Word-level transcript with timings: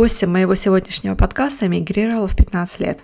Гостья 0.00 0.26
моего 0.26 0.54
сегодняшнего 0.54 1.14
подкаста 1.14 1.66
эмигрировала 1.66 2.26
в 2.26 2.34
15 2.34 2.80
лет. 2.80 3.00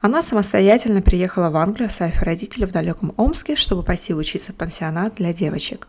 Она 0.00 0.20
самостоятельно 0.20 1.00
приехала 1.00 1.48
в 1.48 1.56
Англию, 1.56 1.86
оставив 1.86 2.20
родителей 2.20 2.66
в 2.66 2.70
далеком 2.70 3.14
Омске, 3.16 3.56
чтобы 3.56 3.82
пойти 3.82 4.12
учиться 4.12 4.52
в 4.52 4.56
пансионат 4.56 5.14
для 5.14 5.32
девочек. 5.32 5.88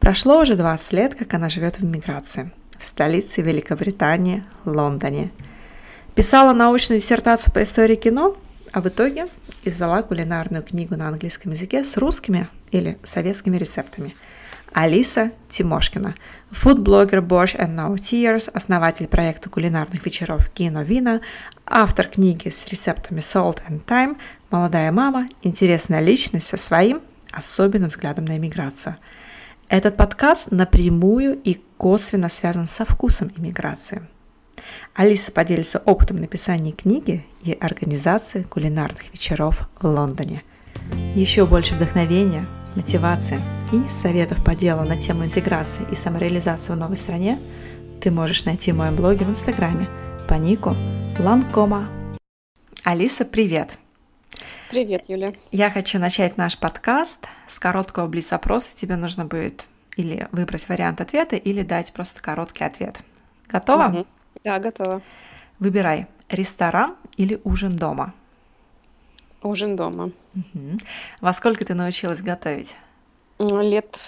Прошло 0.00 0.40
уже 0.40 0.56
20 0.56 0.92
лет, 0.92 1.14
как 1.14 1.32
она 1.34 1.48
живет 1.48 1.78
в 1.78 1.84
эмиграции, 1.84 2.50
в 2.76 2.84
столице 2.84 3.42
Великобритании, 3.42 4.42
Лондоне. 4.64 5.30
Писала 6.16 6.52
научную 6.52 7.00
диссертацию 7.00 7.54
по 7.54 7.62
истории 7.62 7.94
кино, 7.94 8.36
а 8.72 8.80
в 8.80 8.88
итоге 8.88 9.28
издала 9.64 10.02
кулинарную 10.02 10.64
книгу 10.64 10.96
на 10.96 11.06
английском 11.06 11.52
языке 11.52 11.84
с 11.84 11.96
русскими 11.96 12.48
или 12.72 12.98
советскими 13.04 13.56
рецептами– 13.56 14.16
Алиса 14.76 15.32
Тимошкина, 15.48 16.14
фудблогер 16.50 17.20
Bosch 17.20 17.58
and 17.58 17.74
No 17.76 17.94
Tears, 17.94 18.50
основатель 18.52 19.08
проекта 19.08 19.48
кулинарных 19.48 20.04
вечеров 20.04 20.50
Кино 20.50 20.82
Вина, 20.82 21.22
автор 21.64 22.06
книги 22.06 22.50
с 22.50 22.68
рецептами 22.68 23.20
Salt 23.20 23.62
and 23.70 23.82
Time, 23.86 24.18
молодая 24.50 24.92
мама, 24.92 25.30
интересная 25.40 26.02
личность 26.02 26.48
со 26.48 26.58
своим 26.58 27.00
особенным 27.32 27.88
взглядом 27.88 28.26
на 28.26 28.36
иммиграцию. 28.36 28.98
Этот 29.68 29.96
подкаст 29.96 30.50
напрямую 30.50 31.40
и 31.42 31.58
косвенно 31.78 32.28
связан 32.28 32.66
со 32.66 32.84
вкусом 32.84 33.32
иммиграции. 33.34 34.06
Алиса 34.92 35.32
поделится 35.32 35.78
опытом 35.86 36.18
написания 36.18 36.72
книги 36.72 37.24
и 37.40 37.52
организации 37.54 38.42
кулинарных 38.42 39.10
вечеров 39.10 39.70
в 39.80 39.86
Лондоне. 39.86 40.42
Еще 41.14 41.46
больше 41.46 41.74
вдохновения– 41.74 42.44
мотивации 42.76 43.40
и 43.72 43.88
советов 43.88 44.44
по 44.44 44.54
делу 44.54 44.84
на 44.84 45.00
тему 45.00 45.24
интеграции 45.24 45.86
и 45.90 45.94
самореализации 45.94 46.72
в 46.72 46.76
новой 46.76 46.98
стране 46.98 47.38
ты 48.00 48.10
можешь 48.10 48.44
найти 48.44 48.70
в 48.70 48.76
моем 48.76 48.94
блоге 48.94 49.24
в 49.24 49.30
Инстаграме 49.30 49.88
по 50.28 50.34
нику 50.34 50.76
Ланкома. 51.18 51.88
Алиса, 52.84 53.24
привет! 53.24 53.78
Привет, 54.70 55.08
Юля. 55.08 55.32
Я 55.52 55.70
хочу 55.70 55.98
начать 55.98 56.36
наш 56.36 56.58
подкаст 56.58 57.26
с 57.46 57.58
короткого 57.58 58.08
блиц-опроса. 58.08 58.76
Тебе 58.76 58.96
нужно 58.96 59.24
будет 59.24 59.64
или 59.96 60.28
выбрать 60.32 60.68
вариант 60.68 61.00
ответа, 61.00 61.36
или 61.36 61.62
дать 61.62 61.92
просто 61.92 62.22
короткий 62.22 62.64
ответ. 62.64 62.98
Готова? 63.48 63.86
Угу. 63.88 64.06
Да, 64.44 64.58
готова. 64.58 65.00
Выбирай, 65.58 66.08
ресторан 66.28 66.96
или 67.16 67.40
ужин 67.44 67.76
дома– 67.76 68.12
Ужин 69.42 69.76
дома. 69.76 70.10
Угу. 70.34 70.78
Во 71.20 71.32
сколько 71.32 71.64
ты 71.64 71.74
научилась 71.74 72.22
готовить? 72.22 72.76
Лет 73.38 73.98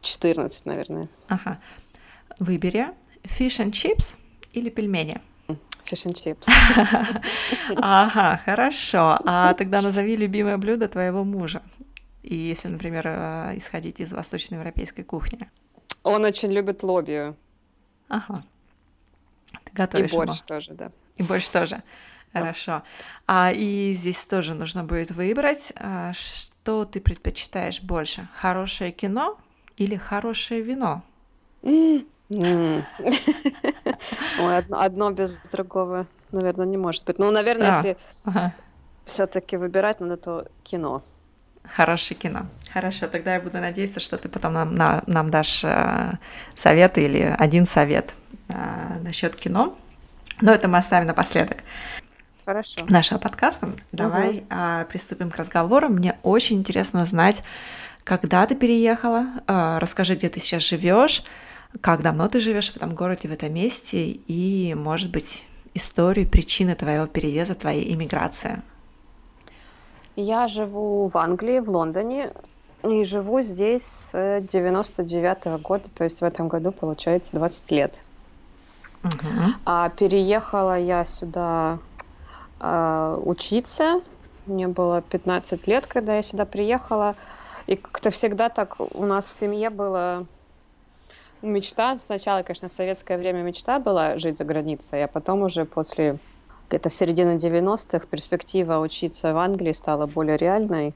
14, 0.00 0.66
наверное. 0.66 1.08
Ага. 1.28 1.58
Выбери 2.38 2.88
fish 3.24 3.58
and 3.64 3.70
chips 3.72 4.16
или 4.52 4.70
пельмени? 4.70 5.20
Fish 5.84 6.06
and 6.06 6.14
chips. 6.14 6.46
Ага, 7.76 8.40
хорошо. 8.44 9.18
А 9.24 9.54
тогда 9.54 9.82
назови 9.82 10.16
любимое 10.16 10.56
блюдо 10.58 10.88
твоего 10.88 11.24
мужа. 11.24 11.62
И 12.22 12.34
если, 12.34 12.68
например, 12.68 13.06
э, 13.06 13.52
исходить 13.56 14.00
из 14.00 14.12
восточноевропейской 14.12 15.04
кухни. 15.04 15.48
Он 16.02 16.24
очень 16.24 16.52
любит 16.52 16.82
лобию. 16.82 17.36
Ага. 18.08 18.42
Ты 19.64 19.70
готовишь 19.72 20.12
И 20.12 20.14
борщ 20.16 20.30
ему. 20.32 20.46
тоже, 20.46 20.74
да. 20.74 20.90
И 21.16 21.22
борщ 21.22 21.48
тоже. 21.48 21.82
Хорошо. 22.32 22.82
А 23.26 23.52
и 23.52 23.94
здесь 23.94 24.24
тоже 24.24 24.54
нужно 24.54 24.84
будет 24.84 25.10
выбрать, 25.10 25.72
а, 25.76 26.12
что 26.12 26.84
ты 26.84 27.00
предпочитаешь 27.00 27.80
больше, 27.80 28.28
хорошее 28.40 28.92
кино 28.92 29.38
или 29.76 29.96
хорошее 29.96 30.62
вино? 30.62 31.02
Ой, 31.62 32.84
одно, 34.70 35.10
без 35.10 35.38
другого, 35.50 36.06
наверное, 36.30 36.66
не 36.66 36.76
может 36.76 37.04
быть. 37.06 37.18
Ну, 37.18 37.30
наверное, 37.30 37.76
если 37.76 37.96
все-таки 39.06 39.56
выбирать 39.56 40.00
надо, 40.00 40.16
то 40.16 40.48
кино. 40.62 41.02
Хорошее 41.74 42.18
кино. 42.18 42.46
Хорошо, 42.72 43.08
тогда 43.08 43.34
я 43.34 43.40
буду 43.40 43.58
надеяться, 43.58 44.00
что 44.00 44.16
ты 44.16 44.28
потом 44.28 44.52
нам, 44.52 44.74
на, 44.74 45.02
нам 45.06 45.30
дашь 45.30 45.64
э, 45.64 46.18
совет 46.54 46.98
или 46.98 47.34
один 47.38 47.66
совет 47.66 48.14
э, 48.48 48.98
насчет 49.02 49.36
кино. 49.36 49.76
Но 50.40 50.52
это 50.52 50.68
мы 50.68 50.78
оставим 50.78 51.06
напоследок. 51.06 51.58
Хорошо. 52.48 52.80
нашего 52.88 53.18
подкаста. 53.18 53.68
Давай 53.92 54.38
угу. 54.38 54.46
а, 54.48 54.86
приступим 54.86 55.30
к 55.30 55.36
разговору. 55.36 55.90
Мне 55.90 56.18
очень 56.22 56.56
интересно 56.56 57.02
узнать, 57.02 57.42
когда 58.04 58.46
ты 58.46 58.54
переехала, 58.54 59.26
а, 59.46 59.78
расскажи, 59.78 60.14
где 60.14 60.30
ты 60.30 60.40
сейчас 60.40 60.62
живешь, 60.62 61.24
как 61.82 62.00
давно 62.00 62.26
ты 62.26 62.40
живешь 62.40 62.72
в 62.72 62.76
этом 62.76 62.94
городе, 62.94 63.28
в 63.28 63.32
этом 63.32 63.52
месте, 63.52 64.06
и, 64.06 64.74
может 64.74 65.10
быть, 65.10 65.44
историю, 65.74 66.26
причины 66.26 66.74
твоего 66.74 67.06
переезда, 67.06 67.54
твоей 67.54 67.92
иммиграции. 67.92 68.62
Я 70.16 70.48
живу 70.48 71.08
в 71.08 71.18
Англии, 71.18 71.58
в 71.58 71.68
Лондоне, 71.68 72.32
и 72.82 73.04
живу 73.04 73.42
здесь 73.42 73.84
с 73.84 74.40
99 74.40 75.38
-го 75.44 75.58
года, 75.58 75.90
то 75.94 76.02
есть 76.02 76.22
в 76.22 76.24
этом 76.24 76.48
году 76.48 76.72
получается 76.72 77.36
20 77.36 77.70
лет. 77.72 77.94
Угу. 79.04 79.52
А 79.66 79.90
переехала 79.90 80.78
я 80.78 81.04
сюда 81.04 81.78
э, 82.60 83.22
учиться. 83.24 84.00
Мне 84.46 84.68
было 84.68 85.02
15 85.02 85.66
лет, 85.66 85.86
когда 85.86 86.16
я 86.16 86.22
сюда 86.22 86.44
приехала. 86.44 87.14
И 87.66 87.76
как-то 87.76 88.10
всегда 88.10 88.48
так 88.48 88.76
у 88.80 89.04
нас 89.04 89.26
в 89.26 89.32
семье 89.32 89.70
было 89.70 90.26
мечта. 91.42 91.98
Сначала, 91.98 92.42
конечно, 92.42 92.68
в 92.68 92.72
советское 92.72 93.18
время 93.18 93.42
мечта 93.42 93.78
была 93.78 94.18
жить 94.18 94.38
за 94.38 94.44
границей, 94.44 95.04
а 95.04 95.08
потом 95.08 95.42
уже 95.42 95.64
после 95.64 96.18
где-то 96.68 96.88
в 96.88 96.92
середине 96.92 97.36
90-х 97.36 98.06
перспектива 98.06 98.78
учиться 98.78 99.32
в 99.32 99.38
Англии 99.38 99.72
стала 99.72 100.06
более 100.06 100.36
реальной. 100.36 100.94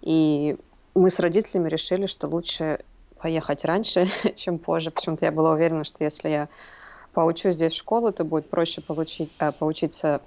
И 0.00 0.56
мы 0.94 1.10
с 1.10 1.18
родителями 1.20 1.68
решили, 1.68 2.06
что 2.06 2.28
лучше 2.28 2.80
поехать 3.20 3.64
раньше, 3.64 4.08
чем 4.36 4.58
позже. 4.58 4.90
Почему-то 4.90 5.24
я 5.24 5.32
была 5.32 5.52
уверена, 5.52 5.84
что 5.84 6.04
если 6.04 6.28
я 6.28 6.48
поучусь 7.12 7.54
здесь 7.54 7.72
в 7.72 7.76
школу, 7.76 8.12
то 8.12 8.24
будет 8.24 8.48
проще 8.48 8.80
получить, 8.80 9.34
а, 9.38 9.50
поучиться 9.52 10.20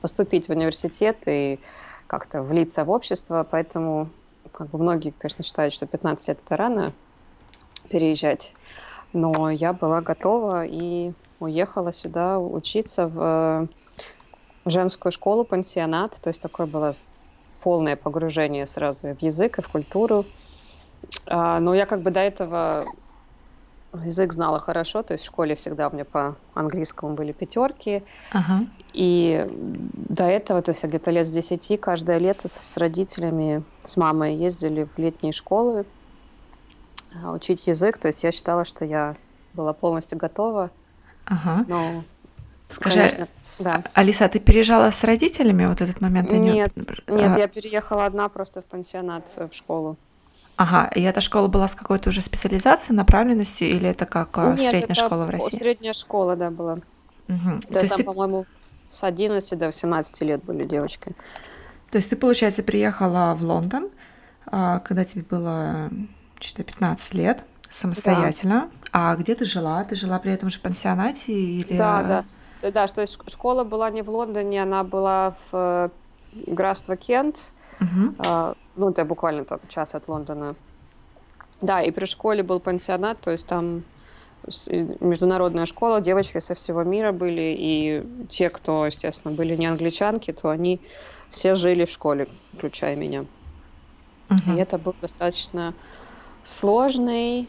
поступить 0.00 0.46
в 0.46 0.50
университет 0.50 1.18
и 1.26 1.60
как-то 2.06 2.42
влиться 2.42 2.84
в 2.84 2.90
общество, 2.90 3.46
поэтому 3.48 4.10
как 4.52 4.68
бы 4.68 4.78
многие, 4.78 5.14
конечно, 5.16 5.44
считают, 5.44 5.72
что 5.72 5.86
15 5.86 6.28
лет 6.28 6.38
это 6.44 6.56
рано 6.56 6.92
переезжать, 7.88 8.54
но 9.12 9.50
я 9.50 9.72
была 9.72 10.00
готова 10.00 10.64
и 10.66 11.12
уехала 11.40 11.92
сюда 11.92 12.38
учиться 12.38 13.06
в 13.06 13.68
женскую 14.64 15.12
школу, 15.12 15.44
пансионат, 15.44 16.18
то 16.20 16.28
есть 16.28 16.40
такое 16.40 16.66
было 16.66 16.92
полное 17.62 17.96
погружение 17.96 18.66
сразу 18.66 19.14
в 19.14 19.22
язык 19.22 19.58
и 19.58 19.62
в 19.62 19.68
культуру. 19.68 20.24
А, 21.26 21.60
но 21.60 21.74
я 21.74 21.86
как 21.86 22.02
бы 22.02 22.10
до 22.10 22.20
этого 22.20 22.84
язык 23.94 24.32
знала 24.32 24.58
хорошо, 24.58 25.02
то 25.02 25.12
есть 25.12 25.24
в 25.24 25.26
школе 25.26 25.54
всегда 25.54 25.88
у 25.88 25.92
меня 25.92 26.04
по 26.04 26.36
английскому 26.54 27.14
были 27.14 27.32
пятерки. 27.32 28.02
Ага. 28.30 28.66
И 28.92 29.46
до 29.48 30.24
этого, 30.24 30.62
то 30.62 30.72
есть 30.72 30.82
где-то 30.82 31.10
лет 31.10 31.26
с 31.26 31.30
десяти, 31.30 31.76
каждое 31.76 32.18
лето 32.18 32.48
с 32.48 32.76
родителями, 32.76 33.62
с 33.82 33.96
мамой 33.96 34.34
ездили 34.34 34.88
в 34.96 34.98
летние 34.98 35.32
школы 35.32 35.84
а, 37.22 37.32
учить 37.32 37.66
язык. 37.66 37.98
То 37.98 38.08
есть 38.08 38.24
я 38.24 38.32
считала, 38.32 38.64
что 38.64 38.84
я 38.84 39.16
была 39.54 39.72
полностью 39.72 40.18
готова. 40.18 40.70
Ага. 41.26 41.64
Но, 41.68 42.02
Скажи, 42.68 42.96
конечно, 42.96 43.28
да. 43.58 43.84
Алиса, 43.92 44.24
а 44.24 44.28
ты 44.28 44.40
переезжала 44.40 44.90
с 44.90 45.04
родителями 45.04 45.66
вот 45.66 45.80
этот 45.80 46.00
момент? 46.00 46.32
Нет, 46.32 46.72
нет, 46.74 47.38
я 47.38 47.48
переехала 47.48 48.06
одна 48.06 48.28
просто 48.28 48.62
в 48.62 48.64
пансионат 48.64 49.24
в 49.36 49.54
школу. 49.54 49.96
Ага, 50.56 50.90
и 50.94 51.02
эта 51.02 51.20
школа 51.20 51.48
была 51.48 51.66
с 51.66 51.74
какой-то 51.74 52.10
уже 52.10 52.22
специализацией, 52.22 52.96
направленностью, 52.96 53.68
или 53.68 53.88
это 53.88 54.06
как 54.06 54.36
э, 54.36 54.50
Нет, 54.50 54.60
средняя 54.60 54.82
это 54.84 54.94
школа 54.94 55.24
в 55.24 55.30
России? 55.30 55.56
средняя 55.56 55.92
школа, 55.92 56.36
да, 56.36 56.50
была. 56.50 56.74
Угу. 57.28 57.60
То, 57.62 57.68
То 57.68 57.78
есть 57.78 57.90
там, 57.90 57.96
ты... 57.98 58.04
по-моему, 58.04 58.46
с 58.90 59.02
11 59.02 59.58
до 59.58 59.66
18 59.66 60.20
лет 60.22 60.44
были 60.44 60.64
девочки. 60.64 61.12
То 61.90 61.96
есть 61.96 62.10
ты, 62.10 62.16
получается, 62.16 62.62
приехала 62.62 63.34
в 63.34 63.42
Лондон, 63.42 63.90
а, 64.46 64.80
когда 64.80 65.04
тебе 65.04 65.22
было 65.22 65.90
что-то 66.40 66.64
15 66.64 67.14
лет, 67.14 67.44
самостоятельно, 67.70 68.70
да. 68.70 68.78
А 68.92 69.16
где 69.16 69.34
ты 69.34 69.46
жила? 69.46 69.82
Ты 69.84 69.94
жила 69.94 70.18
при 70.18 70.32
этом 70.32 70.50
же 70.50 70.58
в 70.58 70.60
пансионате 70.60 71.32
или... 71.32 71.78
Да, 71.78 72.02
да. 72.02 72.70
Да, 72.70 72.86
что 72.86 73.04
школа 73.06 73.64
была 73.64 73.90
не 73.90 74.02
в 74.02 74.10
Лондоне, 74.10 74.62
она 74.62 74.84
была 74.84 75.34
в 75.50 75.54
э, 75.54 75.88
графство 76.32 76.96
Кент. 76.96 77.52
Угу. 77.80 78.54
Ну, 78.76 78.90
это 78.90 79.04
буквально 79.04 79.44
там 79.44 79.60
час 79.68 79.94
от 79.94 80.08
Лондона. 80.08 80.54
Да, 81.60 81.82
и 81.82 81.90
при 81.90 82.06
школе 82.06 82.42
был 82.42 82.58
пансионат, 82.58 83.20
то 83.20 83.30
есть 83.30 83.46
там 83.46 83.84
международная 85.00 85.66
школа, 85.66 86.00
девочки 86.00 86.38
со 86.40 86.54
всего 86.54 86.82
мира 86.82 87.12
были, 87.12 87.54
и 87.56 88.26
те, 88.28 88.50
кто, 88.50 88.86
естественно, 88.86 89.32
были 89.34 89.54
не 89.54 89.66
англичанки, 89.66 90.32
то 90.32 90.50
они 90.50 90.80
все 91.30 91.54
жили 91.54 91.84
в 91.84 91.90
школе, 91.90 92.26
включая 92.56 92.96
меня. 92.96 93.24
Uh-huh. 94.28 94.56
И 94.56 94.60
это 94.60 94.78
был 94.78 94.96
достаточно 95.00 95.74
сложный, 96.42 97.48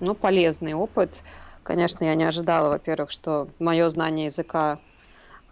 но 0.00 0.14
полезный 0.14 0.74
опыт. 0.74 1.22
Конечно, 1.62 2.04
я 2.04 2.14
не 2.14 2.24
ожидала, 2.24 2.70
во-первых, 2.70 3.10
что 3.10 3.48
мое 3.58 3.88
знание 3.88 4.26
языка, 4.26 4.80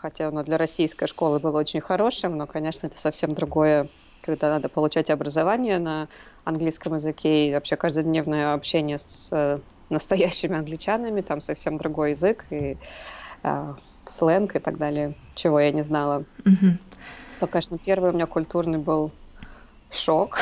хотя 0.04 0.28
оно 0.28 0.42
для 0.42 0.58
российской 0.58 1.06
школы 1.06 1.38
было 1.38 1.58
очень 1.58 1.80
хорошим, 1.80 2.36
но, 2.36 2.46
конечно, 2.46 2.86
это 2.86 2.98
совсем 2.98 3.30
другое, 3.30 3.88
когда 4.20 4.50
надо 4.50 4.68
получать 4.68 5.08
образование 5.08 5.78
на 5.78 6.08
английском 6.44 6.92
языке 6.92 7.48
и 7.48 7.54
вообще 7.54 7.76
каждодневное 7.76 8.52
общение 8.52 8.98
с 8.98 9.30
э, 9.32 9.60
настоящими 9.88 10.58
англичанами, 10.58 11.22
там 11.22 11.40
совсем 11.40 11.78
другой 11.78 12.10
язык 12.10 12.44
и 12.50 12.76
э, 13.44 13.74
сленг 14.04 14.54
и 14.54 14.58
так 14.58 14.76
далее, 14.76 15.14
чего 15.34 15.58
я 15.58 15.70
не 15.70 15.80
знала. 15.80 16.24
Mm-hmm. 16.40 16.76
То, 17.40 17.46
конечно, 17.46 17.78
первый 17.78 18.10
у 18.10 18.12
меня 18.12 18.26
культурный 18.26 18.78
был 18.78 19.10
шок. 19.90 20.36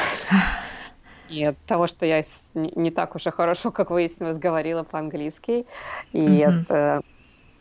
И 1.29 1.45
от 1.45 1.59
того, 1.67 1.87
что 1.87 2.05
я 2.05 2.21
не 2.55 2.91
так 2.91 3.15
уж 3.15 3.29
и 3.29 3.31
хорошо, 3.31 3.71
как 3.71 3.91
выяснилось, 3.91 4.39
говорила 4.39 4.83
по-английски. 4.83 5.67
И 6.13 6.19
mm-hmm. 6.19 6.97
от, 6.99 7.05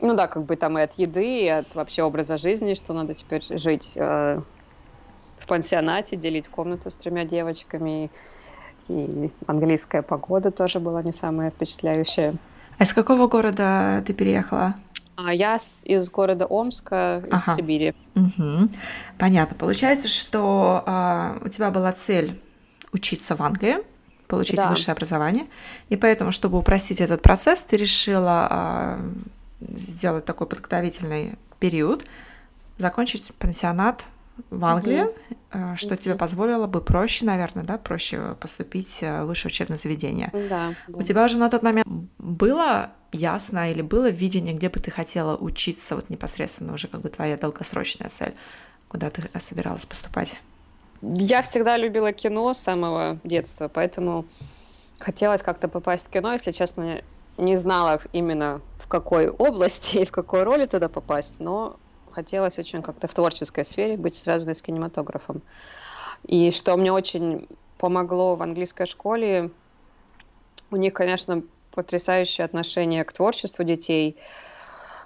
ну 0.02 0.16
да, 0.16 0.28
как 0.28 0.44
бы 0.44 0.56
там 0.56 0.78
и 0.78 0.82
от 0.82 0.94
еды, 0.94 1.44
и 1.44 1.48
от 1.48 1.74
вообще 1.76 2.04
образа 2.04 2.38
жизни, 2.38 2.74
что 2.74 2.94
надо 2.94 3.14
теперь 3.14 3.44
жить 3.58 3.94
э, 3.96 4.42
в 5.38 5.48
пансионате, 5.48 6.16
делить 6.16 6.50
комнату 6.50 6.90
с 6.90 6.98
тремя 6.98 7.26
девочками. 7.26 8.10
И 8.88 9.32
английская 9.48 10.02
погода 10.02 10.52
тоже 10.52 10.80
была 10.80 11.04
не 11.04 11.12
самая 11.12 11.52
впечатляющая. 11.52 12.36
А 12.78 12.84
из 12.84 12.94
какого 12.94 13.28
города 13.28 14.04
ты 14.06 14.14
переехала? 14.14 14.76
А 15.16 15.34
я 15.34 15.56
из 15.56 16.10
города 16.10 16.46
Омска, 16.46 17.24
из 17.28 17.34
ага. 17.34 17.56
Сибири. 17.56 17.94
Угу. 18.16 18.70
Понятно. 19.20 19.56
Получается, 19.56 20.08
что 20.08 20.84
э, 20.86 21.46
у 21.46 21.50
тебя 21.50 21.70
была 21.70 21.92
цель 21.92 22.42
учиться 22.92 23.36
в 23.36 23.42
Англии, 23.42 23.78
получить 24.28 24.56
да. 24.56 24.70
высшее 24.70 24.94
образование, 24.94 25.46
и 25.90 25.96
поэтому, 25.96 26.32
чтобы 26.32 26.58
упростить 26.58 27.02
этот 27.02 27.22
процесс, 27.22 27.62
ты 27.62 27.78
решила 27.78 28.48
э, 28.50 29.00
сделать 29.62 30.26
такой 30.26 30.48
подготовительный 30.48 31.38
период, 31.60 32.06
закончить 32.78 33.34
пансионат 33.36 34.04
в 34.50 34.66
Англии, 34.66 35.04
угу. 35.54 35.76
что 35.76 35.94
угу. 35.94 35.96
тебе 35.98 36.16
позволило 36.16 36.68
бы 36.68 36.82
проще, 36.82 37.26
наверное, 37.26 37.64
да, 37.64 37.78
проще 37.78 38.36
поступить 38.40 39.02
в 39.02 39.26
высшее 39.26 39.52
учебное 39.52 39.78
заведение. 39.78 40.30
Да, 40.34 40.74
да. 40.88 40.98
У 40.98 41.04
тебя 41.04 41.26
уже 41.26 41.38
на 41.38 41.50
тот 41.50 41.64
момент 41.64 41.88
было 42.18 42.92
ясно 43.12 43.72
или 43.72 43.82
было 43.82 44.10
видение, 44.10 44.54
где 44.56 44.70
бы 44.70 44.80
ты 44.80 44.90
хотела 44.90 45.38
учиться, 45.38 45.96
вот 45.96 46.10
непосредственно 46.10 46.74
уже 46.74 46.88
как 46.88 47.02
бы 47.02 47.10
твоя 47.10 47.38
долгосрочная 47.38 48.10
цель, 48.10 48.34
куда 48.88 49.10
ты 49.10 49.28
собиралась 49.40 49.86
поступать? 49.86 50.40
Я 51.02 51.42
всегда 51.42 51.78
любила 51.78 52.14
кино 52.14 52.54
с 52.54 52.60
самого 52.60 53.20
детства, 53.24 53.68
поэтому 53.68 54.26
хотелось 55.00 55.42
как-то 55.42 55.68
попасть 55.68 56.08
в 56.08 56.10
кино, 56.10 56.34
если 56.34 56.52
честно, 56.52 57.02
не 57.42 57.56
знала 57.56 58.00
именно 58.14 58.62
в 58.78 58.88
какой 58.88 59.30
области 59.30 59.98
и 59.98 60.06
в 60.06 60.12
какой 60.12 60.44
роли 60.44 60.66
туда 60.66 60.90
попасть, 60.90 61.36
но 61.40 61.78
хотелось 62.12 62.60
очень 62.60 62.82
как-то 62.82 63.08
в 63.08 63.14
творческой 63.14 63.66
сфере 63.66 63.98
быть 63.98 64.16
связанной 64.16 64.56
с 64.56 64.62
кинематографом. 64.62 65.42
И 66.24 66.52
что 66.52 66.78
мне 66.78 66.92
очень 66.92 67.48
помогло 67.78 68.36
в 68.36 68.44
английской 68.44 68.86
школе, 68.86 69.50
у 70.70 70.76
них, 70.76 70.94
конечно, 70.94 71.42
потрясающее 71.72 72.46
отношение 72.46 73.04
к 73.04 73.12
творчеству 73.12 73.64
детей, 73.64 74.18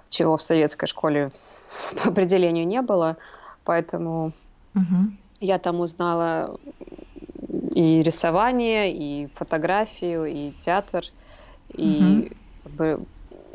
чего 0.08 0.36
в 0.36 0.42
советской 0.42 0.86
школе 0.86 1.30
по 2.02 2.10
определению 2.10 2.66
не 2.66 2.82
было. 2.82 3.16
Поэтому 3.64 4.32
угу. 4.74 5.10
я 5.40 5.58
там 5.58 5.80
узнала 5.80 6.60
и 7.74 8.02
рисование, 8.02 8.92
и 8.92 9.28
фотографию, 9.34 10.26
и 10.26 10.52
театр. 10.60 11.04
И, 11.76 12.00
угу. 12.00 12.28
как 12.62 12.72
бы, 12.72 13.06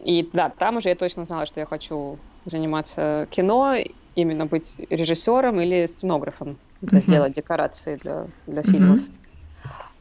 и 0.05 0.29
да, 0.33 0.49
там 0.49 0.77
уже 0.77 0.89
я 0.89 0.95
точно 0.95 1.25
знала, 1.25 1.45
что 1.45 1.59
я 1.59 1.65
хочу 1.65 2.17
заниматься 2.45 3.27
кино, 3.31 3.75
именно 4.15 4.45
быть 4.45 4.81
режиссером 4.89 5.59
или 5.59 5.85
сценографом, 5.85 6.57
то 6.87 6.95
есть 6.95 7.07
делать 7.07 7.33
декорации 7.33 7.95
для, 7.95 8.27
для 8.47 8.63
фильмов. 8.63 8.99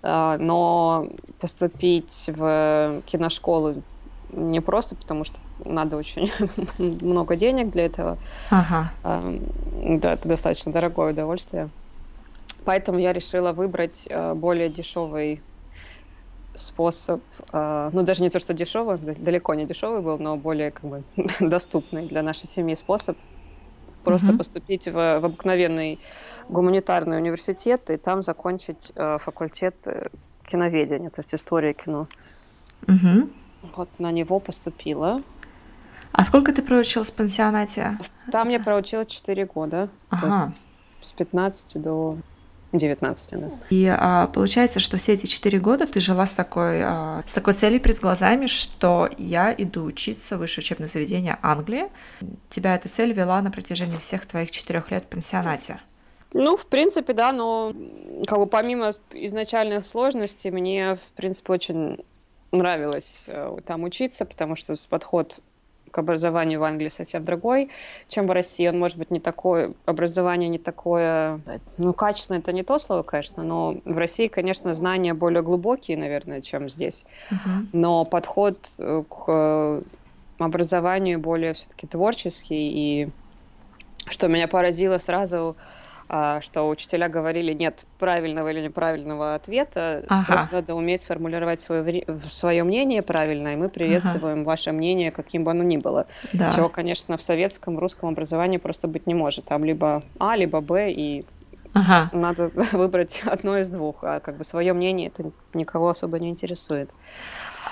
Uh, 0.02 0.38
но 0.38 1.11
поступить 1.40 2.31
в 2.34 3.02
киношколу 3.05 3.82
не 4.32 4.61
просто, 4.61 4.96
потому 4.96 5.25
что 5.25 5.38
надо 5.62 5.99
очень 5.99 6.32
много 6.78 7.37
денег 7.37 7.70
для 7.70 7.84
этого. 7.84 8.17
Ага. 8.50 8.90
Uh, 9.05 9.99
да, 9.99 10.14
это 10.14 10.26
достаточно 10.26 10.72
дорогое 10.72 11.12
удовольствие. 11.12 11.69
Поэтому 12.64 12.99
я 12.99 13.12
решила 13.12 13.52
выбрать 13.52 14.06
uh, 14.11 14.34
более 14.34 14.70
дешевый 14.70 15.43
способ, 16.55 17.23
э, 17.52 17.91
ну 17.93 18.02
даже 18.02 18.23
не 18.23 18.31
то, 18.31 18.38
что 18.38 18.55
дешевый, 18.55 18.99
далеко 18.99 19.55
не 19.55 19.67
дешевый 19.67 20.00
был, 20.02 20.19
но 20.19 20.37
более 20.37 20.70
как 20.70 20.85
бы 20.85 21.02
доступный 21.41 22.05
для 22.05 22.23
нашей 22.23 22.47
семьи 22.47 22.75
способ 22.75 23.17
просто 24.05 24.29
mm-hmm. 24.29 24.38
поступить 24.38 24.88
в, 24.88 24.93
в 24.93 25.25
обыкновенный 25.25 25.99
гуманитарный 26.49 27.19
университет 27.19 27.91
и 27.91 27.97
там 27.97 28.23
закончить 28.23 28.93
э, 28.94 29.19
факультет 29.19 29.76
киноведения, 30.47 31.11
то 31.11 31.20
есть 31.20 31.35
история 31.35 31.75
кино. 31.75 32.08
Mm-hmm. 32.82 33.32
Вот 33.76 33.88
на 33.99 34.11
него 34.11 34.41
поступила. 34.41 35.22
А 36.13 36.24
сколько 36.24 36.53
ты 36.53 36.63
проучилась 36.63 37.10
в 37.10 37.15
пансионате? 37.15 37.98
Там 38.32 38.48
я 38.48 38.58
проучилась 38.58 39.08
4 39.08 39.46
года. 39.46 39.89
Ага. 40.08 40.32
То 40.32 40.39
есть 40.41 40.69
с 41.03 41.13
15 41.13 41.81
до 41.81 42.17
19, 42.72 43.41
да. 43.41 43.50
И 43.70 43.86
а, 43.86 44.29
получается, 44.29 44.79
что 44.79 44.96
все 44.96 45.15
эти 45.15 45.27
четыре 45.27 45.58
года 45.58 45.86
ты 45.86 46.00
жила 46.00 46.27
с 46.27 46.34
такой, 46.34 46.82
а, 46.82 47.22
с 47.27 47.32
такой 47.32 47.55
целью 47.55 47.81
перед 47.81 47.98
глазами, 47.98 48.46
что 48.46 49.08
я 49.19 49.53
иду 49.56 49.84
учиться 49.84 50.36
в 50.36 50.41
высшее 50.41 50.62
учебное 50.62 50.89
заведение 50.89 51.39
Англии. 51.43 51.86
Тебя 52.48 52.74
эта 52.74 52.89
цель 52.89 53.12
вела 53.12 53.43
на 53.43 53.50
протяжении 53.50 53.98
всех 53.98 54.24
твоих 54.27 54.50
четырех 54.50 54.91
лет 54.91 55.05
в 55.05 55.08
пансионате. 55.08 55.81
Ну, 56.32 56.56
в 56.56 56.67
принципе, 56.67 57.12
да, 57.12 57.32
но 57.32 57.74
как 58.27 58.39
бы 58.39 58.46
помимо 58.46 58.93
изначальных 59.10 59.84
сложностей, 59.84 60.50
мне, 60.53 60.94
в 60.94 61.12
принципе, 61.17 61.53
очень 61.53 62.05
нравилось 62.53 63.24
э, 63.27 63.56
там 63.67 63.82
учиться, 63.82 64.24
потому 64.24 64.55
что 64.55 64.74
подход 64.89 65.41
к 65.91 65.99
образованию 65.99 66.61
в 66.61 66.65
Англии 66.65 66.89
совсем 66.89 67.25
другой, 67.25 67.70
чем 68.09 68.27
в 68.27 68.31
России. 68.31 68.69
Он 68.69 68.79
может 68.79 68.99
быть 68.99 69.11
не 69.11 69.20
такое, 69.20 69.73
образование 69.87 70.49
не 70.49 70.59
такое, 70.59 71.41
ну, 71.79 71.93
качественно 71.93 72.39
это 72.39 72.53
не 72.53 72.63
то 72.63 72.79
слово, 72.79 73.03
конечно, 73.03 73.43
но 73.43 73.77
в 73.85 73.99
России, 73.99 74.29
конечно, 74.29 74.73
знания 74.75 75.15
более 75.15 75.43
глубокие, 75.43 75.97
наверное, 75.97 76.41
чем 76.41 76.69
здесь. 76.69 77.05
Uh-huh. 77.31 77.67
Но 77.73 78.05
подход 78.05 78.56
э, 78.79 79.03
к 79.09 79.25
э, 79.29 79.82
образованию 80.39 81.19
более 81.19 81.53
все-таки 81.53 81.87
творческий, 81.87 82.70
и 82.73 83.09
что 84.09 84.29
меня 84.29 84.49
поразило 84.49 84.99
сразу, 84.99 85.56
что 86.40 86.69
учителя 86.69 87.08
говорили, 87.08 87.52
нет 87.52 87.86
правильного 87.98 88.48
или 88.48 88.60
неправильного 88.62 89.34
ответа, 89.34 90.05
ага. 90.08 90.26
просто 90.26 90.55
надо 90.55 90.74
уметь 90.74 91.02
сформулировать 91.02 91.60
свое, 91.60 92.05
свое 92.29 92.64
мнение 92.64 93.02
правильно, 93.02 93.52
и 93.52 93.56
мы 93.56 93.69
приветствуем 93.69 94.40
ага. 94.40 94.44
ваше 94.44 94.72
мнение, 94.72 95.12
каким 95.12 95.44
бы 95.44 95.52
оно 95.52 95.62
ни 95.62 95.76
было. 95.76 96.06
Да. 96.32 96.50
Чего, 96.50 96.69
конечно, 96.69 97.17
в 97.17 97.22
советском, 97.22 97.79
русском 97.79 98.08
образовании 98.08 98.58
просто 98.58 98.88
быть 98.88 99.06
не 99.06 99.14
может. 99.14 99.44
Там 99.44 99.64
либо 99.64 100.02
А, 100.19 100.36
либо 100.36 100.60
Б, 100.60 100.90
и 100.90 101.26
ага. 101.74 102.10
надо 102.12 102.50
выбрать 102.72 103.22
одно 103.26 103.58
из 103.58 103.70
двух, 103.70 104.02
а 104.02 104.19
как 104.20 104.36
бы 104.36 104.44
свое 104.44 104.72
мнение 104.72 105.08
это 105.08 105.31
никого 105.55 105.90
особо 105.90 106.19
не 106.19 106.29
интересует. 106.31 106.90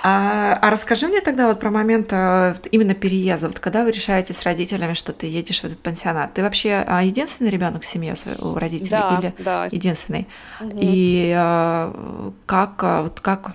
А, 0.02 0.59
а 0.61 0.71
расскажи 0.71 1.09
мне 1.09 1.21
тогда 1.21 1.49
вот 1.49 1.61
про 1.61 1.71
момент 1.71 2.09
э, 2.12 2.55
именно 2.71 2.95
переезда. 2.95 3.49
Вот 3.49 3.59
когда 3.59 3.85
вы 3.85 3.90
решаете 3.90 4.33
с 4.33 4.43
родителями, 4.43 4.95
что 4.95 5.12
ты 5.12 5.26
едешь 5.26 5.61
в 5.61 5.64
этот 5.64 5.81
пансионат, 5.81 6.35
ты 6.35 6.43
вообще 6.43 6.85
а, 6.87 7.02
единственный 7.02 7.50
ребенок 7.50 7.83
в 7.83 7.87
семье 7.87 8.14
у 8.40 8.55
родителей 8.55 8.90
да, 8.90 9.19
или 9.19 9.35
да. 9.38 9.69
единственный? 9.71 10.28
Угу. 10.61 10.78
И 10.81 11.33
а, 11.37 12.33
как 12.47 12.83
вот 12.83 13.21
как 13.21 13.52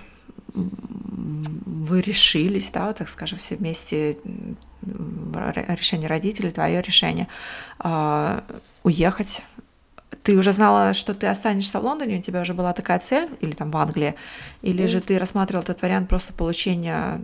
вы 0.54 2.00
решились, 2.00 2.70
да, 2.70 2.92
так 2.92 3.08
скажем, 3.08 3.38
все 3.38 3.56
вместе 3.56 4.18
решение 4.82 6.08
родителей, 6.08 6.50
твое 6.50 6.80
решение 6.80 7.26
уехать 8.82 9.42
ты 10.24 10.36
уже 10.36 10.52
знала, 10.52 10.94
что 10.94 11.14
ты 11.14 11.26
останешься 11.26 11.78
в 11.78 11.84
Лондоне, 11.84 12.18
у 12.18 12.22
тебя 12.22 12.40
уже 12.40 12.54
была 12.54 12.72
такая 12.72 12.98
цель, 12.98 13.28
или 13.40 13.52
там 13.52 13.70
в 13.70 13.76
Англии, 13.76 14.14
или 14.62 14.84
mm. 14.84 14.88
же 14.88 15.00
ты 15.02 15.18
рассматривал 15.18 15.62
этот 15.62 15.82
вариант 15.82 16.08
просто 16.08 16.32
получения 16.32 17.20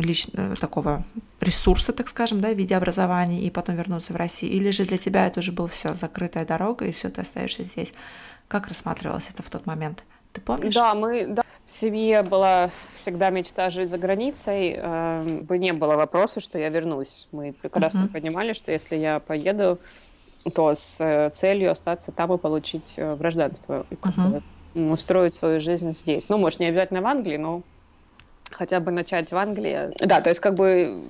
лично 0.00 0.56
такого 0.56 1.04
ресурса, 1.40 1.92
так 1.92 2.08
скажем, 2.08 2.40
да, 2.40 2.52
в 2.52 2.56
виде 2.56 2.76
образования 2.76 3.42
и 3.42 3.50
потом 3.50 3.76
вернуться 3.76 4.12
в 4.12 4.16
Россию, 4.16 4.52
или 4.52 4.70
же 4.70 4.84
для 4.84 4.98
тебя 4.98 5.26
это 5.28 5.38
уже 5.38 5.52
был 5.52 5.68
все 5.68 5.94
закрытая 5.94 6.44
дорога 6.44 6.86
и 6.86 6.92
все 6.92 7.08
ты 7.08 7.20
остаешься 7.20 7.62
здесь. 7.62 7.92
Как 8.48 8.66
рассматривалось 8.66 9.30
это 9.32 9.44
в 9.44 9.50
тот 9.50 9.66
момент? 9.66 10.02
Ты 10.32 10.40
помнишь? 10.40 10.74
Да, 10.74 10.94
мы 10.94 11.26
да, 11.28 11.42
в 11.64 11.70
семье 11.70 12.22
была 12.22 12.70
всегда 12.96 13.30
мечта 13.30 13.70
жить 13.70 13.90
за 13.90 13.98
границей. 13.98 14.74
Э, 14.76 15.22
бы 15.42 15.58
не 15.58 15.72
было 15.72 15.94
вопроса, 15.94 16.40
что 16.40 16.58
я 16.58 16.68
вернусь. 16.68 17.28
Мы 17.30 17.52
прекрасно 17.52 18.04
uh-huh. 18.04 18.12
понимали, 18.12 18.52
что 18.52 18.72
если 18.72 18.96
я 18.96 19.20
поеду, 19.20 19.78
то 20.54 20.74
с 20.74 21.00
э, 21.00 21.30
целью 21.30 21.70
остаться 21.70 22.12
там 22.12 22.32
и 22.32 22.38
получить 22.38 22.94
э, 22.96 23.16
гражданство, 23.16 23.86
uh-huh. 23.90 24.42
устроить 24.74 25.34
свою 25.34 25.60
жизнь 25.60 25.92
здесь. 25.92 26.28
Ну, 26.28 26.38
может, 26.38 26.60
не 26.60 26.66
обязательно 26.66 27.02
в 27.02 27.06
Англии, 27.06 27.36
но 27.36 27.62
хотя 28.50 28.80
бы 28.80 28.90
начать 28.90 29.32
в 29.32 29.36
Англии. 29.36 29.90
Да, 29.98 30.20
то 30.20 30.30
есть 30.30 30.40
как 30.40 30.54
бы 30.54 31.02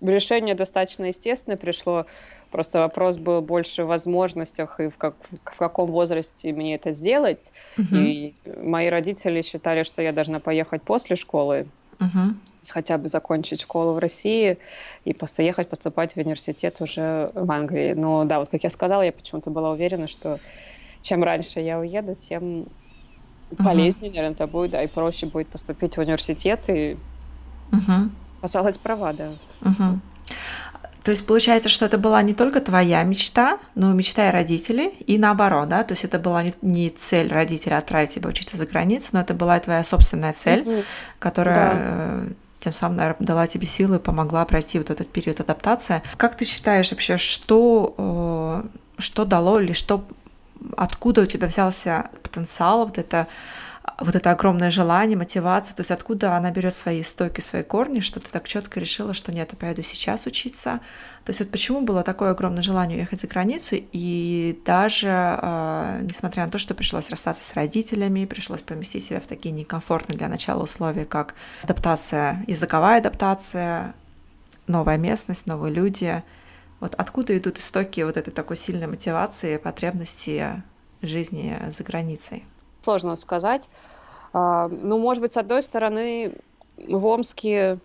решение 0.00 0.54
достаточно 0.54 1.06
естественно 1.06 1.56
пришло. 1.56 2.06
Просто 2.50 2.80
вопрос 2.80 3.16
был 3.16 3.40
больше 3.40 3.84
в 3.84 3.88
возможностях 3.88 4.78
и 4.78 4.88
в, 4.88 4.98
как, 4.98 5.14
в 5.44 5.56
каком 5.56 5.90
возрасте 5.90 6.52
мне 6.52 6.74
это 6.74 6.92
сделать. 6.92 7.50
Uh-huh. 7.76 7.96
И 7.96 8.34
мои 8.62 8.88
родители 8.88 9.42
считали, 9.42 9.82
что 9.82 10.02
я 10.02 10.12
должна 10.12 10.38
поехать 10.38 10.82
после 10.82 11.16
школы, 11.16 11.66
uh-huh. 12.02 12.34
хотя 12.68 12.98
бы 12.98 13.08
закончить 13.08 13.60
школу 13.60 13.92
в 13.94 13.98
России 13.98 14.58
и 15.04 15.12
просто 15.12 15.42
ехать 15.42 15.68
поступать 15.68 16.14
в 16.14 16.16
университет 16.16 16.80
уже 16.80 17.30
в 17.34 17.50
Англии. 17.50 17.92
Но 17.92 18.24
да, 18.24 18.38
вот 18.38 18.48
как 18.48 18.64
я 18.64 18.70
сказала, 18.70 19.02
я 19.02 19.12
почему-то 19.12 19.50
была 19.50 19.70
уверена, 19.70 20.08
что 20.08 20.38
чем 21.02 21.24
раньше 21.24 21.60
я 21.60 21.78
уеду, 21.78 22.14
тем 22.14 22.42
uh-huh. 23.50 23.64
полезнее, 23.64 24.10
наверное, 24.10 24.32
это 24.32 24.46
будет, 24.46 24.72
да, 24.72 24.82
и 24.82 24.86
проще 24.86 25.26
будет 25.26 25.48
поступить 25.48 25.96
в 25.96 26.00
университет 26.00 26.68
и 26.68 26.96
uh-huh. 27.70 28.10
оказалась 28.38 28.78
права, 28.78 29.12
да. 29.12 29.28
Uh-huh. 29.60 29.98
То 31.04 31.10
есть 31.10 31.26
получается, 31.26 31.68
что 31.68 31.84
это 31.84 31.98
была 31.98 32.22
не 32.22 32.34
только 32.34 32.60
твоя 32.60 33.02
мечта, 33.02 33.58
но 33.74 33.90
и 33.92 33.94
мечта 33.94 34.28
и 34.28 34.32
родителей, 34.32 34.88
и 35.06 35.18
наоборот, 35.18 35.68
да? 35.68 35.82
То 35.82 35.92
есть 35.92 36.04
это 36.04 36.18
была 36.18 36.42
не, 36.44 36.54
не 36.62 36.90
цель 36.90 37.32
родителей 37.32 37.76
отправить 37.76 38.14
тебя 38.14 38.28
учиться 38.28 38.56
за 38.56 38.66
границу, 38.66 39.10
но 39.12 39.20
это 39.20 39.34
была 39.34 39.58
твоя 39.60 39.82
собственная 39.82 40.32
цель, 40.32 40.60
mm-hmm. 40.60 40.84
которая 41.18 41.74
да. 41.74 41.78
Э, 41.78 42.28
тем 42.60 42.72
самым, 42.72 42.98
наверное, 42.98 43.26
дала 43.26 43.46
тебе 43.48 43.66
силы, 43.66 43.98
помогла 43.98 44.44
пройти 44.44 44.78
вот 44.78 44.90
этот 44.90 45.08
период 45.08 45.40
адаптации. 45.40 46.02
Как 46.16 46.36
ты 46.36 46.44
считаешь 46.44 46.92
вообще, 46.92 47.16
что, 47.16 47.94
э, 47.98 48.62
что 48.98 49.24
дало 49.24 49.60
или 49.60 49.72
что, 49.72 50.04
откуда 50.76 51.22
у 51.22 51.26
тебя 51.26 51.48
взялся 51.48 52.10
потенциал 52.22 52.86
вот 52.86 52.98
это 52.98 53.26
вот 53.98 54.14
это 54.14 54.30
огромное 54.30 54.70
желание, 54.70 55.16
мотивация, 55.16 55.74
то 55.74 55.80
есть 55.80 55.90
откуда 55.90 56.36
она 56.36 56.50
берет 56.50 56.74
свои 56.74 57.02
истоки, 57.02 57.40
свои 57.40 57.62
корни, 57.62 58.00
что 58.00 58.20
ты 58.20 58.28
так 58.30 58.46
четко 58.48 58.80
решила, 58.80 59.14
что 59.14 59.32
нет, 59.32 59.50
я 59.52 59.58
поеду 59.58 59.82
сейчас 59.82 60.26
учиться. 60.26 60.80
То 61.24 61.30
есть 61.30 61.40
вот 61.40 61.50
почему 61.50 61.82
было 61.82 62.02
такое 62.02 62.30
огромное 62.30 62.62
желание 62.62 62.98
уехать 62.98 63.20
за 63.20 63.26
границу, 63.26 63.76
и 63.78 64.60
даже 64.64 65.08
э, 65.08 66.00
несмотря 66.02 66.44
на 66.46 66.50
то, 66.50 66.58
что 66.58 66.74
пришлось 66.74 67.10
расстаться 67.10 67.44
с 67.44 67.54
родителями, 67.54 68.24
пришлось 68.24 68.62
поместить 68.62 69.04
себя 69.04 69.20
в 69.20 69.26
такие 69.26 69.52
некомфортные 69.52 70.18
для 70.18 70.28
начала 70.28 70.62
условия, 70.62 71.04
как 71.04 71.34
адаптация, 71.62 72.44
языковая 72.46 72.98
адаптация, 72.98 73.94
новая 74.66 74.98
местность, 74.98 75.46
новые 75.46 75.72
люди. 75.72 76.22
Вот 76.80 76.94
откуда 76.96 77.36
идут 77.38 77.58
истоки 77.58 78.00
вот 78.00 78.16
этой 78.16 78.32
такой 78.32 78.56
сильной 78.56 78.88
мотивации, 78.88 79.56
потребности 79.56 80.62
жизни 81.02 81.58
за 81.70 81.84
границей? 81.84 82.44
Сложно 82.82 83.16
сказать. 83.16 83.68
А, 84.32 84.68
ну, 84.68 84.98
может 84.98 85.20
быть, 85.20 85.32
с 85.32 85.36
одной 85.36 85.62
стороны, 85.62 86.32
в 86.76 87.06
Омске 87.06 87.78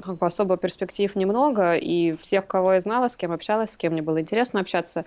как 0.00 0.16
бы 0.16 0.26
особо 0.26 0.56
перспектив 0.56 1.14
немного, 1.14 1.74
и 1.74 2.16
всех, 2.16 2.46
кого 2.46 2.74
я 2.74 2.80
знала, 2.80 3.08
с 3.08 3.16
кем 3.16 3.32
общалась, 3.32 3.72
с 3.72 3.76
кем 3.76 3.92
мне 3.92 4.02
было 4.02 4.20
интересно 4.20 4.60
общаться, 4.60 5.04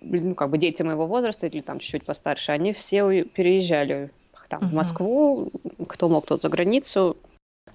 ну, 0.00 0.34
как 0.34 0.50
бы 0.50 0.58
дети 0.58 0.82
моего 0.82 1.06
возраста 1.06 1.46
или 1.46 1.60
там 1.60 1.78
чуть-чуть 1.78 2.04
постарше, 2.04 2.52
они 2.52 2.72
все 2.72 3.24
переезжали 3.24 4.10
там, 4.48 4.60
uh-huh. 4.60 4.68
в 4.68 4.74
Москву, 4.74 5.50
кто 5.88 6.08
мог, 6.08 6.26
тот 6.26 6.42
за 6.42 6.48
границу. 6.48 7.16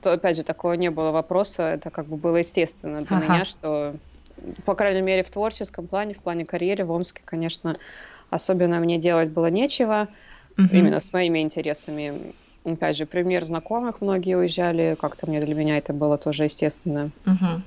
То, 0.02 0.14
опять 0.14 0.38
же, 0.38 0.44
такого 0.44 0.74
не 0.74 0.90
было 0.90 1.12
вопроса, 1.12 1.64
это 1.64 1.90
как 1.90 2.06
бы 2.06 2.16
было 2.16 2.38
естественно 2.38 3.02
для 3.02 3.18
uh-huh. 3.18 3.24
меня, 3.24 3.46
что, 3.46 3.96
по 4.64 4.76
крайней 4.76 5.02
мере, 5.02 5.24
в 5.24 5.30
творческом 5.30 5.88
плане, 5.88 6.14
в 6.14 6.20
плане 6.20 6.46
карьеры 6.46 6.86
в 6.86 6.92
Омске, 6.92 7.22
конечно, 7.26 7.78
особенно 8.30 8.80
мне 8.80 8.98
делать 8.98 9.30
было 9.30 9.48
нечего 9.48 10.08
угу. 10.58 10.68
именно 10.72 11.00
с 11.00 11.14
моими 11.14 11.40
интересами. 11.40 12.34
Опять 12.64 12.98
же, 12.98 13.06
пример 13.06 13.44
знакомых, 13.44 14.02
многие 14.02 14.38
уезжали, 14.38 14.96
как-то 15.00 15.28
мне 15.28 15.42
для 15.42 15.56
меня 15.56 15.78
это 15.78 15.94
было 15.94 16.18
тоже 16.18 16.44
естественно. 16.44 17.12
Угу. 17.26 17.62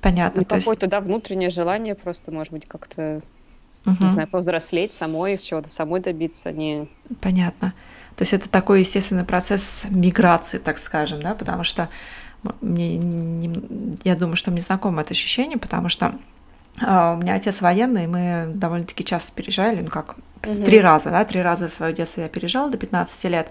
Понятно. 0.00 0.42
Ну, 0.42 0.44
какое-то, 0.44 0.86
есть... 0.86 0.90
да, 0.90 1.00
внутреннее 1.00 1.50
желание 1.50 1.94
просто, 1.94 2.30
может 2.30 2.52
быть, 2.52 2.66
как-то, 2.66 3.20
угу. 3.84 4.04
не 4.04 4.10
знаю, 4.10 4.28
повзрослеть 4.28 4.94
самой, 4.94 5.38
чего-то 5.38 5.70
самой 5.70 6.00
добиться, 6.00 6.52
не... 6.52 6.88
Понятно. 7.20 7.74
То 8.16 8.22
есть 8.22 8.32
это 8.32 8.48
такой 8.48 8.80
естественный 8.80 9.24
процесс 9.24 9.84
миграции, 9.90 10.58
так 10.58 10.78
скажем, 10.78 11.20
да, 11.20 11.34
потому 11.34 11.64
что 11.64 11.88
мне 12.60 12.96
не, 12.96 13.98
я 14.04 14.14
думаю, 14.14 14.36
что 14.36 14.50
мне 14.50 14.60
знакомо 14.60 15.00
это 15.00 15.12
ощущение, 15.12 15.58
потому 15.58 15.88
что 15.88 16.14
а, 16.80 17.14
у 17.14 17.22
меня 17.22 17.34
отец 17.34 17.60
военный, 17.60 18.06
мы 18.06 18.52
довольно-таки 18.54 19.04
часто 19.04 19.32
переезжали, 19.32 19.80
ну 19.80 19.90
как, 19.90 20.16
Угу. 20.46 20.64
Три 20.64 20.80
раза, 20.80 21.10
да, 21.10 21.24
три 21.24 21.42
раза 21.42 21.68
свое 21.68 21.92
детство 21.92 22.22
я 22.22 22.28
пережила 22.28 22.68
до 22.68 22.78
15 22.78 23.24
лет. 23.24 23.48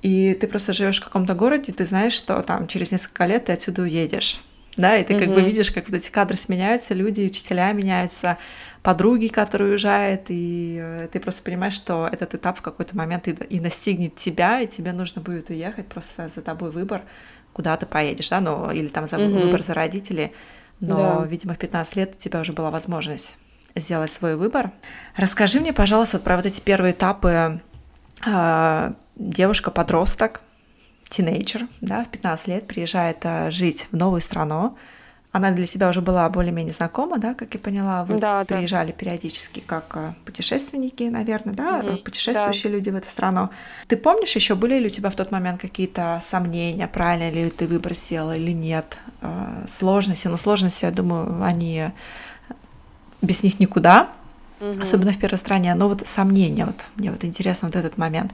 И 0.00 0.34
ты 0.34 0.46
просто 0.46 0.72
живешь 0.72 1.00
в 1.00 1.04
каком-то 1.04 1.34
городе, 1.34 1.72
ты 1.72 1.84
знаешь, 1.84 2.14
что 2.14 2.40
там 2.42 2.66
через 2.66 2.92
несколько 2.92 3.26
лет 3.26 3.46
ты 3.46 3.52
отсюда 3.52 3.82
уедешь. 3.82 4.40
Да, 4.76 4.96
и 4.96 5.04
ты 5.04 5.14
угу. 5.14 5.24
как 5.24 5.34
бы 5.34 5.42
видишь, 5.42 5.70
как 5.70 5.88
вот 5.88 5.96
эти 5.96 6.10
кадры 6.10 6.36
сменяются, 6.36 6.94
люди, 6.94 7.26
учителя 7.26 7.72
меняются, 7.72 8.38
подруги, 8.82 9.26
которые 9.28 9.72
уезжают, 9.72 10.22
и 10.28 10.78
э, 10.80 11.08
ты 11.12 11.20
просто 11.20 11.42
понимаешь, 11.42 11.74
что 11.74 12.08
этот 12.10 12.34
этап 12.34 12.58
в 12.58 12.62
какой-то 12.62 12.96
момент 12.96 13.28
и, 13.28 13.32
и 13.32 13.60
настигнет 13.60 14.16
тебя, 14.16 14.60
и 14.60 14.66
тебе 14.66 14.92
нужно 14.92 15.20
будет 15.20 15.50
уехать, 15.50 15.86
просто 15.88 16.28
за 16.28 16.40
тобой 16.40 16.70
выбор, 16.70 17.02
куда 17.52 17.76
ты 17.76 17.84
поедешь, 17.84 18.30
да, 18.30 18.40
ну, 18.40 18.70
или 18.70 18.88
там 18.88 19.06
за 19.06 19.18
угу. 19.18 19.40
выбор 19.40 19.62
за 19.62 19.74
родителей. 19.74 20.32
Но, 20.80 21.20
да. 21.20 21.26
видимо, 21.26 21.54
в 21.54 21.58
15 21.58 21.96
лет 21.96 22.14
у 22.16 22.18
тебя 22.18 22.40
уже 22.40 22.52
была 22.52 22.70
возможность 22.70 23.36
сделать 23.74 24.10
свой 24.10 24.36
выбор. 24.36 24.72
Расскажи 25.16 25.60
мне, 25.60 25.72
пожалуйста, 25.72 26.18
вот 26.18 26.24
про 26.24 26.36
вот 26.36 26.46
эти 26.46 26.60
первые 26.60 26.92
этапы 26.92 27.60
э, 28.26 28.92
девушка-подросток, 29.16 30.40
тинейджер, 31.08 31.68
да, 31.80 32.04
в 32.04 32.08
15 32.08 32.48
лет 32.48 32.66
приезжает 32.66 33.18
э, 33.22 33.50
жить 33.50 33.88
в 33.90 33.96
новую 33.96 34.20
страну. 34.20 34.76
Она 35.30 35.50
для 35.50 35.66
себя 35.66 35.88
уже 35.88 36.02
была 36.02 36.28
более-менее 36.28 36.74
знакома, 36.74 37.18
да, 37.18 37.32
как 37.32 37.54
я 37.54 37.60
поняла. 37.60 38.04
Вы 38.04 38.18
да, 38.18 38.44
приезжали 38.44 38.88
да. 38.88 38.92
периодически 38.92 39.60
как 39.60 39.84
э, 39.94 40.12
путешественники, 40.26 41.04
наверное, 41.04 41.54
да, 41.54 41.80
mm-hmm, 41.80 42.02
путешествующие 42.02 42.70
да. 42.70 42.76
люди 42.76 42.90
в 42.90 42.96
эту 42.96 43.08
страну. 43.08 43.48
Ты 43.88 43.96
помнишь 43.96 44.36
еще, 44.36 44.54
были 44.54 44.78
ли 44.78 44.86
у 44.86 44.90
тебя 44.90 45.08
в 45.08 45.16
тот 45.16 45.30
момент 45.30 45.60
какие-то 45.60 46.18
сомнения, 46.22 46.86
правильно 46.86 47.30
ли 47.30 47.48
ты 47.48 47.66
выбор 47.66 47.94
сделала 47.94 48.36
или 48.36 48.52
нет? 48.52 48.98
Сложности, 49.66 50.28
но 50.28 50.36
сложности, 50.36 50.84
я 50.84 50.90
думаю, 50.90 51.42
они 51.42 51.92
без 53.22 53.42
них 53.42 53.60
никуда, 53.60 54.10
угу. 54.60 54.80
особенно 54.80 55.12
в 55.12 55.18
первой 55.18 55.36
стране. 55.36 55.74
Но 55.74 55.88
вот 55.88 56.06
сомнения, 56.06 56.66
вот 56.66 56.76
мне 56.96 57.10
вот 57.10 57.24
интересно 57.24 57.68
вот 57.68 57.76
этот 57.76 57.96
момент, 57.96 58.32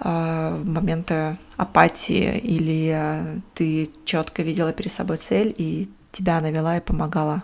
э, 0.00 0.62
моменты 0.64 1.36
апатии 1.56 2.38
или 2.38 2.92
э, 2.94 3.38
ты 3.54 3.90
четко 4.04 4.42
видела 4.42 4.72
перед 4.72 4.90
собой 4.90 5.18
цель 5.18 5.54
и 5.56 5.88
тебя 6.10 6.40
навела 6.40 6.76
и 6.76 6.80
помогала 6.80 7.42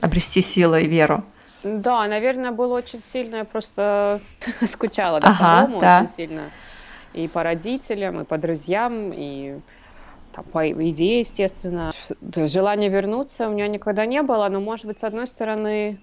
обрести 0.00 0.42
силы 0.42 0.82
и 0.82 0.88
веру. 0.88 1.24
Да, 1.62 2.06
наверное, 2.06 2.52
было 2.52 2.74
очень 2.74 3.02
сильно, 3.02 3.36
я 3.36 3.44
просто 3.44 4.20
скучала 4.66 5.20
да, 5.20 5.28
ага, 5.28 5.38
по 5.38 5.66
дому 5.66 5.80
да. 5.80 5.98
очень 5.98 6.08
сильно. 6.08 6.50
И 7.12 7.28
по 7.28 7.42
родителям, 7.42 8.20
и 8.20 8.24
по 8.24 8.38
друзьям, 8.38 9.12
и 9.12 9.60
там, 10.32 10.44
по 10.44 10.70
идее, 10.70 11.20
естественно. 11.20 11.90
Желания 12.34 12.88
вернуться 12.88 13.48
у 13.48 13.52
меня 13.52 13.68
никогда 13.68 14.06
не 14.06 14.22
было, 14.22 14.48
но, 14.48 14.60
может 14.60 14.86
быть, 14.86 14.98
с 14.98 15.04
одной 15.04 15.26
стороны, 15.26 15.98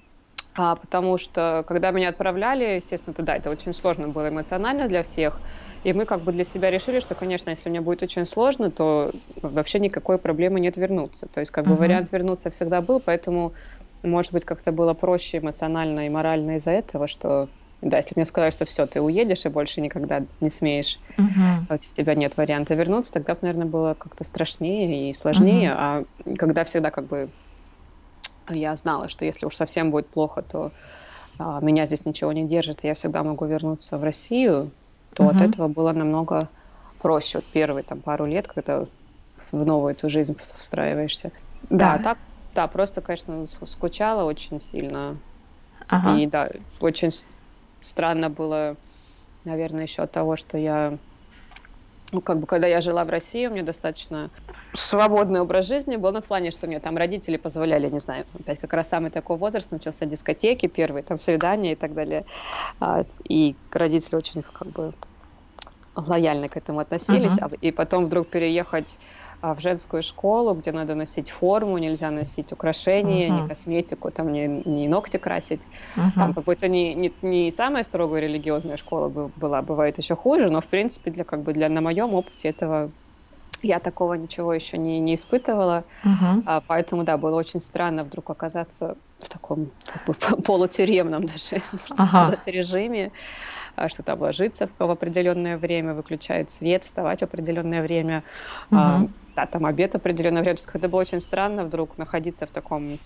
а, 0.55 0.75
потому 0.75 1.17
что, 1.17 1.63
когда 1.67 1.91
меня 1.91 2.09
отправляли, 2.09 2.77
естественно, 2.77 3.15
да, 3.19 3.35
это 3.37 3.49
очень 3.49 3.73
сложно 3.73 4.07
было 4.07 4.29
эмоционально 4.29 4.87
для 4.87 5.03
всех, 5.03 5.39
и 5.83 5.93
мы 5.93 6.05
как 6.05 6.21
бы 6.21 6.31
для 6.31 6.43
себя 6.43 6.71
решили, 6.71 6.99
что, 6.99 7.13
конечно, 7.13 7.51
если 7.51 7.69
мне 7.69 7.79
будет 7.79 8.01
очень 8.01 8.25
сложно, 8.25 8.71
то 8.71 9.11
вообще 9.41 9.79
никакой 9.79 10.17
проблемы 10.17 10.59
нет 10.59 10.75
вернуться. 10.75 11.27
То 11.27 11.41
есть, 11.41 11.51
как 11.51 11.65
бы 11.65 11.73
uh-huh. 11.73 11.79
вариант 11.79 12.11
вернуться 12.11 12.49
всегда 12.49 12.81
был, 12.81 12.99
поэтому, 12.99 13.53
может 14.01 14.33
быть, 14.33 14.45
как-то 14.45 14.71
было 14.71 14.95
проще 14.95 15.37
эмоционально 15.37 16.07
и 16.07 16.09
морально 16.09 16.57
из-за 16.57 16.71
этого, 16.71 17.07
что 17.07 17.49
да, 17.81 17.97
если 17.97 18.13
мне 18.15 18.25
сказали, 18.25 18.51
что 18.51 18.65
все, 18.65 18.85
ты 18.87 19.01
уедешь 19.01 19.45
и 19.45 19.49
больше 19.49 19.81
никогда 19.81 20.23
не 20.41 20.49
смеешь, 20.49 20.99
uh-huh. 21.17 21.65
вот 21.69 21.79
у 21.79 21.95
тебя 21.95 22.15
нет 22.15 22.35
варианта 22.35 22.73
вернуться, 22.73 23.13
тогда 23.13 23.33
бы, 23.33 23.39
наверное, 23.43 23.67
было 23.67 23.93
как-то 23.93 24.23
страшнее 24.23 25.09
и 25.09 25.13
сложнее. 25.13 25.69
Uh-huh. 25.69 26.05
А 26.25 26.35
когда 26.37 26.63
всегда 26.63 26.89
как 26.89 27.05
бы 27.05 27.29
я 28.49 28.75
знала, 28.75 29.07
что 29.07 29.25
если 29.25 29.45
уж 29.45 29.55
совсем 29.55 29.91
будет 29.91 30.07
плохо, 30.07 30.41
то 30.41 30.71
а, 31.37 31.59
меня 31.61 31.85
здесь 31.85 32.05
ничего 32.05 32.31
не 32.31 32.47
держит, 32.47 32.83
и 32.83 32.87
я 32.87 32.93
всегда 32.93 33.23
могу 33.23 33.45
вернуться 33.45 33.97
в 33.97 34.03
Россию, 34.03 34.71
то 35.13 35.23
угу. 35.23 35.35
от 35.35 35.41
этого 35.41 35.67
было 35.67 35.91
намного 35.91 36.41
проще. 36.99 37.39
Вот 37.39 37.45
первые 37.45 37.83
там 37.83 38.01
пару 38.01 38.25
лет, 38.25 38.47
когда 38.47 38.85
в 39.51 39.65
новую 39.65 39.93
эту 39.93 40.09
жизнь 40.09 40.35
встраиваешься. 40.57 41.31
Да, 41.69 41.97
да 41.97 42.03
так, 42.03 42.17
да, 42.55 42.67
просто, 42.67 43.01
конечно, 43.01 43.45
скучала 43.65 44.23
очень 44.23 44.61
сильно. 44.61 45.17
Ага. 45.87 46.17
И 46.17 46.27
да, 46.27 46.49
очень 46.79 47.11
странно 47.87 48.29
было, 48.29 48.75
наверное, 49.45 49.83
еще 49.83 50.03
от 50.03 50.11
того, 50.11 50.35
что 50.35 50.57
я 50.57 50.97
ну, 52.11 52.21
как 52.21 52.39
бы, 52.39 52.47
когда 52.47 52.67
я 52.67 52.79
жила 52.79 53.03
в 53.03 53.09
России, 53.09 53.47
у 53.47 53.51
меня 53.51 53.63
достаточно 53.63 54.29
свободный 54.73 55.41
образ 55.41 55.67
жизни 55.67 55.97
был, 55.97 56.11
ну, 56.11 56.21
в 56.21 56.25
плане, 56.25 56.51
что 56.51 56.67
мне 56.67 56.79
там 56.79 56.95
родители 56.95 57.35
позволяли, 57.35 57.89
не 57.89 57.99
знаю, 57.99 58.25
опять 58.33 58.59
как 58.59 58.73
раз 58.73 58.87
самый 58.87 59.11
такой 59.11 59.37
возраст, 59.37 59.71
начался 59.71 60.05
дискотеки 60.05 60.67
первые, 60.67 61.03
там, 61.03 61.17
свидания 61.17 61.73
и 61.73 61.75
так 61.75 61.93
далее. 61.93 62.25
А, 62.79 63.03
и 63.27 63.55
родители 63.71 64.15
очень, 64.15 64.41
как 64.41 64.69
бы, 64.69 64.93
лояльно 65.95 66.47
к 66.47 66.55
этому 66.55 66.79
относились, 66.79 67.37
uh-huh. 67.37 67.57
и 67.59 67.71
потом 67.71 68.05
вдруг 68.05 68.27
переехать 68.27 68.99
в 69.41 69.59
женскую 69.59 70.01
школу, 70.01 70.53
где 70.53 70.71
надо 70.71 70.95
носить 70.95 71.29
форму, 71.29 71.77
нельзя 71.77 72.09
носить 72.11 72.51
украшения, 72.51 73.29
uh-huh. 73.29 73.43
ни 73.43 73.47
косметику, 73.47 74.11
там 74.11 74.31
ни, 74.33 74.63
ни 74.67 74.87
ногти 74.87 75.17
красить. 75.17 75.61
Uh-huh. 75.95 76.11
Там 76.15 76.33
какой-то 76.33 76.67
не, 76.67 76.95
не, 76.95 77.13
не 77.21 77.51
самая 77.51 77.83
строгая 77.83 78.21
религиозная 78.21 78.77
школа 78.77 79.09
была, 79.35 79.61
бывает 79.61 79.97
еще 79.97 80.15
хуже, 80.15 80.49
но 80.49 80.61
в 80.61 80.67
принципе 80.67 81.11
для 81.11 81.23
как 81.23 81.41
бы 81.41 81.53
для 81.53 81.69
на 81.69 81.81
моем 81.81 82.13
опыте 82.13 82.49
этого 82.49 82.89
я 83.61 83.79
такого 83.79 84.13
ничего 84.13 84.53
еще 84.53 84.77
не, 84.77 84.99
не 84.99 85.15
испытывала, 85.15 85.83
uh-huh. 86.03 86.43
а, 86.45 86.61
поэтому 86.65 87.03
да, 87.03 87.17
было 87.17 87.35
очень 87.35 87.61
странно 87.61 88.03
вдруг 88.03 88.29
оказаться 88.29 88.97
в 89.19 89.29
таком 89.29 89.69
как 89.85 90.05
бы, 90.05 90.13
полутюремном 90.43 91.25
даже, 91.25 91.61
можно 91.71 91.95
uh-huh. 91.95 92.07
сказать, 92.07 92.47
режиме. 92.47 93.11
А, 93.77 93.89
что-то 93.89 94.13
обложиться 94.13 94.67
в 94.79 94.89
определенное 94.89 95.55
время, 95.55 95.93
выключать 95.93 96.49
свет, 96.49 96.83
вставать 96.83 97.19
в 97.19 97.23
определенное 97.23 97.83
время, 97.83 98.23
угу. 98.71 98.79
а, 98.79 99.07
да, 99.35 99.45
там 99.45 99.67
обед 99.67 99.93
определенное 99.93 100.41
время. 100.41 100.57
Это 100.73 100.89
было 100.89 101.01
очень 101.01 101.19
странно 101.19 101.63
вдруг 101.63 101.95
находиться 101.99 102.47
в 102.47 102.49
таком 102.49 102.97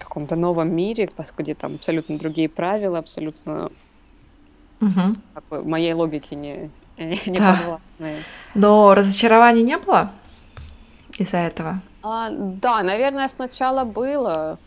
каком-то 0.00 0.34
новом 0.34 0.74
мире, 0.74 1.08
где 1.36 1.54
там 1.54 1.76
абсолютно 1.76 2.18
другие 2.18 2.48
правила, 2.48 2.98
абсолютно 2.98 3.70
угу. 4.80 5.14
как 5.34 5.44
бы, 5.50 5.62
моей 5.62 5.92
логике 5.92 6.34
не, 6.34 6.70
не 6.98 7.38
да. 7.38 7.54
подвластные. 7.54 8.16
Но 8.54 8.94
разочарований 8.94 9.62
не 9.62 9.78
было 9.78 10.10
из-за 11.16 11.36
этого? 11.36 11.80
А, 12.02 12.28
да, 12.30 12.82
наверное, 12.82 13.28
сначала 13.28 13.84
было 13.84 14.58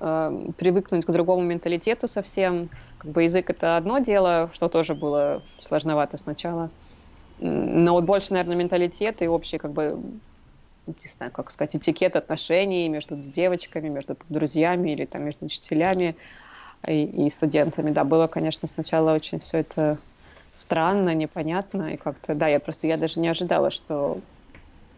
э, 0.00 0.46
привыкнуть 0.56 1.04
к 1.04 1.10
другому 1.10 1.42
менталитету 1.42 2.08
совсем. 2.08 2.70
Как 3.00 3.12
бы 3.12 3.22
язык 3.22 3.48
это 3.48 3.78
одно 3.78 3.98
дело, 3.98 4.50
что 4.52 4.68
тоже 4.68 4.94
было 4.94 5.40
сложновато 5.58 6.18
сначала. 6.18 6.68
Но 7.38 7.94
вот 7.94 8.04
больше, 8.04 8.34
наверное, 8.34 8.56
менталитет 8.56 9.22
и 9.22 9.26
общий, 9.28 9.56
как 9.56 9.72
бы, 9.72 9.98
не 10.86 11.08
знаю, 11.08 11.32
как 11.32 11.50
сказать, 11.50 11.74
этикет 11.74 12.14
отношений 12.14 12.90
между 12.90 13.16
девочками, 13.16 13.88
между 13.88 14.18
друзьями 14.28 14.90
или 14.90 15.06
там 15.06 15.22
между 15.22 15.46
учителями 15.46 16.14
и, 16.86 17.26
и 17.26 17.30
студентами. 17.30 17.90
Да, 17.90 18.04
было, 18.04 18.26
конечно, 18.26 18.68
сначала 18.68 19.14
очень 19.14 19.40
все 19.40 19.58
это 19.58 19.96
странно, 20.52 21.14
непонятно, 21.14 21.94
и 21.94 21.96
как-то, 21.96 22.34
да, 22.34 22.48
я 22.48 22.60
просто, 22.60 22.86
я 22.86 22.98
даже 22.98 23.18
не 23.18 23.28
ожидала, 23.28 23.70
что 23.70 24.20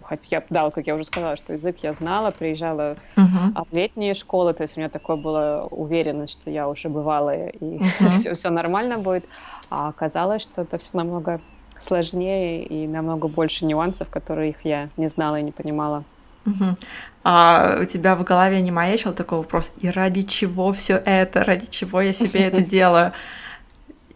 хотя, 0.03 0.43
да, 0.51 0.71
как 0.71 0.87
я 0.87 0.95
уже 0.95 1.05
сказала, 1.05 1.37
что 1.37 1.53
язык 1.53 1.79
я 1.83 1.93
знала, 1.93 2.31
приезжала 2.31 2.97
uh-huh. 3.17 3.67
в 3.71 3.75
летние 3.75 4.15
школы, 4.15 4.53
то 4.55 4.63
есть 4.63 4.77
у 4.77 4.81
меня 4.81 4.89
такое 4.89 5.17
было 5.17 5.69
уверенность, 5.71 6.33
что 6.33 6.51
я 6.51 6.69
уже 6.69 6.89
бывалая, 6.89 7.49
и 7.49 7.79
uh-huh. 7.79 8.11
все, 8.11 8.35
все 8.35 8.51
нормально 8.51 8.99
будет. 8.99 9.25
А 9.71 9.89
оказалось, 9.89 10.43
что 10.43 10.63
это 10.63 10.79
все 10.79 10.97
намного 10.97 11.41
сложнее 11.79 12.65
и 12.65 12.87
намного 12.87 13.29
больше 13.29 13.65
нюансов, 13.65 14.09
которых 14.09 14.65
я 14.65 14.89
не 14.97 15.09
знала 15.09 15.41
и 15.41 15.43
не 15.43 15.53
понимала. 15.53 16.05
Угу. 16.47 16.77
А 17.25 17.79
у 17.81 17.85
тебя 17.85 18.17
в 18.17 18.25
голове 18.25 18.61
не 18.61 18.71
маячил 18.71 19.13
такой 19.13 19.39
вопрос, 19.39 19.73
и 19.81 19.89
ради 19.89 20.23
чего 20.23 20.73
все 20.73 21.01
это, 21.05 21.45
ради 21.45 21.67
чего 21.71 22.01
я 22.01 22.13
себе 22.13 22.41
это 22.41 22.61
делаю? 22.71 23.13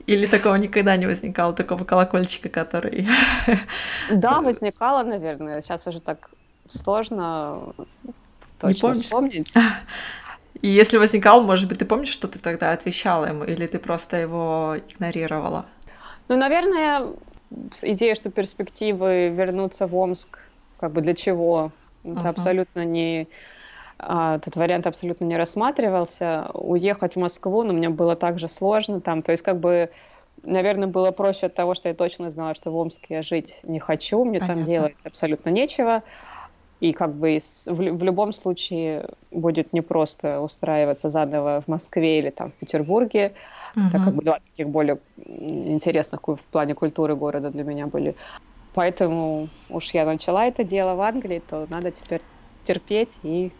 Или 0.06 0.26
такого 0.26 0.54
никогда 0.54 0.96
не 0.96 1.06
возникало, 1.06 1.52
такого 1.52 1.84
колокольчика, 1.84 2.48
который... 2.48 3.08
Да, 4.10 4.40
возникало, 4.40 5.02
наверное. 5.02 5.60
Сейчас 5.62 5.86
уже 5.86 6.00
так 6.00 6.30
сложно 6.68 7.74
точно 8.60 8.88
не 8.88 8.92
вспомнить. 9.02 9.54
И 10.62 10.68
если 10.68 10.98
возникал, 10.98 11.42
может 11.42 11.68
быть, 11.68 11.78
ты 11.78 11.84
помнишь, 11.84 12.08
что 12.08 12.28
ты 12.28 12.38
тогда 12.38 12.72
отвечала 12.72 13.26
ему, 13.26 13.44
или 13.44 13.66
ты 13.66 13.78
просто 13.78 14.16
его 14.16 14.76
игнорировала? 14.88 15.66
Ну, 16.28 16.36
наверное, 16.36 17.12
идея, 17.82 18.14
что 18.14 18.30
перспективы 18.30 19.28
вернуться 19.28 19.86
в 19.86 19.94
Омск, 19.94 20.38
как 20.80 20.92
бы 20.92 21.02
для 21.02 21.14
чего, 21.14 21.72
это 22.04 22.20
uh-huh. 22.20 22.28
абсолютно 22.28 22.84
не 22.84 23.28
этот 23.98 24.56
вариант 24.56 24.86
абсолютно 24.86 25.24
не 25.24 25.36
рассматривался. 25.36 26.50
Уехать 26.52 27.14
в 27.14 27.18
Москву, 27.18 27.62
но 27.62 27.72
мне 27.72 27.88
было 27.88 28.14
также 28.16 28.48
сложно 28.48 29.00
там. 29.00 29.22
То 29.22 29.32
есть 29.32 29.42
как 29.42 29.58
бы, 29.58 29.90
наверное, 30.42 30.88
было 30.88 31.10
проще 31.12 31.46
от 31.46 31.54
того, 31.54 31.74
что 31.74 31.88
я 31.88 31.94
точно 31.94 32.30
знала, 32.30 32.54
что 32.54 32.70
в 32.70 32.76
Омске 32.76 33.14
я 33.14 33.22
жить 33.22 33.58
не 33.62 33.78
хочу, 33.78 34.24
мне 34.24 34.38
Понятно. 34.38 34.54
там 34.54 34.64
делать 34.64 35.06
абсолютно 35.06 35.50
нечего. 35.50 36.02
И 36.80 36.92
как 36.92 37.14
бы 37.14 37.38
в 37.66 38.02
любом 38.02 38.34
случае 38.34 39.08
будет 39.30 39.72
непросто 39.72 40.42
устраиваться 40.42 41.08
заново 41.08 41.62
в 41.62 41.68
Москве 41.68 42.18
или 42.18 42.28
там 42.28 42.50
в 42.50 42.54
Петербурге. 42.54 43.32
Угу. 43.74 43.84
Так 43.92 44.04
как 44.04 44.14
бы 44.14 44.22
два 44.22 44.40
таких 44.40 44.68
более 44.68 44.98
интересных 45.16 46.20
в 46.26 46.38
плане 46.52 46.74
культуры 46.74 47.16
города 47.16 47.50
для 47.50 47.64
меня 47.64 47.86
были. 47.86 48.14
Поэтому 48.74 49.48
уж 49.70 49.92
я 49.92 50.04
начала 50.04 50.46
это 50.46 50.64
дело 50.64 50.96
в 50.96 51.00
Англии, 51.00 51.42
то 51.48 51.66
надо 51.70 51.90
теперь 51.92 52.20
терпеть 52.64 53.18
и 53.22 53.52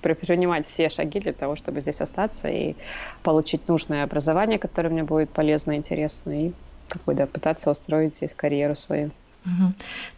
принимать 0.00 0.66
все 0.66 0.88
шаги 0.88 1.20
для 1.20 1.32
того, 1.32 1.56
чтобы 1.56 1.80
здесь 1.80 2.00
остаться 2.00 2.48
и 2.48 2.74
получить 3.22 3.68
нужное 3.68 4.04
образование, 4.04 4.58
которое 4.58 4.88
мне 4.88 5.02
будет 5.02 5.30
полезно 5.30 5.72
и 5.72 5.76
интересно, 5.76 6.46
и 6.48 6.52
как 6.88 7.04
бы, 7.04 7.14
да, 7.14 7.26
пытаться 7.26 7.70
устроить 7.70 8.14
здесь 8.14 8.34
карьеру 8.34 8.76
свою. 8.76 9.10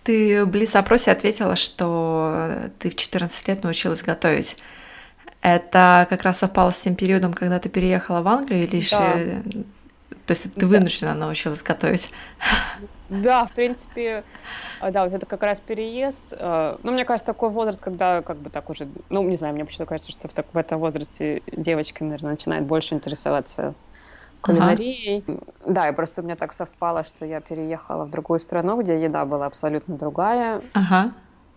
Ты 0.03 0.44
в 0.44 0.48
Блиц-опросе 0.48 1.12
ответила, 1.12 1.55
что 1.57 2.70
ты 2.79 2.90
в 2.90 2.96
14 2.96 3.48
лет 3.48 3.62
научилась 3.62 4.03
готовить. 4.03 4.57
Это 5.42 6.07
как 6.09 6.22
раз 6.22 6.38
совпало 6.38 6.70
с 6.70 6.81
тем 6.81 6.94
периодом, 6.94 7.33
когда 7.33 7.59
ты 7.59 7.68
переехала 7.68 8.22
в 8.22 8.29
Англию, 8.29 8.64
или 8.64 8.85
да. 8.90 9.12
еще... 9.14 9.42
То 10.27 10.33
есть 10.33 10.55
ты 10.55 10.66
вынуждена 10.66 11.12
да. 11.12 11.18
научилась 11.18 11.62
готовить? 11.62 12.11
Да, 13.09 13.44
в 13.44 13.53
принципе, 13.53 14.25
а, 14.81 14.90
да, 14.90 15.05
вот 15.05 15.12
это 15.12 15.27
как 15.27 15.42
раз 15.42 15.61
переезд. 15.61 16.35
А, 16.38 16.79
ну, 16.83 16.92
мне 16.92 17.05
кажется, 17.05 17.27
такой 17.27 17.51
возраст, 17.51 17.81
когда 17.81 18.22
как 18.22 18.38
бы 18.38 18.51
так 18.51 18.70
уже, 18.70 18.87
ну, 19.11 19.22
не 19.22 19.37
знаю, 19.37 19.55
мне 19.55 19.64
почему-то 19.64 19.88
кажется, 19.88 20.12
что 20.12 20.29
в, 20.29 20.33
так, 20.33 20.46
в 20.53 20.57
этом 20.57 20.81
возрасте 20.81 21.42
девочки, 21.46 22.03
наверное, 22.03 22.33
начинают 22.33 22.66
больше 22.66 22.94
интересоваться 22.94 23.75
кулинарией. 24.40 25.25
Ага. 25.27 25.40
Да, 25.66 25.88
и 25.88 25.92
просто 25.94 26.22
у 26.22 26.25
меня 26.25 26.37
так 26.37 26.53
совпало, 26.53 27.05
что 27.05 27.25
я 27.25 27.40
переехала 27.40 28.05
в 28.05 28.11
другую 28.11 28.40
страну, 28.40 28.81
где 28.81 29.01
еда 29.01 29.25
была 29.25 29.46
абсолютно 29.46 29.96
другая. 29.96 30.61
Ага. 30.72 31.12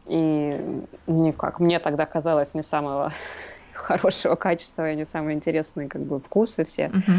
И 0.05 0.83
никак, 1.07 1.59
мне 1.59 1.79
тогда 1.79 2.05
казалось 2.05 2.53
не 2.53 2.63
самого 2.63 3.11
хорошего 3.73 4.35
качества 4.35 4.91
и 4.91 4.95
не 4.95 5.05
самые 5.05 5.35
интересные 5.35 5.89
как 5.89 6.03
бы 6.03 6.19
вкусы 6.19 6.63
все. 6.65 6.87
Угу. 6.87 7.13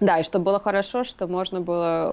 Да, 0.00 0.18
и 0.18 0.22
что 0.22 0.38
было 0.38 0.60
хорошо, 0.60 1.04
что 1.04 1.26
можно 1.26 1.60
было, 1.60 2.12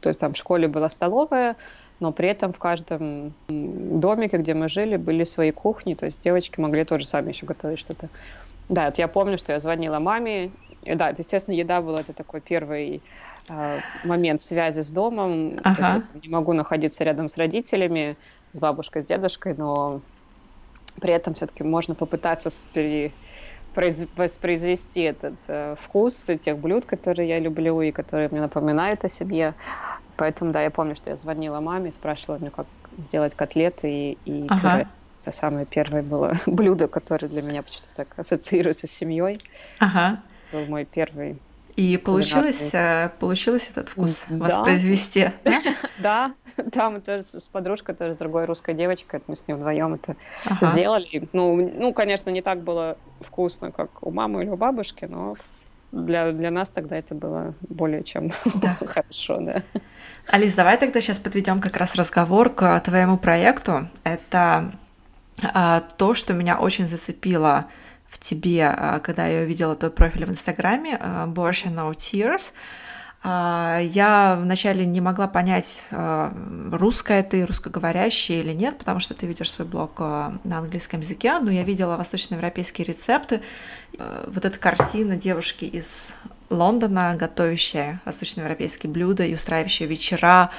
то 0.00 0.08
есть 0.08 0.18
там 0.18 0.32
в 0.32 0.36
школе 0.36 0.66
была 0.66 0.88
столовая, 0.88 1.56
но 2.00 2.12
при 2.12 2.28
этом 2.28 2.52
в 2.52 2.58
каждом 2.58 3.32
домике, 3.48 4.38
где 4.38 4.54
мы 4.54 4.68
жили, 4.68 4.96
были 4.96 5.24
свои 5.24 5.52
кухни, 5.52 5.94
то 5.94 6.06
есть 6.06 6.22
девочки 6.22 6.60
могли 6.60 6.84
тоже 6.84 7.06
сами 7.06 7.30
еще 7.30 7.46
готовить 7.46 7.78
что-то. 7.78 8.08
Да, 8.68 8.86
вот 8.86 8.98
я 8.98 9.08
помню, 9.08 9.38
что 9.38 9.52
я 9.52 9.60
звонила 9.60 9.98
маме, 9.98 10.50
и, 10.82 10.94
да, 10.94 11.08
естественно, 11.16 11.54
еда 11.54 11.80
была 11.80 12.00
это 12.00 12.12
такой 12.12 12.40
первый 12.40 13.02
э, 13.48 13.78
момент 14.04 14.42
связи 14.42 14.80
с 14.80 14.90
домом. 14.90 15.60
Ага. 15.64 15.74
То 15.74 15.80
есть 15.80 16.06
я 16.14 16.20
не 16.22 16.28
могу 16.28 16.52
находиться 16.52 17.04
рядом 17.04 17.28
с 17.28 17.36
родителями, 17.36 18.16
с 18.52 18.58
бабушкой, 18.58 19.02
с 19.02 19.06
дедушкой, 19.06 19.54
но 19.54 20.00
при 21.00 21.12
этом 21.12 21.34
все-таки 21.34 21.64
можно 21.64 21.94
попытаться 21.94 22.50
пере, 22.72 23.12
воспроизвести 24.16 25.02
этот 25.02 25.34
э, 25.48 25.74
вкус 25.78 26.30
тех 26.42 26.58
блюд, 26.58 26.86
которые 26.86 27.28
я 27.28 27.38
люблю 27.38 27.80
и 27.80 27.92
которые 27.92 28.28
мне 28.28 28.40
напоминают 28.40 29.04
о 29.04 29.08
себе. 29.08 29.54
Поэтому, 30.16 30.52
да, 30.52 30.62
я 30.62 30.70
помню, 30.70 30.96
что 30.96 31.10
я 31.10 31.16
звонила 31.16 31.60
маме, 31.60 31.92
спрашивала 31.92 32.38
меня, 32.38 32.50
как 32.50 32.66
сделать 32.98 33.34
котлеты 33.34 33.90
и, 33.90 34.12
и 34.24 34.46
ага. 34.48 34.60
пюре. 34.60 34.88
Это 35.22 35.30
самое 35.30 35.66
первое 35.66 36.02
было 36.02 36.32
блюдо, 36.46 36.88
которое 36.88 37.28
для 37.28 37.42
меня 37.42 37.62
почему-то 37.62 37.88
так 37.94 38.18
ассоциируется 38.18 38.86
с 38.86 38.90
семьей. 38.90 39.38
Ага. 39.78 40.22
Был 40.52 40.66
мой 40.66 40.84
первый 40.84 41.42
и 41.78 41.96
получилось, 41.96 42.70
э, 42.74 43.10
получилось 43.20 43.70
этот 43.70 43.88
вкус 43.88 44.24
да. 44.28 44.46
воспроизвести? 44.46 45.30
Да, 45.98 46.32
да, 46.56 46.90
мы 46.90 47.00
тоже 47.00 47.22
с 47.22 47.48
подружкой, 47.52 47.94
тоже 47.94 48.14
с 48.14 48.16
другой 48.16 48.46
русской 48.46 48.74
девочкой, 48.74 49.20
мы 49.28 49.36
с 49.36 49.46
ней 49.46 49.54
вдвоем 49.54 49.94
это 49.94 50.16
сделали. 50.72 51.28
Ну, 51.32 51.56
ну, 51.56 51.92
конечно, 51.92 52.30
не 52.30 52.42
так 52.42 52.62
было 52.62 52.96
вкусно, 53.20 53.70
как 53.70 54.02
у 54.02 54.10
мамы 54.10 54.42
или 54.42 54.50
у 54.50 54.56
бабушки, 54.56 55.04
но 55.04 55.36
для, 55.92 56.32
для 56.32 56.50
нас 56.50 56.68
тогда 56.68 56.96
это 56.96 57.14
было 57.14 57.54
более 57.68 58.02
чем 58.02 58.32
да. 58.56 58.76
хорошо, 58.84 59.38
да. 59.40 59.62
Алис, 60.26 60.54
давай 60.54 60.78
тогда 60.78 61.00
сейчас 61.00 61.20
подведем 61.20 61.60
как 61.60 61.76
раз 61.76 61.94
разговор 61.94 62.50
к 62.50 62.80
твоему 62.80 63.18
проекту. 63.18 63.88
Это 64.02 64.72
а, 65.42 65.82
то, 65.96 66.14
что 66.14 66.32
меня 66.32 66.58
очень 66.58 66.88
зацепило 66.88 67.66
в 68.08 68.18
тебе, 68.18 68.66
а, 68.66 69.00
когда 69.00 69.26
я 69.26 69.42
увидела 69.42 69.76
твой 69.76 69.90
профиль 69.90 70.24
в 70.24 70.30
Инстаграме, 70.30 70.96
а, 71.00 71.26
Borsch 71.26 71.66
No 71.66 71.94
Tears. 71.94 72.52
А, 73.22 73.80
я 73.80 74.38
вначале 74.40 74.86
не 74.86 75.00
могла 75.00 75.26
понять, 75.26 75.88
русская 75.90 77.22
ты, 77.22 77.44
русскоговорящая 77.44 78.38
или 78.40 78.52
нет, 78.52 78.78
потому 78.78 79.00
что 79.00 79.14
ты 79.14 79.26
ведешь 79.26 79.50
свой 79.50 79.66
блог 79.66 79.98
на 79.98 80.58
английском 80.58 81.00
языке, 81.00 81.38
но 81.40 81.50
я 81.50 81.64
видела 81.64 81.96
восточноевропейские 81.96 82.86
рецепты. 82.86 83.42
Вот 83.98 84.44
эта 84.44 84.56
картина 84.58 85.16
девушки 85.16 85.64
из 85.64 86.16
Лондона, 86.48 87.16
готовящая 87.18 88.00
восточноевропейские 88.04 88.92
блюда 88.92 89.24
и 89.24 89.34
устраивающая 89.34 89.88
вечера. 89.88 90.50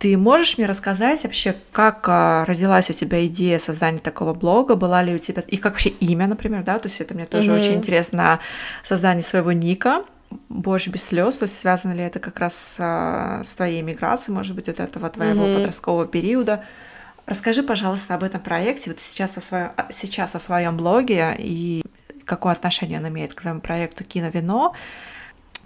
Ты 0.00 0.16
можешь 0.16 0.58
мне 0.58 0.66
рассказать 0.66 1.22
вообще, 1.22 1.54
как 1.72 2.08
родилась 2.48 2.90
у 2.90 2.94
тебя 2.94 3.24
идея 3.26 3.58
создания 3.58 3.98
такого 3.98 4.34
блога? 4.34 4.74
Была 4.74 5.02
ли 5.02 5.14
у 5.14 5.18
тебя... 5.18 5.42
И 5.46 5.58
как 5.58 5.74
вообще 5.74 5.90
имя, 5.90 6.26
например, 6.26 6.64
да? 6.64 6.78
То 6.78 6.88
есть 6.88 7.00
это 7.00 7.14
мне 7.14 7.26
тоже 7.26 7.50
mm-hmm. 7.52 7.60
очень 7.60 7.74
интересно, 7.74 8.40
создание 8.82 9.22
своего 9.22 9.52
ника 9.52 10.02
больше 10.48 10.90
без 10.90 11.04
слез, 11.04 11.38
то 11.38 11.44
есть 11.44 11.58
связано 11.58 11.92
ли 11.92 12.02
это 12.02 12.20
как 12.20 12.38
раз 12.38 12.54
с, 12.54 12.76
а, 12.80 13.42
с 13.44 13.54
твоей 13.54 13.82
миграцией, 13.82 14.34
может 14.34 14.54
быть, 14.54 14.68
от 14.68 14.80
этого 14.80 15.10
твоего 15.10 15.46
mm-hmm. 15.46 15.54
подросткового 15.54 16.06
периода. 16.06 16.64
Расскажи, 17.26 17.62
пожалуйста, 17.62 18.14
об 18.14 18.22
этом 18.22 18.40
проекте, 18.40 18.90
вот 18.90 19.00
сейчас 19.00 19.36
о 19.38 19.40
своем, 19.40 19.70
сейчас 19.90 20.34
о 20.34 20.40
своем 20.40 20.76
блоге 20.76 21.34
и 21.38 21.84
какое 22.24 22.52
отношение 22.52 22.98
он 22.98 23.08
имеет 23.08 23.34
к 23.34 23.40
твоему 23.40 23.60
проекту 23.60 24.04
«Кино-вино». 24.04 24.74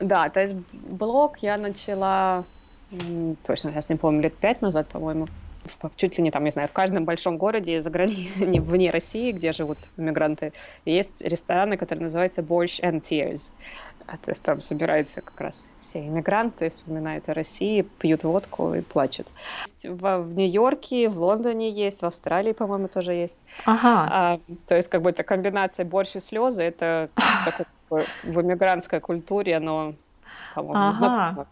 Да, 0.00 0.28
то 0.28 0.40
есть 0.40 0.54
блог 0.72 1.38
я 1.38 1.56
начала, 1.56 2.44
точно 3.46 3.72
сейчас 3.72 3.88
не 3.88 3.96
помню, 3.96 4.22
лет 4.22 4.34
пять 4.34 4.62
назад, 4.62 4.88
по-моему, 4.88 5.28
чуть 5.96 6.18
ли 6.18 6.24
не 6.24 6.30
там, 6.30 6.44
не 6.44 6.50
знаю, 6.50 6.68
в 6.68 6.72
каждом 6.72 7.04
большом 7.04 7.38
городе 7.38 7.80
за 7.80 7.90
границей, 7.90 8.60
вне 8.60 8.90
России, 8.90 9.32
где 9.32 9.52
живут 9.52 9.78
мигранты, 9.96 10.52
есть 10.84 11.22
рестораны, 11.22 11.76
которые 11.76 12.04
называются 12.04 12.42
Борщ 12.42 12.80
and 12.80 13.00
Tears. 13.00 13.52
А, 14.06 14.18
то 14.18 14.30
есть 14.30 14.42
там 14.42 14.60
собираются 14.60 15.22
как 15.22 15.40
раз 15.40 15.70
все 15.78 16.00
иммигранты, 16.00 16.68
вспоминают 16.68 17.28
о 17.30 17.34
России, 17.34 17.82
пьют 17.82 18.22
водку 18.24 18.74
и 18.74 18.82
плачут. 18.82 19.26
В, 19.82 20.18
в 20.18 20.34
Нью-Йорке, 20.34 21.08
в 21.08 21.18
Лондоне 21.18 21.70
есть, 21.70 22.02
в 22.02 22.04
Австралии, 22.04 22.52
по-моему, 22.52 22.88
тоже 22.88 23.14
есть. 23.14 23.38
Ага. 23.64 24.08
А, 24.10 24.40
то 24.66 24.76
есть 24.76 24.88
как 24.88 25.00
бы 25.00 25.10
это 25.10 25.22
комбинация 25.22 25.86
борщ 25.86 26.16
и 26.16 26.20
слезы, 26.20 26.62
это 26.62 27.08
такое, 27.46 28.04
в 28.24 28.40
иммигрантской 28.42 29.00
культуре 29.00 29.56
оно, 29.56 29.94
по-моему, 30.54 30.84
ага. 30.84 30.92
знакомо. 30.92 31.46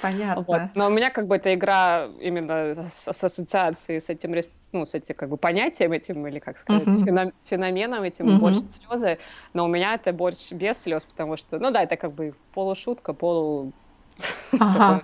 Понятно. 0.00 0.44
Вот. 0.46 0.62
Но 0.74 0.86
у 0.86 0.90
меня 0.90 1.10
как 1.10 1.26
бы 1.26 1.36
эта 1.36 1.54
игра 1.54 2.08
именно 2.20 2.82
с, 2.84 3.12
с 3.12 3.24
ассоциацией 3.24 4.00
с 4.00 4.08
этим, 4.08 4.34
ну, 4.72 4.84
с 4.84 4.94
этим 4.94 5.14
как 5.14 5.28
бы 5.28 5.36
понятием 5.36 5.92
этим, 5.92 6.26
или 6.26 6.38
как 6.38 6.58
сказать, 6.58 6.86
uh-huh. 6.86 7.32
феноменом 7.44 8.02
этим 8.02 8.26
uh-huh. 8.26 8.38
борщ 8.38 8.58
слезы. 8.70 9.18
Но 9.54 9.64
у 9.64 9.68
меня 9.68 9.94
это 9.94 10.12
борщ 10.12 10.52
без 10.52 10.78
слез, 10.78 11.04
потому 11.04 11.36
что, 11.36 11.58
ну 11.58 11.70
да, 11.70 11.82
это 11.82 11.96
как 11.96 12.12
бы 12.12 12.34
полушутка, 12.54 13.12
полу... 13.12 13.72
Uh-huh. 14.52 15.02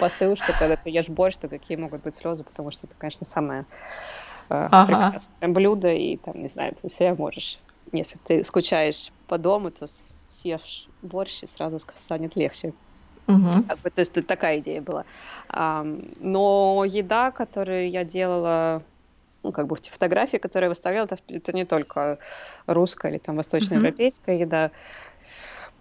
посыл, 0.00 0.36
что 0.36 0.52
когда 0.58 0.76
ты 0.76 0.90
ешь 0.90 1.08
борщ, 1.08 1.36
то 1.36 1.48
какие 1.48 1.76
могут 1.76 2.02
быть 2.02 2.14
слезы, 2.14 2.44
потому 2.44 2.70
что 2.70 2.86
это, 2.86 2.96
конечно, 2.96 3.26
самое 3.26 3.66
э, 4.48 4.68
ага. 4.70 4.86
прекрасное 4.86 5.48
блюдо, 5.48 5.92
и 5.92 6.16
там, 6.16 6.34
не 6.36 6.48
знаю, 6.48 6.74
ты 6.80 6.88
себя 6.88 7.14
можешь, 7.14 7.60
если 7.92 8.18
ты 8.24 8.42
скучаешь 8.42 9.12
по 9.28 9.36
дому, 9.36 9.70
то 9.70 9.86
съешь 10.30 10.88
борщ, 11.02 11.42
и 11.42 11.46
сразу 11.46 11.78
станет 11.94 12.36
легче. 12.36 12.72
Угу. 13.28 13.64
Как 13.68 13.78
бы, 13.80 13.90
то 13.90 14.00
есть 14.00 14.26
такая 14.26 14.58
идея 14.58 14.80
была. 14.80 15.04
А, 15.48 15.84
но 16.20 16.84
еда, 16.86 17.30
которую 17.30 17.90
я 17.90 18.04
делала, 18.04 18.82
ну, 19.42 19.52
как 19.52 19.66
бы 19.66 19.76
фотографии, 19.76 20.36
которые 20.36 20.66
я 20.66 20.70
выставляла, 20.70 21.06
это, 21.06 21.18
это 21.28 21.52
не 21.52 21.64
только 21.64 22.18
русская 22.66 23.10
или 23.12 23.18
там 23.18 23.36
восточноевропейская 23.36 24.36
угу. 24.36 24.44
еда. 24.44 24.70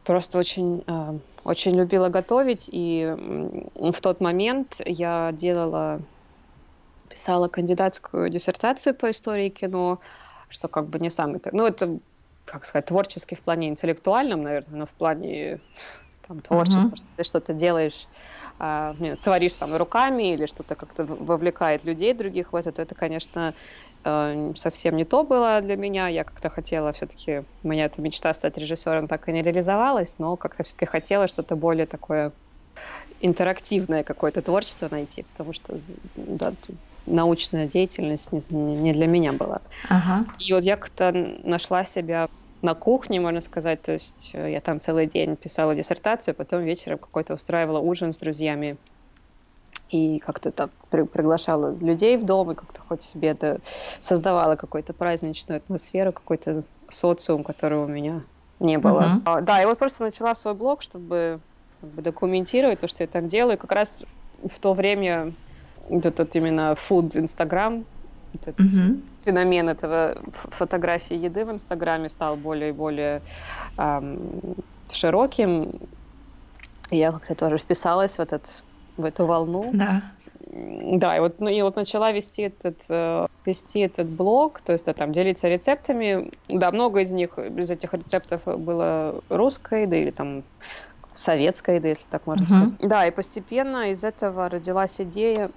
Просто 0.03 0.37
очень, 0.37 0.83
э, 0.85 1.17
очень 1.43 1.75
любила 1.75 2.09
готовить, 2.09 2.69
и 2.71 3.11
в 3.73 4.01
тот 4.01 4.21
момент 4.21 4.79
я 4.85 5.31
делала, 5.33 5.99
писала 7.09 7.47
кандидатскую 7.47 8.29
диссертацию 8.29 8.93
по 8.93 9.09
истории 9.09 9.49
кино, 9.49 9.99
что 10.47 10.67
как 10.67 10.87
бы 10.87 10.99
не 10.99 11.09
самый, 11.09 11.41
ну 11.51 11.65
это, 11.65 11.97
как 12.45 12.65
сказать, 12.65 12.85
творческий 12.85 13.35
в 13.35 13.41
плане 13.41 13.67
интеллектуальном, 13.67 14.43
наверное, 14.43 14.79
но 14.79 14.85
в 14.85 14.91
плане 14.91 15.59
там, 16.27 16.39
творчество, 16.39 16.87
uh-huh. 16.87 16.95
что 16.95 17.07
ты 17.15 17.23
что-то 17.23 17.53
делаешь, 17.53 18.07
а, 18.59 18.95
творишь 19.23 19.55
там 19.55 19.75
руками 19.75 20.33
или 20.33 20.45
что-то 20.45 20.75
как-то 20.75 21.05
вовлекает 21.05 21.83
людей 21.83 22.13
других 22.13 22.53
в 22.53 22.55
это, 22.55 22.71
то 22.71 22.81
это, 22.81 22.95
конечно, 22.95 23.53
э, 24.03 24.53
совсем 24.55 24.95
не 24.95 25.05
то 25.05 25.23
было 25.23 25.59
для 25.61 25.75
меня. 25.75 26.07
Я 26.07 26.23
как-то 26.23 26.49
хотела 26.49 26.91
все-таки, 26.93 27.43
у 27.63 27.67
меня 27.67 27.85
эта 27.85 28.01
мечта 28.01 28.33
стать 28.33 28.57
режиссером 28.57 29.07
так 29.07 29.27
и 29.27 29.31
не 29.31 29.41
реализовалась, 29.41 30.15
но 30.19 30.35
как-то 30.35 30.63
все-таки 30.63 30.85
хотела 30.85 31.27
что-то 31.27 31.55
более 31.55 31.85
такое 31.85 32.31
интерактивное 33.21 34.03
какое-то 34.03 34.41
творчество 34.41 34.87
найти, 34.89 35.23
потому 35.23 35.53
что 35.53 35.77
да, 36.15 36.53
научная 37.05 37.67
деятельность 37.67 38.31
не, 38.31 38.75
не 38.75 38.93
для 38.93 39.07
меня 39.07 39.33
была. 39.33 39.61
Ага. 39.89 40.25
И 40.39 40.53
вот 40.53 40.63
я 40.63 40.77
как-то 40.77 41.11
нашла 41.43 41.85
себя 41.85 42.27
на 42.65 42.75
кухне, 42.75 43.19
можно 43.21 43.41
сказать. 43.41 43.81
То 43.81 43.93
есть 43.93 44.31
э, 44.33 44.51
я 44.51 44.59
там 44.59 44.79
целый 44.79 45.05
день 45.05 45.35
писала 45.35 45.75
диссертацию, 45.75 46.35
потом 46.35 46.63
вечером 46.63 46.97
какой-то 46.97 47.35
устраивала 47.35 47.79
ужин 47.79 48.11
с 48.11 48.17
друзьями. 48.17 48.77
И 49.89 50.19
как-то 50.19 50.51
так 50.51 50.71
при 50.89 51.03
приглашала 51.03 51.73
людей 51.75 52.17
в 52.17 52.25
дом, 52.25 52.51
и 52.51 52.55
как-то 52.55 52.81
хоть 52.81 53.03
себе 53.03 53.29
это 53.29 53.59
создавала 54.01 54.55
какую-то 54.55 54.93
праздничную 54.93 55.57
атмосферу, 55.57 56.11
какой-то 56.11 56.63
социум, 56.89 57.43
которого 57.43 57.85
у 57.85 57.87
меня 57.87 58.23
не 58.59 58.77
было. 58.79 59.21
Uh-huh. 59.23 59.41
Да, 59.41 59.61
и 59.61 59.65
вот 59.65 59.77
просто 59.77 60.03
начала 60.03 60.33
свой 60.33 60.55
блог, 60.55 60.81
чтобы 60.81 61.39
как 61.81 61.89
бы, 61.91 62.01
документировать 62.01 62.79
то, 62.79 62.87
что 62.87 63.03
я 63.03 63.07
там 63.07 63.27
делаю. 63.27 63.59
Как 63.59 63.71
раз 63.71 64.03
в 64.43 64.59
то 64.59 64.73
время 64.73 65.33
вот 65.87 66.05
этот 66.05 66.35
именно 66.35 66.73
food 66.73 67.15
Instagram, 67.15 67.85
вот 68.35 68.47
этот 68.47 68.65
uh-huh 68.65 69.01
феномен 69.25 69.69
этого 69.69 70.17
фотографии 70.33 71.15
еды 71.15 71.45
в 71.45 71.51
Инстаграме 71.51 72.09
стал 72.09 72.35
более 72.35 72.69
и 72.69 72.71
более 72.71 73.21
эм, 73.77 74.19
широким. 74.91 75.71
И 76.91 76.97
я 76.97 77.11
как-то 77.11 77.35
тоже 77.35 77.57
вписалась 77.57 78.17
в, 78.17 78.19
этот, 78.19 78.63
в 78.97 79.03
эту 79.03 79.25
волну. 79.25 79.71
Да. 79.73 80.01
Да, 80.47 81.17
и 81.17 81.19
вот, 81.19 81.39
ну, 81.39 81.49
и 81.49 81.61
вот 81.63 81.75
начала 81.75 82.11
вести 82.11 82.43
этот, 82.43 82.85
э, 82.87 83.25
вести 83.45 83.79
этот 83.79 84.07
блог, 84.07 84.61
то 84.61 84.73
есть 84.73 84.85
да, 84.85 84.93
там 84.93 85.11
делиться 85.11 85.49
рецептами. 85.49 86.31
Да, 86.47 86.71
много 86.71 87.01
из 87.01 87.11
них, 87.11 87.37
из 87.39 87.71
этих 87.71 87.93
рецептов 87.93 88.43
было 88.45 89.21
русской 89.29 89.81
еды 89.81 90.03
или 90.03 90.11
там 90.11 90.43
советской 91.11 91.77
еды, 91.77 91.89
если 91.89 92.05
так 92.09 92.27
можно 92.27 92.43
uh-huh. 92.43 92.67
сказать. 92.67 92.75
Да, 92.79 93.05
и 93.07 93.11
постепенно 93.11 93.89
из 93.89 94.03
этого 94.03 94.47
родилась 94.49 95.01
идея 95.01 95.49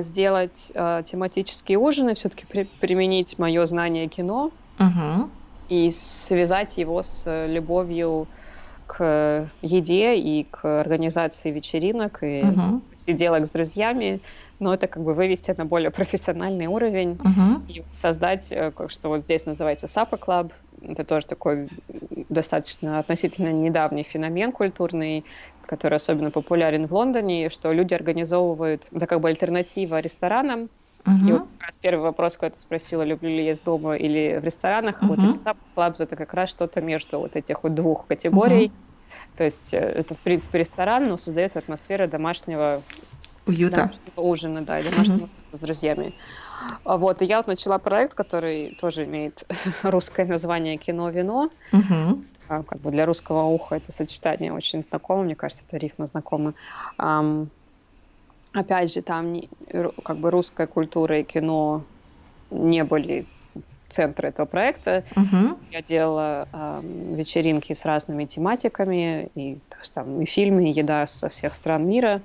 сделать 0.00 0.72
а, 0.74 1.02
тематические 1.02 1.78
ужины, 1.78 2.14
все-таки 2.14 2.46
при, 2.46 2.64
применить 2.80 3.38
мое 3.38 3.66
знание 3.66 4.08
кино 4.08 4.50
угу. 4.78 5.28
и 5.68 5.90
связать 5.90 6.76
его 6.76 7.02
с 7.02 7.46
любовью 7.46 8.26
к 8.86 9.50
еде 9.62 10.16
и 10.16 10.44
к 10.44 10.80
организации 10.80 11.50
вечеринок 11.50 12.22
и 12.22 12.42
угу. 12.42 12.82
сиделок 12.92 13.46
с 13.46 13.50
друзьями, 13.50 14.20
но 14.58 14.74
это 14.74 14.86
как 14.86 15.02
бы 15.02 15.14
вывести 15.14 15.54
на 15.56 15.64
более 15.64 15.90
профессиональный 15.90 16.66
уровень 16.66 17.12
угу. 17.12 17.62
и 17.68 17.82
создать, 17.90 18.52
э, 18.52 18.72
что 18.88 19.08
вот 19.08 19.22
здесь 19.22 19.46
называется 19.46 19.86
Supper 19.86 20.18
Club, 20.18 20.52
это 20.82 21.04
тоже 21.04 21.26
такой 21.26 21.68
достаточно 22.28 22.98
относительно 22.98 23.52
недавний 23.52 24.02
феномен 24.02 24.52
культурный, 24.52 25.24
который 25.74 25.96
особенно 25.96 26.30
популярен 26.30 26.86
в 26.86 26.94
Лондоне, 26.94 27.50
что 27.50 27.72
люди 27.72 27.94
организовывают, 27.94 28.88
это 28.92 29.08
как 29.08 29.20
бы 29.20 29.28
альтернатива 29.28 29.98
ресторанам. 29.98 30.68
Uh-huh. 31.04 31.28
И 31.28 31.32
вот 31.32 31.48
как 31.58 31.66
раз 31.66 31.78
первый 31.78 32.02
вопрос, 32.02 32.36
когда 32.36 32.54
ты 32.54 32.60
спросила, 32.60 33.02
люблю 33.02 33.28
ли 33.28 33.44
есть 33.44 33.64
дома 33.64 33.96
или 33.96 34.38
в 34.40 34.44
ресторанах, 34.44 35.02
uh-huh. 35.02 35.08
вот 35.08 35.18
эти 35.18 35.36
саб-клабс 35.36 36.00
это 36.00 36.14
как 36.14 36.32
раз 36.32 36.48
что-то 36.48 36.80
между 36.80 37.18
вот 37.18 37.34
этих 37.34 37.64
вот 37.64 37.74
двух 37.74 38.06
категорий. 38.06 38.66
Uh-huh. 38.66 39.36
То 39.36 39.44
есть 39.44 39.74
э, 39.74 39.78
это, 39.78 40.14
в 40.14 40.18
принципе, 40.20 40.60
ресторан, 40.60 41.08
но 41.08 41.16
создается 41.16 41.58
атмосфера 41.58 42.06
домашнего 42.06 42.80
уюта, 43.46 43.76
домашнего 43.78 44.20
ужина, 44.20 44.62
да, 44.62 44.80
домашнего 44.80 45.26
uh-huh. 45.26 45.56
с 45.56 45.60
друзьями. 45.60 46.14
А 46.84 46.96
вот, 46.96 47.20
и 47.20 47.24
я 47.24 47.38
вот 47.38 47.48
начала 47.48 47.78
проект, 47.78 48.14
который 48.14 48.76
тоже 48.80 49.04
имеет 49.04 49.42
русское 49.82 50.24
название 50.24 50.76
«Кино-вино». 50.76 51.50
Uh-huh. 51.72 52.24
А, 52.48 52.62
как 52.62 52.80
бы 52.80 52.90
для 52.90 53.06
русского 53.06 53.44
уха 53.44 53.76
это 53.76 53.92
сочетание 53.92 54.52
очень 54.52 54.82
знакомо, 54.82 55.22
мне 55.22 55.34
кажется, 55.34 55.64
это 55.66 55.76
рифма 55.76 56.06
знакома. 56.06 56.54
Опять 58.52 58.94
же, 58.94 59.02
там 59.02 59.40
как 60.04 60.18
бы 60.18 60.30
русская 60.30 60.68
культура 60.68 61.18
и 61.18 61.24
кино 61.24 61.82
не 62.50 62.84
были 62.84 63.26
центр 63.88 64.26
этого 64.26 64.46
проекта. 64.46 65.04
Uh-huh. 65.16 65.56
Я 65.70 65.82
делала 65.82 66.48
э, 66.52 66.80
вечеринки 67.16 67.72
с 67.72 67.84
разными 67.84 68.24
тематиками, 68.26 69.28
и, 69.34 69.58
там, 69.92 70.20
и 70.22 70.24
фильмы, 70.26 70.70
и 70.70 70.72
еда 70.72 71.06
со 71.06 71.28
всех 71.28 71.54
стран 71.54 71.86
мира. 71.88 72.22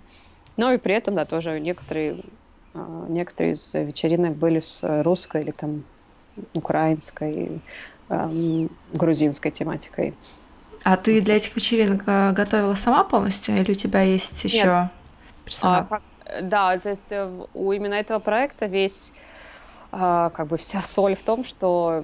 Но 0.57 0.71
и 0.71 0.77
при 0.77 0.95
этом, 0.95 1.15
да, 1.15 1.25
тоже 1.25 1.59
некоторые, 1.59 2.17
э, 2.73 3.05
некоторые 3.09 3.53
из 3.53 3.73
вечеринок 3.73 4.35
были 4.35 4.59
с 4.59 5.03
русской 5.03 5.41
или 5.41 5.51
там 5.51 5.83
украинской, 6.53 7.59
грузинской 8.93 9.51
тематикой. 9.51 10.15
А 10.83 10.97
ты 10.97 11.21
для 11.21 11.37
этих 11.37 11.55
вечеринок 11.55 12.03
э, 12.05 12.31
готовила 12.31 12.75
сама 12.75 13.03
полностью, 13.03 13.55
или 13.55 13.71
у 13.71 13.75
тебя 13.75 14.01
есть 14.01 14.43
еще 14.45 14.65
Нет. 14.65 14.91
персонал? 15.45 15.87
А, 15.89 16.01
да, 16.41 16.77
то 16.77 16.89
есть 16.89 17.11
э, 17.11 17.29
у 17.53 17.71
именно 17.71 17.95
этого 17.95 18.19
проекта 18.19 18.65
весь 18.65 19.11
а, 19.91 20.29
как 20.29 20.47
бы 20.47 20.57
вся 20.57 20.81
соль 20.85 21.15
в 21.15 21.23
том, 21.23 21.43
что 21.43 22.03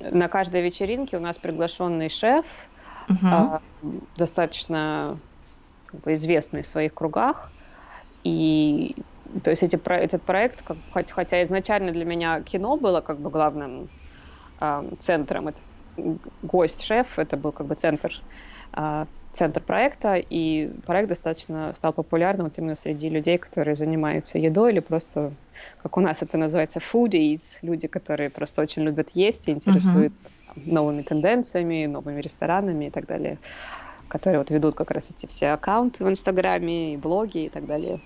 на 0.00 0.28
каждой 0.28 0.62
вечеринке 0.62 1.16
у 1.16 1.20
нас 1.20 1.38
приглашенный 1.38 2.08
шеф, 2.08 2.44
uh-huh. 3.08 3.60
достаточно 4.16 5.18
как 5.86 6.00
бы, 6.00 6.12
известный 6.12 6.62
в 6.62 6.66
своих 6.66 6.92
кругах, 6.92 7.50
и 8.24 8.94
то 9.42 9.50
есть 9.50 9.62
эти, 9.62 9.76
этот 9.88 10.22
проект, 10.22 10.62
как, 10.62 10.76
хотя 10.92 11.42
изначально 11.42 11.92
для 11.92 12.04
меня 12.04 12.40
кино 12.42 12.76
было 12.76 13.00
как 13.00 13.18
бы 13.18 13.30
главным 13.30 13.88
э, 14.60 14.90
центром, 14.98 15.48
это 15.48 15.60
гость-шеф, 16.42 17.18
это 17.18 17.36
был 17.36 17.52
как 17.52 17.66
бы 17.66 17.74
центр 17.74 18.12
э, 18.74 19.06
центр 19.36 19.60
проекта, 19.60 20.16
и 20.16 20.70
проект 20.86 21.10
достаточно 21.10 21.74
стал 21.76 21.92
популярным 21.92 22.46
вот 22.46 22.58
именно 22.58 22.74
среди 22.74 23.10
людей, 23.10 23.36
которые 23.36 23.74
занимаются 23.74 24.38
едой 24.38 24.72
или 24.72 24.80
просто, 24.80 25.32
как 25.82 25.98
у 25.98 26.00
нас 26.00 26.22
это 26.22 26.38
называется, 26.38 26.78
foodies, 26.78 27.58
люди, 27.60 27.86
которые 27.86 28.30
просто 28.30 28.62
очень 28.62 28.82
любят 28.82 29.10
есть 29.10 29.48
и 29.48 29.50
интересуются 29.50 30.26
uh-huh. 30.26 30.72
новыми 30.72 31.02
тенденциями, 31.02 31.84
новыми 31.84 32.22
ресторанами 32.22 32.86
и 32.86 32.90
так 32.90 33.06
далее, 33.06 33.36
которые 34.08 34.38
вот 34.38 34.50
ведут 34.50 34.74
как 34.74 34.90
раз 34.90 35.10
эти 35.10 35.26
все 35.26 35.48
аккаунты 35.50 36.02
в 36.02 36.08
Инстаграме 36.08 36.94
и 36.94 36.96
блоги 36.96 37.44
и 37.44 37.48
так 37.50 37.66
далее. 37.66 38.00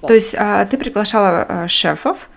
Да. 0.00 0.08
То 0.08 0.14
есть 0.14 0.34
а, 0.38 0.64
ты 0.64 0.78
приглашала 0.78 1.42
а, 1.42 1.68
шефов, 1.68 2.30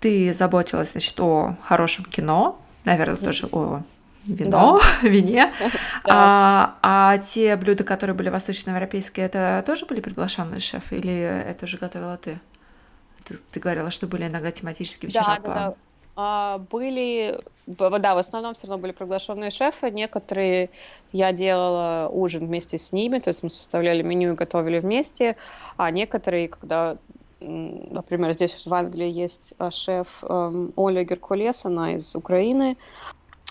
ты 0.00 0.34
заботилась, 0.34 0.92
значит, 0.92 1.18
о 1.20 1.56
хорошем 1.62 2.04
кино, 2.04 2.58
наверное, 2.84 3.16
тоже 3.16 3.48
о 3.52 3.82
вино, 4.24 4.80
да. 5.02 5.08
вине. 5.08 5.52
Да. 6.04 6.14
А, 6.14 6.78
а 6.82 7.18
те 7.18 7.56
блюда, 7.56 7.84
которые 7.84 8.16
были 8.16 8.30
восточноевропейские, 8.30 9.26
это 9.26 9.62
тоже 9.66 9.84
были 9.84 10.00
приглашенные 10.00 10.60
шефы 10.60 10.96
или 10.96 11.12
это 11.12 11.66
уже 11.66 11.76
готовила 11.76 12.16
ты? 12.16 12.40
Ты, 13.24 13.36
ты 13.52 13.60
говорила, 13.60 13.90
что 13.90 14.06
были 14.06 14.26
иногда 14.26 14.50
тематические 14.50 15.08
вечера. 15.08 15.24
Да, 15.24 15.36
по... 15.36 15.48
да, 15.48 15.54
да. 15.54 15.74
А, 16.16 16.58
были, 16.70 17.40
да, 17.66 18.14
в 18.14 18.18
основном 18.18 18.54
все 18.54 18.66
равно 18.66 18.80
были 18.80 18.92
приглашенные 18.92 19.50
шефы. 19.50 19.90
Некоторые 19.90 20.70
я 21.12 21.32
делала 21.32 22.08
ужин 22.10 22.46
вместе 22.46 22.78
с 22.78 22.92
ними, 22.92 23.18
то 23.18 23.28
есть 23.28 23.42
мы 23.42 23.50
составляли 23.50 24.02
меню 24.02 24.32
и 24.32 24.36
готовили 24.36 24.80
вместе. 24.80 25.36
А 25.76 25.90
некоторые, 25.90 26.48
когда 26.48 26.96
например, 27.40 28.32
здесь 28.34 28.66
в 28.66 28.74
Англии 28.74 29.08
есть 29.08 29.54
а, 29.58 29.70
шеф 29.70 30.22
эм, 30.24 30.72
Оля 30.76 31.04
Геркулес, 31.04 31.64
она 31.64 31.94
из 31.94 32.14
Украины, 32.14 32.76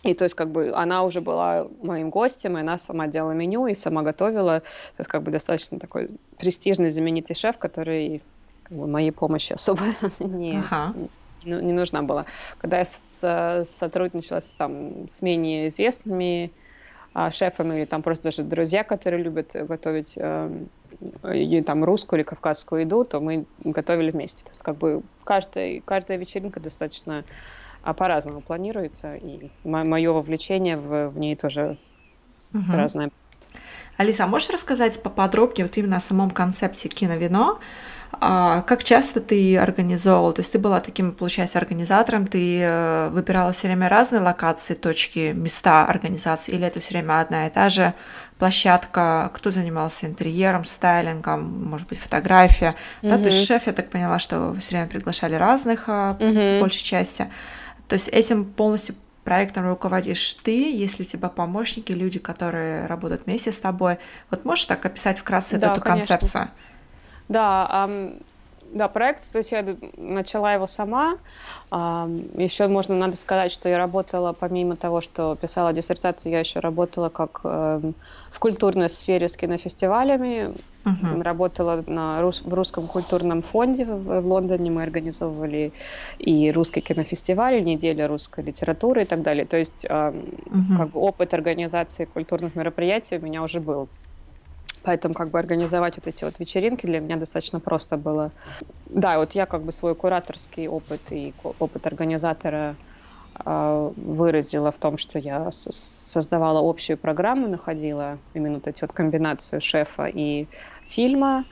и 0.04 0.14
то 0.14 0.24
есть 0.24 0.36
как 0.36 0.52
бы 0.52 0.72
она 0.74 1.04
уже 1.04 1.20
была 1.22 1.68
моим 1.84 2.10
гостем, 2.10 2.58
и 2.58 2.62
она 2.62 2.78
сама 2.78 3.08
делала 3.08 3.32
меню 3.32 3.68
и 3.68 3.74
сама 3.74 4.02
готовила. 4.02 4.60
То 4.60 5.00
есть 5.00 5.10
как 5.10 5.24
бы 5.24 5.32
достаточно 5.32 5.80
такой 5.80 6.10
престижный, 6.38 6.90
знаменитый 6.90 7.36
шеф, 7.36 7.58
который 7.58 8.24
как 8.64 8.78
бы, 8.78 8.88
моей 8.88 9.12
помощи 9.12 9.54
особо 9.54 9.82
не, 10.20 10.58
ага. 10.58 10.94
не, 11.44 11.56
не 11.56 11.74
нужна 11.74 12.02
была. 12.02 12.26
Когда 12.60 12.80
я 12.80 12.86
с, 12.86 13.66
сотрудничала 13.66 14.40
с, 14.40 14.56
там, 14.56 15.08
с 15.10 15.22
менее 15.22 15.68
известными 15.68 16.54
шефами 17.32 17.78
или 17.78 17.86
там 17.86 18.02
просто 18.02 18.26
даже 18.26 18.44
друзья, 18.44 18.84
которые 18.84 19.24
любят 19.24 19.52
готовить 19.54 20.14
э, 20.16 20.66
и, 21.34 21.62
там 21.62 21.84
русскую 21.84 22.20
или 22.20 22.26
кавказскую 22.26 22.82
еду, 22.82 23.04
то 23.04 23.20
мы 23.20 23.46
готовили 23.64 24.12
вместе. 24.12 24.44
То 24.44 24.52
есть 24.52 24.62
как 24.62 24.78
бы 24.78 25.02
каждая, 25.24 25.82
каждая 25.82 26.18
вечеринка 26.18 26.60
достаточно 26.60 27.24
а 27.82 27.94
по-разному 27.94 28.42
планируется, 28.42 29.16
и 29.16 29.50
мое 29.64 30.12
вовлечение 30.12 30.78
в, 30.78 31.10
в 31.10 31.18
ней 31.18 31.36
тоже 31.36 31.78
угу. 32.54 32.72
разное. 32.72 33.10
Алиса, 33.98 34.26
а 34.26 34.28
можешь 34.28 34.50
рассказать 34.50 35.02
поподробнее 35.02 35.66
вот 35.66 35.78
именно 35.78 35.98
о 35.98 36.02
самом 36.02 36.30
концепте 36.30 36.90
киновино? 36.90 37.60
А 38.12 38.62
как 38.64 38.84
часто 38.84 39.22
ты 39.22 39.58
организовывал? 39.58 40.34
То 40.34 40.42
есть 40.42 40.52
ты 40.52 40.60
была 40.60 40.80
таким, 40.80 41.12
получается, 41.12 41.60
организатором, 41.60 42.26
ты 42.26 42.60
э, 42.62 43.10
выбирала 43.10 43.52
все 43.52 43.68
время 43.68 43.88
разные 43.88 44.22
локации, 44.22 44.74
точки, 44.74 45.32
места 45.34 45.86
организации, 45.86 46.54
или 46.54 46.66
это 46.66 46.80
все 46.80 46.94
время 46.96 47.20
одна 47.20 47.48
и 47.48 47.50
та 47.50 47.70
же 47.70 47.94
площадка? 48.40 49.30
Кто 49.34 49.52
занимался 49.52 50.08
интерьером, 50.08 50.66
стайлингом, 50.66 51.70
может 51.70 51.88
быть, 51.88 52.00
фотография? 52.00 52.76
Mm-hmm. 53.02 53.10
Да, 53.10 53.18
то 53.20 53.26
есть 53.26 53.46
шеф, 53.46 53.68
я 53.68 53.74
так 53.74 53.90
поняла, 53.90 54.18
что 54.18 54.56
все 54.60 54.72
время 54.72 54.88
приглашали 54.88 55.36
разных, 55.36 55.88
mm-hmm. 55.88 56.58
по 56.58 56.62
большей 56.62 56.84
части. 56.84 57.30
То 57.88 57.94
есть 57.94 58.08
этим 58.08 58.46
полностью 58.46 58.96
проектом 59.24 59.68
руководишь 59.68 60.34
ты, 60.34 60.76
если 60.76 61.04
у 61.04 61.06
тебя 61.06 61.30
помощники, 61.30 61.92
люди, 61.92 62.18
которые 62.18 62.88
работают 62.88 63.28
вместе 63.28 63.52
с 63.52 63.60
тобой. 63.60 64.00
Вот 64.32 64.44
можешь 64.46 64.66
так 64.66 64.84
описать 64.86 65.20
вкратце 65.20 65.58
да, 65.58 65.74
эту 65.74 65.82
конечно. 65.82 66.18
концепцию? 66.18 66.50
Да, 67.30 67.86
um, 67.88 68.22
да, 68.74 68.88
проект, 68.88 69.24
то 69.32 69.40
есть 69.40 69.52
я 69.52 69.66
начала 69.98 70.54
его 70.54 70.68
сама. 70.68 71.18
Еще 71.72 72.68
можно, 72.68 72.96
надо 72.96 73.18
сказать, 73.18 73.52
что 73.52 73.68
я 73.70 73.78
работала, 73.78 74.34
помимо 74.34 74.76
того, 74.76 75.02
что 75.02 75.36
писала 75.36 75.74
диссертацию, 75.74 76.32
я 76.32 76.40
еще 76.40 76.60
работала 76.60 77.10
как 77.10 77.42
эм, 77.44 77.96
в 78.32 78.40
культурной 78.40 78.90
сфере 78.90 79.28
с 79.28 79.38
кинофестивалями. 79.38 80.54
Uh-huh. 80.86 81.22
Работала 81.22 81.84
на, 81.86 82.22
в 82.22 82.54
русском 82.54 82.88
культурном 82.88 83.42
фонде 83.42 83.86
в, 83.86 84.22
в 84.22 84.26
Лондоне. 84.26 84.72
Мы 84.72 84.84
организовывали 84.84 85.72
и 86.20 86.52
русский 86.52 86.82
кинофестиваль, 86.82 87.56
и 87.56 87.62
неделя 87.64 88.08
русской 88.08 88.44
литературы 88.44 89.02
и 89.02 89.06
так 89.06 89.22
далее. 89.22 89.46
То 89.46 89.58
есть 89.58 89.86
uh-huh. 89.86 90.78
как 90.78 90.90
бы 90.92 91.00
опыт 91.00 91.34
организации 91.34 92.06
культурных 92.06 92.56
мероприятий 92.56 93.18
у 93.18 93.22
меня 93.22 93.44
уже 93.44 93.60
был. 93.60 93.90
Поэтому 94.84 95.14
как 95.14 95.30
бы 95.30 95.40
организовать 95.40 95.96
вот 95.96 96.08
эти 96.08 96.24
вот 96.24 96.40
вечеринки 96.40 96.86
для 96.86 97.00
меня 97.00 97.18
достаточно 97.18 97.60
просто 97.60 97.98
было. 97.98 98.32
Да, 98.88 99.20
вот 99.20 99.34
я 99.34 99.46
как 99.46 99.64
бы 99.64 99.72
свой 99.72 99.96
кураторский 99.96 100.68
опыт 100.68 101.02
и 101.10 101.34
опыт 101.60 101.86
организатора 101.86 102.76
э, 103.46 103.92
выразила 103.98 104.72
в 104.72 104.78
том, 104.78 104.98
что 104.98 105.20
я 105.20 105.50
создавала 105.52 106.68
общую 106.68 106.98
программу, 106.98 107.48
находила 107.48 108.18
именно 108.34 108.56
вот 108.56 108.68
эти 108.68 108.82
вот 108.82 108.94
комбинацию 108.94 109.62
шефа 109.62 110.06
и 110.06 110.48
фильма. 110.86 111.46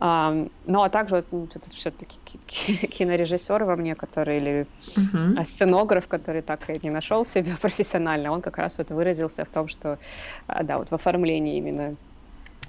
Um, 0.00 0.52
ну, 0.64 0.84
а 0.84 0.90
также 0.90 1.24
ну, 1.32 1.48
это 1.52 1.68
все-таки 1.70 2.18
кинорежиссер 2.86 3.64
во 3.64 3.74
мне, 3.74 3.96
который, 3.96 4.36
или 4.36 4.66
uh-huh. 4.94 5.44
сценограф, 5.44 6.06
который 6.06 6.40
так 6.40 6.70
и 6.70 6.78
не 6.84 6.90
нашел 6.90 7.24
себя 7.24 7.54
профессионально, 7.60 8.30
он 8.30 8.40
как 8.40 8.58
раз 8.58 8.78
вот 8.78 8.92
выразился 8.92 9.44
в 9.44 9.48
том, 9.48 9.66
что, 9.66 9.98
да, 10.46 10.78
вот 10.78 10.90
в 10.90 10.92
оформлении 10.92 11.58
именно 11.58 11.96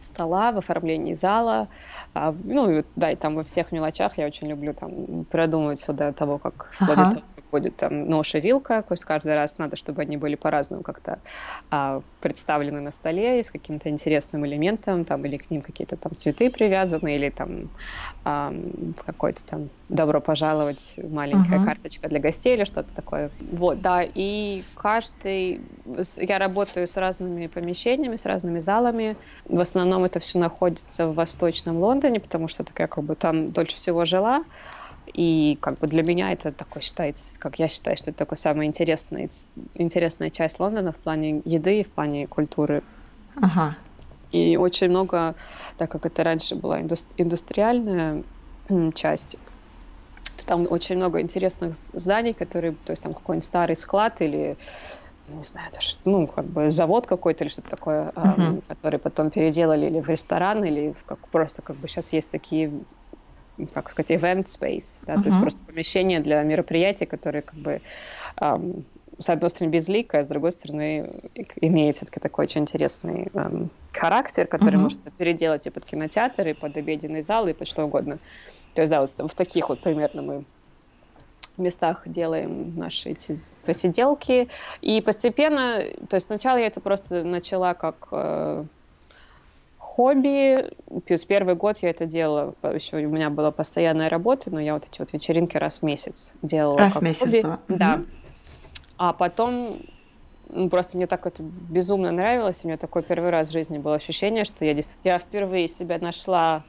стола, 0.02 0.52
в 0.52 0.58
оформлении 0.58 1.14
зала. 1.14 1.68
А, 2.14 2.36
ну, 2.44 2.84
да, 2.96 3.12
и 3.12 3.16
там 3.16 3.36
во 3.36 3.44
всех 3.44 3.72
мелочах 3.72 4.18
я 4.18 4.26
очень 4.26 4.48
люблю 4.48 4.74
там 4.74 5.26
продумывать 5.26 5.80
все 5.80 5.94
до 5.94 6.14
того, 6.14 6.38
как 6.38 6.72
ага. 6.80 7.10
вплоть 7.10 7.14
до 7.16 7.22
будет 7.52 7.78
там 7.78 8.08
нож 8.10 8.36
и 8.36 8.40
вилка, 8.40 8.82
то 8.84 8.94
есть 8.94 9.06
каждый 9.06 9.36
раз 9.36 9.58
надо, 9.58 9.76
чтобы 9.76 10.02
они 10.02 10.18
были 10.18 10.36
по-разному 10.36 10.84
как-то 10.84 11.22
а, 11.72 12.02
представлены 12.20 12.82
на 12.82 12.92
столе 12.92 13.44
с 13.44 13.52
каким-то 13.52 13.90
интересным 13.90 14.46
элементом, 14.46 15.06
там, 15.06 15.26
или 15.26 15.38
к 15.38 15.50
ним 15.50 15.62
какие-то 15.62 15.98
там 15.98 16.16
цветы 16.16 16.50
привязаны, 16.50 17.16
или 17.16 17.30
там 17.30 17.70
а, 18.24 18.54
какой-то 19.06 19.44
там 19.46 19.70
добро 19.90 20.22
пожаловать, 20.22 20.96
маленькая 20.98 21.60
uh-huh. 21.60 21.66
карточка 21.66 22.08
для 22.08 22.20
гостей 22.20 22.54
или 22.54 22.64
что-то 22.64 22.94
такое. 22.94 23.32
Вот, 23.52 23.82
да, 23.82 24.04
и 24.04 24.64
каждый... 24.76 25.62
Я 26.18 26.38
работаю 26.38 26.88
с 26.88 26.96
разными 26.96 27.48
помещениями, 27.48 28.16
с 28.16 28.26
разными 28.26 28.60
залами. 28.60 29.18
В 29.46 29.60
основном 29.60 30.04
это 30.04 30.20
все 30.20 30.40
находится 30.40 31.08
в 31.08 31.16
Восточном 31.16 31.80
Лондоне, 31.80 32.20
потому 32.20 32.48
что 32.48 32.64
так 32.64 32.80
я 32.80 32.88
как 32.88 33.04
бы 33.04 33.16
там 33.16 33.52
дольше 33.52 33.76
всего 33.76 34.06
жила. 34.06 34.44
И 35.12 35.58
как 35.60 35.80
бы 35.80 35.88
для 35.88 36.04
меня 36.04 36.32
это 36.32 36.52
такой 36.52 36.84
считается, 36.84 37.40
как 37.40 37.58
я 37.58 37.68
считаю, 37.68 37.98
что 37.98 38.12
это 38.12 38.20
такой 38.20 38.38
самая 38.38 38.68
интересная, 38.68 39.28
интересная 39.74 40.30
часть 40.30 40.60
Лондона 40.60 40.92
в 40.92 40.98
плане 40.98 41.42
еды 41.46 41.80
и 41.80 41.84
в 41.84 41.90
плане 41.90 42.28
культуры. 42.28 42.84
Ага. 43.36 43.76
И 44.32 44.56
очень 44.56 44.90
много, 44.90 45.34
так 45.78 45.90
как 45.90 46.06
это 46.06 46.24
раньше 46.24 46.54
была 46.54 46.80
индустриальная 46.80 48.24
часть, 48.94 49.38
там 50.46 50.68
очень 50.70 50.96
много 50.96 51.22
интересных 51.22 51.76
зданий, 51.76 52.34
которые, 52.34 52.74
то 52.86 52.92
есть 52.92 53.04
там 53.04 53.14
какой-нибудь 53.14 53.46
старый 53.46 53.76
склад 53.76 54.22
или 54.22 54.58
не 55.28 55.44
знаю, 55.44 55.72
даже, 55.72 55.92
ну, 56.06 56.28
как 56.28 56.46
бы 56.46 56.72
завод 56.72 57.06
какой-то 57.06 57.44
или 57.44 57.52
что-то 57.52 57.70
такое, 57.70 58.10
uh-huh. 58.10 58.64
который 58.68 59.00
потом 59.00 59.30
переделали 59.30 59.86
или 59.86 60.00
в 60.00 60.10
ресторан, 60.10 60.64
или 60.64 60.94
в 61.00 61.04
как, 61.06 61.20
просто 61.28 61.62
как 61.62 61.76
бы 61.76 61.88
сейчас 61.88 62.14
есть 62.14 62.32
такие 62.32 62.72
как 63.74 63.90
сказать, 63.90 64.12
event 64.12 64.46
space, 64.46 65.04
да, 65.06 65.14
uh-huh. 65.14 65.22
то 65.22 65.30
есть 65.30 65.40
просто 65.40 65.64
помещение 65.64 66.20
для 66.20 66.42
мероприятий, 66.44 67.06
которые 67.06 67.42
как 67.42 67.60
бы 67.60 67.82
эм, 68.40 68.86
с 69.18 69.30
одной 69.30 69.50
стороны 69.50 69.72
безликое, 69.72 70.22
а 70.22 70.24
с 70.24 70.28
другой 70.28 70.54
стороны 70.54 71.12
имеет 71.60 71.98
все-таки 71.98 72.22
такой 72.22 72.46
очень 72.46 72.62
интересный 72.62 73.28
эм, 73.34 73.70
характер, 73.92 74.48
который 74.48 74.76
uh-huh. 74.76 74.84
можно 74.84 75.12
переделать 75.12 75.68
и 75.68 75.70
под 75.70 75.86
кинотеатр, 75.86 76.48
и 76.48 76.54
под 76.54 76.78
обеденный 76.78 77.22
зал, 77.22 77.48
и 77.48 77.54
под 77.54 77.68
что 77.68 77.84
угодно. 77.84 78.18
То 78.74 78.82
есть, 78.82 78.92
да, 78.92 79.02
вот 79.02 79.32
в 79.32 79.36
таких 79.36 79.70
вот 79.70 79.80
примерно 79.80 80.22
мы 80.22 80.44
местах 81.60 82.04
делаем 82.06 82.76
наши 82.76 83.10
эти 83.10 83.36
посиделки. 83.66 84.48
И 84.82 85.02
постепенно, 85.02 85.84
то 86.10 86.16
есть 86.16 86.28
сначала 86.28 86.58
я 86.58 86.68
это 86.68 86.80
просто 86.80 87.24
начала 87.24 87.74
как 87.74 88.08
э, 88.12 88.64
хобби. 89.78 90.72
Плюс 91.06 91.26
первый 91.26 91.56
год 91.56 91.78
я 91.80 91.90
это 91.90 92.06
делала, 92.06 92.56
еще 92.64 92.98
у 92.98 93.10
меня 93.10 93.30
была 93.30 93.52
постоянная 93.52 94.10
работа, 94.10 94.50
но 94.50 94.60
я 94.60 94.74
вот 94.74 94.86
эти 94.86 95.00
вот 95.00 95.14
вечеринки 95.14 95.58
раз 95.58 95.80
в 95.80 95.84
месяц 95.84 96.34
делала. 96.42 96.78
Раз 96.78 96.96
в 96.96 97.02
месяц 97.02 97.24
хобби. 97.24 97.42
Было. 97.42 97.60
Да. 97.68 98.02
А 98.98 99.14
потом 99.14 99.82
ну, 100.50 100.70
просто 100.70 100.98
мне 100.98 101.06
так 101.06 101.28
это 101.28 101.44
безумно 101.44 102.12
нравилось. 102.12 102.62
У 102.64 102.68
меня 102.68 102.78
такой 102.78 103.04
первый 103.04 103.30
раз 103.30 103.50
в 103.50 103.52
жизни 103.52 103.78
было 103.78 103.96
ощущение, 103.96 104.46
что 104.46 104.66
я, 104.66 104.76
я 105.04 105.20
впервые 105.20 105.68
себя 105.68 106.00
нашла 106.00 106.64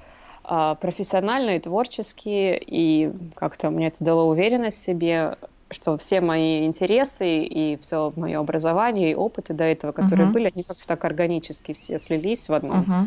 профессионально 0.81 1.51
и 1.51 1.61
творчески, 1.61 2.57
и 2.61 3.13
как-то 3.37 3.71
мне 3.71 3.87
это 3.87 4.03
дало 4.05 4.29
уверенность 4.29 4.79
в 4.79 4.81
себе, 4.81 5.37
что 5.71 5.97
все 5.97 6.21
мои 6.21 6.67
интересы 6.67 7.45
и 7.45 7.77
все 7.77 8.13
мое 8.17 8.41
образование 8.41 9.13
и 9.13 9.15
опыты 9.15 9.55
до 9.55 9.63
этого, 9.63 9.93
которые 9.93 10.29
uh-huh. 10.29 10.33
были, 10.33 10.51
они 10.53 10.65
как-то 10.65 10.85
так 10.87 11.05
органически 11.05 11.73
все 11.73 12.01
слились 12.01 12.49
в 12.49 12.53
одном. 12.53 12.81
Uh-huh. 12.81 13.07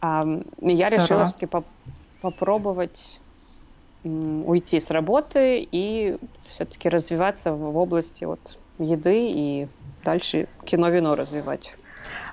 А, 0.00 0.24
я 0.62 0.86
Здорово. 0.86 1.02
решила 1.02 1.24
все-таки 1.26 1.46
поп- 1.46 1.66
попробовать 2.22 3.20
м, 4.04 4.48
уйти 4.48 4.80
с 4.80 4.90
работы 4.90 5.68
и 5.70 6.16
все-таки 6.44 6.88
развиваться 6.88 7.52
в, 7.52 7.72
в 7.72 7.76
области 7.76 8.24
вот 8.24 8.58
еды 8.78 9.28
и 9.30 9.68
дальше 10.04 10.48
кино-вино 10.64 11.16
развивать. 11.16 11.76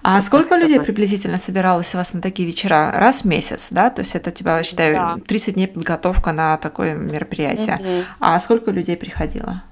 А 0.01 0.15
вот 0.15 0.23
сколько 0.23 0.57
людей 0.57 0.79
приблизительно 0.79 1.37
собиралось 1.37 1.93
у 1.93 1.97
вас 1.97 2.13
на 2.13 2.21
такие 2.21 2.47
вечера? 2.47 2.91
Раз 2.93 3.21
в 3.21 3.25
месяц, 3.25 3.69
да? 3.71 3.89
То 3.89 4.01
есть 4.01 4.15
это 4.15 4.29
у 4.29 4.33
тебя, 4.33 4.63
считаю, 4.63 4.95
да. 4.95 5.17
30 5.27 5.55
дней 5.55 5.67
подготовка 5.67 6.31
на 6.31 6.57
такое 6.57 6.95
мероприятие. 6.95 7.75
Угу. 7.75 8.05
А 8.19 8.39
сколько 8.39 8.71
людей 8.71 8.97
приходило? 8.97 9.63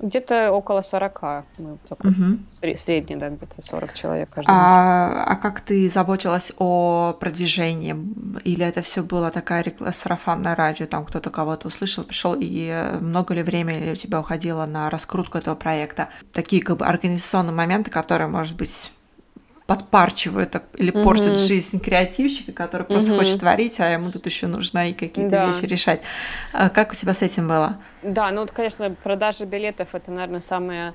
Где-то 0.00 0.50
около 0.52 0.80
40. 0.80 1.22
Мы 1.58 1.72
угу. 1.90 2.38
средний, 2.48 3.16
да, 3.16 3.28
где-то 3.28 3.60
40 3.60 3.92
человек 3.92 4.30
каждый 4.30 4.50
а, 4.50 5.24
а 5.24 5.36
как 5.36 5.60
ты 5.60 5.90
заботилась 5.90 6.52
о 6.56 7.14
продвижении? 7.20 7.94
Или 8.44 8.64
это 8.64 8.80
все 8.80 9.02
было 9.02 9.30
такая 9.30 9.62
реклама, 9.62 9.92
сарафанное 9.92 10.54
радио, 10.54 10.86
там 10.86 11.04
кто-то 11.04 11.28
кого-то 11.28 11.68
услышал, 11.68 12.04
пришел, 12.04 12.34
и 12.38 12.96
много 13.00 13.34
ли 13.34 13.42
времени 13.42 13.92
у 13.92 13.94
тебя 13.94 14.20
уходило 14.20 14.64
на 14.64 14.88
раскрутку 14.88 15.36
этого 15.36 15.54
проекта? 15.54 16.08
Такие 16.32 16.62
как 16.62 16.78
бы 16.78 16.86
организационные 16.86 17.54
моменты, 17.54 17.90
которые, 17.90 18.28
может 18.28 18.56
быть, 18.56 18.90
подпарчивают 19.70 20.60
или 20.74 20.90
угу. 20.90 21.04
портят 21.04 21.38
жизнь 21.38 21.78
креативщика, 21.78 22.50
который 22.50 22.82
просто 22.82 23.12
угу. 23.12 23.20
хочет 23.20 23.38
творить, 23.38 23.78
а 23.78 23.88
ему 23.88 24.10
тут 24.10 24.26
еще 24.26 24.48
нужно 24.48 24.90
и 24.90 24.92
какие-то 24.92 25.30
да. 25.30 25.46
вещи 25.46 25.64
решать. 25.64 26.00
А 26.52 26.70
как 26.70 26.90
у 26.90 26.96
тебя 26.96 27.14
с 27.14 27.22
этим 27.22 27.46
было? 27.46 27.76
Да, 28.02 28.32
ну 28.32 28.40
вот, 28.40 28.50
конечно, 28.50 28.90
продажа 29.00 29.46
билетов 29.46 29.94
это, 29.94 30.10
наверное, 30.10 30.40
самая 30.40 30.92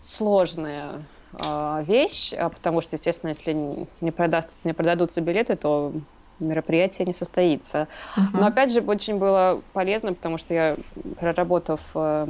сложная 0.00 1.02
э, 1.32 1.84
вещь, 1.86 2.32
а 2.32 2.48
потому 2.48 2.80
что, 2.80 2.96
естественно, 2.96 3.28
если 3.28 3.52
не, 3.52 4.10
продаст, 4.10 4.58
не 4.64 4.72
продадутся 4.72 5.20
билеты, 5.20 5.54
то 5.54 5.92
мероприятие 6.40 7.04
не 7.04 7.12
состоится. 7.12 7.88
Uh-huh. 8.16 8.22
Но 8.32 8.46
опять 8.46 8.72
же, 8.72 8.80
очень 8.80 9.18
было 9.18 9.60
полезно, 9.74 10.14
потому 10.14 10.38
что 10.38 10.54
я, 10.54 10.76
проработав 11.20 11.82
э, 11.94 12.28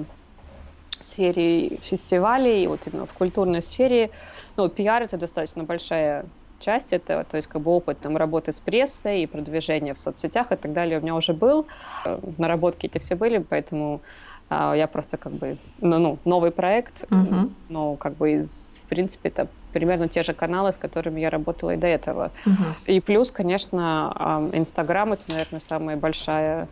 в 0.99 1.05
сфере 1.05 1.77
фестивалей, 1.77 2.67
вот 2.67 2.81
именно 2.87 3.07
в 3.07 3.13
культурной 3.13 3.63
сфере, 3.63 4.11
ну, 4.57 4.69
пиар 4.69 5.03
это 5.03 5.17
достаточно 5.17 5.65
большая 5.65 6.27
часть 6.61 6.93
этого, 6.93 7.25
то 7.25 7.37
есть 7.37 7.49
как 7.49 7.63
бы 7.63 7.71
опыт 7.73 7.99
там 8.01 8.17
работы 8.17 8.53
с 8.53 8.61
прессой 8.61 9.23
и 9.23 9.27
продвижения 9.27 9.93
в 9.93 9.99
соцсетях 9.99 10.53
и 10.53 10.57
так 10.57 10.73
далее 10.73 10.99
у 10.99 11.03
меня 11.03 11.15
уже 11.15 11.35
был, 11.35 11.67
э, 12.05 12.19
наработки 12.39 12.87
эти 12.87 12.99
все 12.99 13.17
были, 13.17 13.39
поэтому 13.39 14.01
а, 14.51 14.75
я 14.75 14.87
просто 14.87 15.17
как 15.17 15.33
бы, 15.33 15.57
ну, 15.81 15.99
ну 15.99 16.19
новый 16.25 16.51
проект, 16.51 17.05
uh-huh. 17.05 17.51
но 17.69 17.97
как 17.97 18.17
бы 18.17 18.33
из, 18.33 18.83
в 18.85 18.89
принципе, 18.89 19.29
это 19.29 19.49
примерно 19.73 20.09
те 20.09 20.23
же 20.23 20.35
каналы, 20.35 20.73
с 20.73 20.77
которыми 20.77 21.21
я 21.21 21.31
работала 21.31 21.75
и 21.75 21.77
до 21.77 21.87
этого. 21.87 22.31
Uh-huh. 22.45 22.75
И 22.87 23.01
плюс, 23.01 23.31
конечно, 23.31 24.51
Инстаграм 24.53 25.13
это, 25.13 25.25
наверное, 25.29 25.61
самая 25.61 25.97
большая 25.97 26.69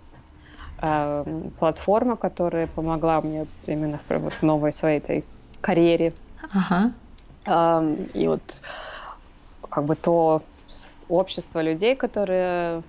э, 0.81 1.25
платформа, 1.59 2.16
которая 2.16 2.66
помогла 2.66 3.21
мне 3.23 3.47
именно 3.66 3.99
в, 4.09 4.31
в 4.31 4.42
новой 4.42 4.73
своей 4.73 4.99
этой 4.99 5.25
карьере. 5.61 6.12
Uh-huh. 6.55 6.92
И 7.46 8.26
вот 8.26 8.62
как 9.68 9.85
бы 9.85 9.96
то 9.96 10.42
общество 11.09 11.61
людей, 11.61 11.96
которые 11.96 12.83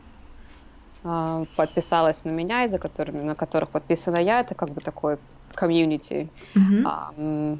а, 1.03 1.43
подписалось 1.55 2.23
на 2.23 2.29
меня, 2.29 2.63
и 2.63 2.67
за 2.67 2.79
которыми, 2.79 3.23
на 3.23 3.35
которых 3.35 3.69
подписана 3.69 4.19
я, 4.19 4.39
это 4.39 4.55
как 4.55 4.69
бы 4.69 4.81
такой 4.81 5.17
комьюнити, 5.53 6.29
mm-hmm. 6.55 7.59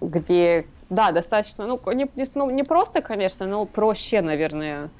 где, 0.00 0.66
да, 0.90 1.12
достаточно, 1.12 1.66
ну 1.66 1.80
не, 1.92 2.08
ну, 2.34 2.50
не 2.50 2.62
просто, 2.62 3.00
конечно, 3.00 3.46
но 3.46 3.64
проще, 3.64 4.20
наверное, 4.22 4.90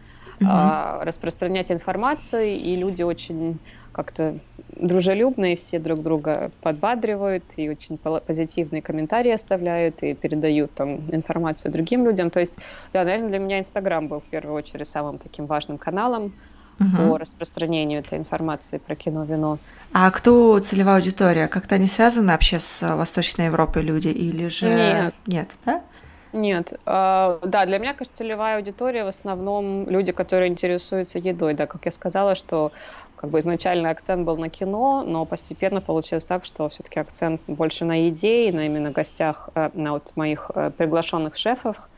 mm-hmm. 0.40 1.04
распространять 1.04 1.70
информацию, 1.70 2.46
и 2.46 2.76
люди 2.76 3.02
очень 3.02 3.58
как-то 3.92 4.38
дружелюбные, 4.76 5.56
все 5.56 5.78
друг 5.78 6.00
друга 6.00 6.50
подбадривают 6.62 7.44
и 7.56 7.68
очень 7.68 7.98
позитивные 7.98 8.82
комментарии 8.82 9.32
оставляют 9.32 10.02
и 10.02 10.14
передают 10.14 10.72
там 10.74 11.00
информацию 11.10 11.72
другим 11.72 12.04
людям. 12.04 12.30
То 12.30 12.40
есть, 12.40 12.54
да, 12.92 13.04
наверное, 13.04 13.28
для 13.28 13.38
меня 13.38 13.60
Инстаграм 13.60 14.06
был 14.08 14.20
в 14.20 14.26
первую 14.26 14.54
очередь 14.54 14.88
самым 14.88 15.18
таким 15.18 15.46
важным 15.46 15.78
каналом 15.78 16.32
угу. 16.80 17.08
по 17.08 17.18
распространению 17.18 18.00
этой 18.00 18.18
информации 18.18 18.78
про 18.78 18.94
кино, 18.94 19.24
вино. 19.24 19.58
А 19.92 20.10
кто 20.10 20.58
целевая 20.60 20.96
аудитория? 20.96 21.48
Как-то 21.48 21.74
они 21.74 21.86
связаны 21.86 22.32
вообще 22.32 22.58
с 22.58 22.86
Восточной 22.96 23.46
Европой 23.46 23.82
люди 23.82 24.08
или 24.08 24.48
же... 24.48 24.68
Нет. 24.68 25.14
Нет, 25.26 25.48
да? 25.64 25.82
Нет. 26.32 26.72
Э, 26.86 27.38
да, 27.42 27.66
для 27.66 27.78
меня, 27.78 27.94
кажется, 27.94 28.18
целевая 28.18 28.58
аудитория 28.58 29.04
в 29.04 29.08
основном 29.08 29.88
люди, 29.88 30.12
которые 30.12 30.48
интересуются 30.48 31.18
едой. 31.18 31.54
Да, 31.54 31.66
как 31.66 31.86
я 31.86 31.90
сказала, 31.92 32.34
что 32.34 32.72
как 33.20 33.28
бы 33.28 33.38
изначально 33.40 33.90
акцент 33.90 34.24
был 34.24 34.38
на 34.38 34.48
кино, 34.48 35.04
но 35.06 35.26
постепенно 35.26 35.82
получилось 35.82 36.24
так, 36.24 36.46
что 36.46 36.70
все-таки 36.70 37.00
акцент 37.00 37.42
больше 37.46 37.84
на 37.84 38.06
еде 38.06 38.48
и 38.48 38.52
на 38.52 38.64
именно 38.64 38.92
гостях, 38.92 39.50
э, 39.54 39.68
на 39.74 39.92
вот 39.92 40.12
моих 40.16 40.50
э, 40.54 40.70
приглашенных 40.70 41.36
шефов. 41.36 41.90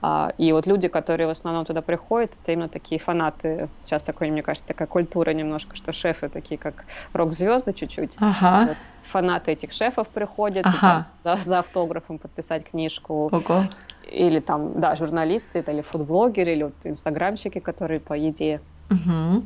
А, 0.00 0.32
и 0.38 0.52
вот 0.52 0.66
люди, 0.66 0.88
которые 0.88 1.26
в 1.26 1.30
основном 1.30 1.66
туда 1.66 1.82
приходят, 1.82 2.32
это 2.42 2.52
именно 2.52 2.70
такие 2.70 2.98
фанаты. 2.98 3.68
Сейчас 3.84 4.02
такой, 4.02 4.30
мне 4.30 4.42
кажется, 4.42 4.66
такая 4.66 4.88
культура 4.88 5.32
немножко, 5.32 5.76
что 5.76 5.92
шефы 5.92 6.30
такие, 6.30 6.56
как 6.56 6.86
рок-звезды 7.12 7.74
чуть-чуть. 7.74 8.14
Ага. 8.18 8.68
Вот 8.68 8.78
фанаты 9.04 9.52
этих 9.52 9.72
шефов 9.72 10.08
приходят 10.08 10.64
ага. 10.64 10.76
и, 10.76 10.80
там, 10.80 11.06
за, 11.18 11.36
за 11.36 11.58
автографом 11.58 12.16
подписать 12.16 12.64
книжку. 12.70 13.28
Ого. 13.30 13.64
Или 14.10 14.40
там, 14.40 14.80
да, 14.80 14.96
журналисты, 14.96 15.62
или 15.66 15.82
фудблогеры, 15.82 16.52
или 16.52 16.62
вот 16.62 16.76
инстаграмщики, 16.84 17.58
которые 17.58 18.00
по 18.00 18.14
еде. 18.14 18.62
Угу 18.90 19.42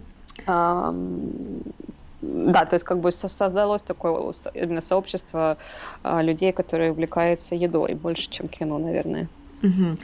да, 2.22 2.66
то 2.66 2.74
есть 2.74 2.85
как 2.85 3.00
бы 3.00 3.12
создалось 3.12 3.83
такое 3.83 4.12
именно 4.55 4.81
сообщество 4.81 5.57
а, 6.03 6.22
людей, 6.22 6.53
которые 6.53 6.92
увлекаются 6.92 7.55
едой 7.55 7.94
больше, 7.94 8.29
чем 8.31 8.48
кино, 8.48 8.79
наверное. 8.79 9.31
Угу. 9.62 9.96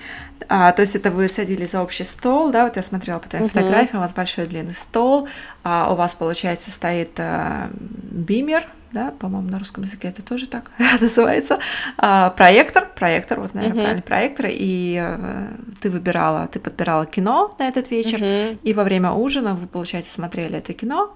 А, 0.48 0.72
то 0.72 0.82
есть 0.82 0.94
это 0.96 1.10
вы 1.10 1.28
садились 1.28 1.72
за 1.72 1.82
общий 1.82 2.04
стол, 2.04 2.50
да? 2.50 2.64
Вот 2.64 2.76
я 2.76 2.82
смотрела 2.82 3.18
по 3.18 3.28
твоим 3.28 3.46
угу. 3.46 3.52
фотографиям, 3.52 3.98
у 3.98 4.00
вас 4.00 4.12
большой 4.12 4.46
длинный 4.46 4.72
стол, 4.72 5.28
а 5.62 5.92
у 5.92 5.96
вас, 5.96 6.14
получается, 6.14 6.70
стоит 6.70 7.18
а, 7.18 7.70
бимер, 7.72 8.68
да, 8.92 9.12
по-моему, 9.18 9.50
на 9.50 9.58
русском 9.58 9.84
языке 9.84 10.08
это 10.08 10.22
тоже 10.22 10.46
так 10.46 10.70
называется, 11.00 11.58
а, 11.96 12.30
проектор, 12.30 12.88
проектор, 12.94 13.40
вот, 13.40 13.54
наверное, 13.54 13.78
uh-huh. 13.78 13.84
правильно, 13.84 14.02
проектор, 14.02 14.46
и 14.48 14.96
а, 14.98 15.48
ты 15.80 15.90
выбирала, 15.90 16.46
ты 16.48 16.60
подбирала 16.60 17.06
кино 17.06 17.54
на 17.58 17.68
этот 17.68 17.90
вечер, 17.90 18.22
uh-huh. 18.22 18.60
и 18.62 18.74
во 18.74 18.84
время 18.84 19.12
ужина 19.12 19.54
вы, 19.54 19.66
получается, 19.66 20.12
смотрели 20.12 20.58
это 20.58 20.72
кино, 20.72 21.14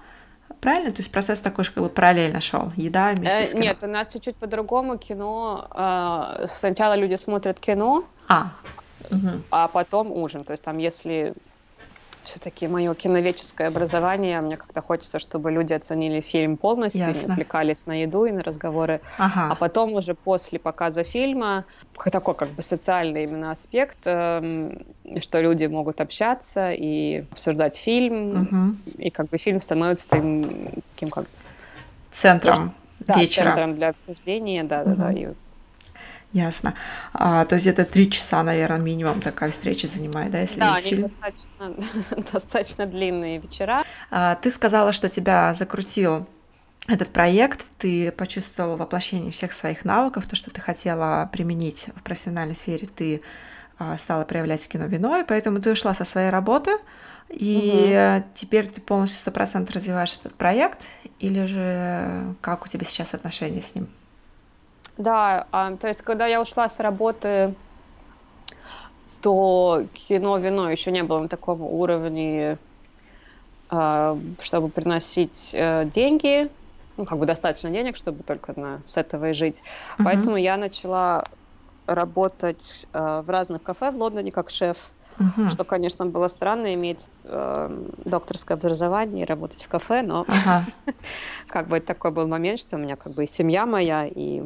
правильно? 0.59 0.91
То 0.91 0.99
есть 0.99 1.11
процесс 1.11 1.39
такой 1.39 1.63
же 1.63 1.71
как 1.71 1.83
бы 1.83 1.89
параллельно 1.89 2.41
шел, 2.41 2.71
еда 2.75 3.13
вместе 3.13 3.43
э, 3.43 3.45
с 3.45 3.51
кино. 3.51 3.63
Нет, 3.63 3.83
у 3.83 3.87
нас 3.87 4.11
чуть-чуть 4.13 4.35
по-другому 4.35 4.97
кино, 4.97 5.67
э, 5.73 6.47
сначала 6.59 6.95
люди 6.95 7.15
смотрят 7.15 7.59
кино, 7.59 8.05
а, 8.31 8.51
угу. 9.09 9.41
а 9.51 9.67
потом 9.67 10.11
ужин, 10.11 10.43
то 10.43 10.51
есть 10.51 10.63
там 10.63 10.77
если 10.77 11.33
все-таки 12.23 12.67
мое 12.67 12.93
киноведческое 12.93 13.67
образование. 13.67 14.41
Мне 14.41 14.57
как-то 14.57 14.81
хочется, 14.81 15.19
чтобы 15.19 15.51
люди 15.51 15.73
оценили 15.73 16.21
фильм 16.21 16.57
полностью, 16.57 17.01
Ясно. 17.01 17.27
не 17.27 17.33
отвлекались 17.33 17.85
на 17.85 18.01
еду 18.01 18.25
и 18.25 18.31
на 18.31 18.43
разговоры. 18.43 19.01
Ага. 19.17 19.51
А 19.51 19.55
потом 19.55 19.93
уже 19.93 20.13
после 20.13 20.59
показа 20.59 21.03
фильма 21.03 21.65
такой 22.11 22.35
как 22.35 22.49
бы 22.49 22.61
социальный 22.61 23.23
именно 23.23 23.51
аспект, 23.51 23.99
э, 24.05 24.71
что 25.19 25.41
люди 25.41 25.65
могут 25.65 26.01
общаться 26.01 26.71
и 26.71 27.25
обсуждать 27.31 27.75
фильм, 27.75 28.41
угу. 28.41 28.75
и 28.97 29.09
как 29.09 29.29
бы 29.29 29.37
фильм 29.37 29.61
становится 29.61 30.09
таким, 30.09 30.83
таким 30.93 31.09
как 31.09 31.25
центром 32.11 32.73
да, 32.99 33.19
вечера. 33.19 33.45
центром 33.45 33.75
для 33.75 33.89
обсуждения, 33.89 34.63
да, 34.63 34.81
угу. 34.81 34.89
да, 34.91 34.95
да. 34.95 35.11
И 35.11 35.27
Ясно. 36.33 36.75
А, 37.13 37.43
то 37.45 37.55
есть 37.55 37.67
это 37.67 37.83
три 37.83 38.09
часа, 38.09 38.41
наверное, 38.43 38.79
минимум 38.79 39.19
такая 39.19 39.51
встреча 39.51 39.87
занимает, 39.87 40.31
да, 40.31 40.39
если 40.39 40.59
Да, 40.59 40.75
они 40.75 40.89
фильм? 40.89 41.01
достаточно, 41.03 41.75
достаточно 42.31 42.85
длинные 42.85 43.39
вечера. 43.39 43.83
А, 44.09 44.35
ты 44.35 44.49
сказала, 44.49 44.93
что 44.93 45.09
тебя 45.09 45.53
закрутил 45.53 46.27
этот 46.87 47.09
проект, 47.09 47.65
ты 47.77 48.11
почувствовала 48.11 48.77
воплощение 48.77 49.31
всех 49.31 49.51
своих 49.51 49.83
навыков, 49.83 50.25
то, 50.25 50.35
что 50.35 50.51
ты 50.51 50.61
хотела 50.61 51.29
применить 51.31 51.89
в 51.95 52.01
профессиональной 52.01 52.55
сфере, 52.55 52.87
ты 52.87 53.21
а, 53.77 53.97
стала 53.97 54.23
проявлять 54.23 54.67
кино 54.67 54.85
вино, 54.85 55.17
и 55.17 55.23
поэтому 55.23 55.61
ты 55.61 55.71
ушла 55.71 55.93
со 55.93 56.05
своей 56.05 56.29
работы, 56.29 56.71
и 57.29 58.19
угу. 58.19 58.29
теперь 58.35 58.67
ты 58.67 58.79
полностью 58.81 59.19
сто 59.19 59.31
процентов 59.31 59.75
развиваешь 59.75 60.17
этот 60.19 60.33
проект, 60.35 60.87
или 61.19 61.45
же 61.45 62.35
как 62.41 62.65
у 62.65 62.69
тебя 62.69 62.85
сейчас 62.85 63.13
отношения 63.13 63.61
с 63.61 63.75
ним? 63.75 63.89
Да, 65.01 65.47
а, 65.51 65.75
то 65.77 65.87
есть, 65.87 66.03
когда 66.03 66.27
я 66.27 66.39
ушла 66.39 66.69
с 66.69 66.79
работы, 66.79 67.55
то 69.21 69.83
кино, 69.93 70.37
вино 70.37 70.69
еще 70.69 70.91
не 70.91 71.03
было 71.03 71.19
на 71.21 71.27
таком 71.27 71.61
уровне, 71.61 72.59
а, 73.69 74.15
чтобы 74.39 74.69
приносить 74.69 75.55
а, 75.55 75.85
деньги, 75.85 76.49
ну, 76.97 77.05
как 77.05 77.17
бы 77.17 77.25
достаточно 77.25 77.71
денег, 77.71 77.95
чтобы 77.97 78.21
только 78.21 78.53
на, 78.59 78.81
с 78.85 78.95
этого 78.95 79.31
и 79.31 79.33
жить. 79.33 79.63
Uh-huh. 79.97 80.03
Поэтому 80.03 80.37
я 80.37 80.55
начала 80.55 81.23
работать 81.87 82.85
а, 82.93 83.23
в 83.23 83.29
разных 83.31 83.63
кафе 83.63 83.89
в 83.89 83.95
Лондоне 83.95 84.31
как 84.31 84.51
шеф. 84.51 84.91
Uh-huh. 85.17 85.49
Что, 85.49 85.63
конечно, 85.63 86.05
было 86.05 86.27
странно 86.29 86.73
иметь 86.73 87.09
э, 87.25 87.87
докторское 88.05 88.55
образование 88.55 89.23
и 89.23 89.27
работать 89.27 89.63
в 89.63 89.67
кафе, 89.67 90.03
но 90.03 90.23
uh-huh. 90.23 90.93
как 91.47 91.67
бы 91.67 91.79
такой 91.79 92.11
был 92.11 92.27
момент, 92.27 92.59
что 92.59 92.75
у 92.75 92.79
меня 92.79 92.95
как 92.95 93.13
бы 93.13 93.23
и 93.25 93.27
семья 93.27 93.65
моя, 93.65 94.05
и 94.05 94.43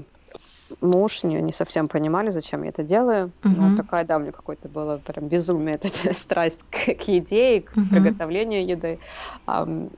муж 0.82 1.24
не, 1.24 1.42
не 1.42 1.52
совсем 1.54 1.88
понимали, 1.88 2.30
зачем 2.30 2.64
я 2.64 2.70
это 2.70 2.84
делаю. 2.84 3.32
Uh-huh. 3.44 3.56
Ну, 3.58 3.76
такая, 3.76 4.04
да, 4.04 4.18
у 4.18 4.20
меня 4.20 4.32
какое-то 4.32 4.68
было 4.68 4.98
прям 4.98 5.28
безумие, 5.28 5.76
это 5.82 6.14
страсть 6.14 6.60
к, 6.70 6.96
к 6.96 7.08
еде 7.08 7.58
и 7.58 7.60
к 7.62 7.74
uh-huh. 7.74 7.90
приготовлению 7.90 8.66
еды. 8.66 9.00
Um, 9.48 9.92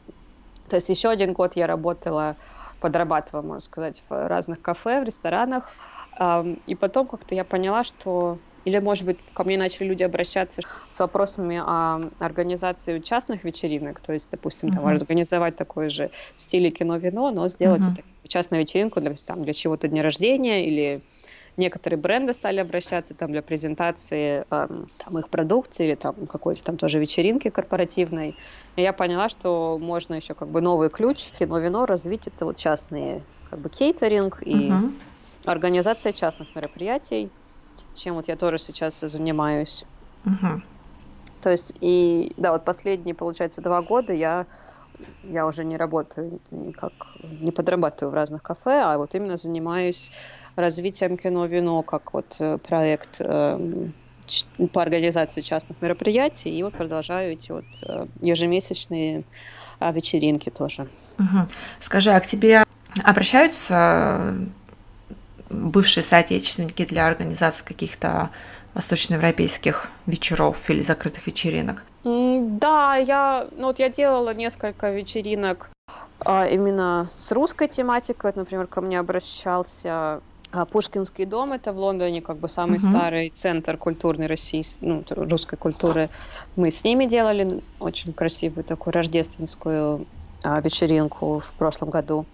то 0.70 0.76
есть 0.76 0.90
еще 0.90 1.10
один 1.10 1.34
год 1.34 1.56
я 1.56 1.68
работала, 1.68 2.36
подрабатывала, 2.82 3.42
можно 3.42 3.62
сказать, 3.62 4.04
в 4.10 4.28
разных 4.28 4.62
кафе, 4.62 5.02
в 5.02 5.06
ресторанах. 5.06 5.72
Um, 6.20 6.60
и 6.68 6.76
потом 6.76 7.08
как-то 7.08 7.36
я 7.36 7.44
поняла, 7.44 7.84
что 7.84 8.38
или, 8.68 8.80
может 8.80 9.06
быть, 9.06 9.18
ко 9.34 9.46
мне 9.46 9.58
начали 9.58 9.88
люди 9.88 10.04
обращаться 10.04 10.62
с 10.90 11.00
вопросами 11.00 11.58
о 11.58 12.10
организации 12.20 13.00
частных 13.00 13.46
вечеринок, 13.46 14.02
то 14.02 14.12
есть, 14.12 14.30
допустим, 14.30 14.72
там, 14.72 14.86
uh-huh. 14.86 14.96
организовать 14.96 15.56
такой 15.56 15.90
же 15.90 16.12
в 16.36 16.42
стиле 16.42 16.70
кино-вино, 16.70 17.32
но 17.32 17.48
сделать 17.48 17.80
uh-huh. 17.80 17.94
это 17.94 18.28
частную 18.28 18.64
вечеринку 18.64 19.00
для, 19.00 19.16
там, 19.26 19.46
для 19.46 19.54
чего-то 19.54 19.88
дня 19.88 20.04
рождения 20.04 20.68
или 20.68 21.00
некоторые 21.56 21.98
бренды 21.98 22.34
стали 22.34 22.60
обращаться 22.60 23.14
там 23.14 23.32
для 23.32 23.42
презентации 23.42 24.44
э, 24.52 24.68
там, 24.98 25.18
их 25.18 25.30
продукции 25.30 25.88
или 25.88 25.96
там 25.96 26.28
какой-то 26.28 26.62
там 26.62 26.76
тоже 26.76 27.00
вечеринки 27.00 27.50
корпоративной. 27.50 28.36
И 28.76 28.82
я 28.82 28.92
поняла, 28.92 29.30
что 29.30 29.78
можно 29.80 30.16
еще 30.16 30.34
как 30.34 30.50
бы 30.50 30.60
новый 30.60 30.90
ключ 30.90 31.30
кино-вино 31.40 31.86
развить 31.86 32.28
это 32.28 32.44
вот 32.44 32.58
частные 32.58 33.24
как 33.50 33.60
бы 33.60 33.70
кейтеринг 33.70 34.42
и 34.46 34.68
uh-huh. 34.68 34.92
организация 35.46 36.12
частных 36.12 36.54
мероприятий 36.54 37.32
чем 37.98 38.16
вот 38.16 38.28
я 38.28 38.36
тоже 38.36 38.58
сейчас 38.58 39.00
занимаюсь. 39.00 39.86
Угу. 40.26 40.62
То 41.42 41.52
есть, 41.52 41.74
и 41.82 42.34
да, 42.38 42.52
вот 42.52 42.66
последние, 42.66 43.16
получается, 43.16 43.62
два 43.62 43.82
года 43.82 44.14
я, 44.14 44.46
я 45.24 45.46
уже 45.46 45.64
не 45.64 45.78
работаю 45.78 46.40
никак, 46.52 46.94
не 47.42 47.52
подрабатываю 47.52 48.12
в 48.12 48.16
разных 48.16 48.42
кафе, 48.42 48.82
а 48.84 48.98
вот 48.98 49.16
именно 49.16 49.38
занимаюсь 49.38 50.12
развитием 50.56 51.18
кино-вино, 51.18 51.84
как 51.84 52.14
вот 52.14 52.36
э, 52.40 52.58
проект 52.58 53.18
э, 53.20 53.90
по 54.74 54.82
организации 54.82 55.42
частных 55.42 55.82
мероприятий, 55.82 56.50
и 56.50 56.64
вот 56.64 56.74
продолжаю 56.74 57.34
эти 57.34 57.52
вот 57.52 57.66
э, 57.88 58.08
ежемесячные 58.22 59.24
э, 59.80 59.94
вечеринки 59.94 60.50
тоже. 60.50 60.88
Угу. 61.20 61.48
Скажи, 61.80 62.12
а 62.12 62.20
к 62.20 62.26
тебе 62.26 62.64
обращаются 63.04 64.36
бывшие 65.50 66.04
соотечественники 66.04 66.86
для 66.86 67.08
организации 67.08 67.66
каких-то 67.66 68.30
восточноевропейских 68.74 69.90
вечеров 70.06 70.70
или 70.70 70.82
закрытых 70.82 71.26
вечеринок? 71.28 71.84
Да, 72.04 72.96
я, 72.96 73.48
ну 73.52 73.68
вот 73.68 73.80
я 73.80 73.90
делала 73.90 74.34
несколько 74.34 74.92
вечеринок 74.92 75.70
а, 76.20 76.48
именно 76.48 77.10
с 77.12 77.32
русской 77.32 77.68
тематикой. 77.68 78.34
Например, 78.36 78.68
ко 78.68 78.82
мне 78.82 79.00
обращался 79.00 80.22
а, 80.52 80.66
Пушкинский 80.66 81.26
дом, 81.26 81.54
это 81.54 81.74
в 81.74 81.78
Лондоне 81.78 82.22
как 82.22 82.38
бы 82.38 82.50
самый 82.50 82.78
uh-huh. 82.78 82.90
старый 82.90 83.30
центр 83.30 83.78
культурной 83.78 84.28
России, 84.28 84.64
ну, 84.82 85.04
русской 85.10 85.58
культуры. 85.58 86.10
Мы 86.56 86.72
с 86.72 86.84
ними 86.84 87.06
делали 87.06 87.62
очень 87.80 88.14
красивую 88.14 88.64
такую 88.64 88.94
рождественскую 88.94 90.06
а, 90.44 90.62
вечеринку 90.62 91.40
в 91.40 91.52
прошлом 91.54 91.90
году. 91.90 92.26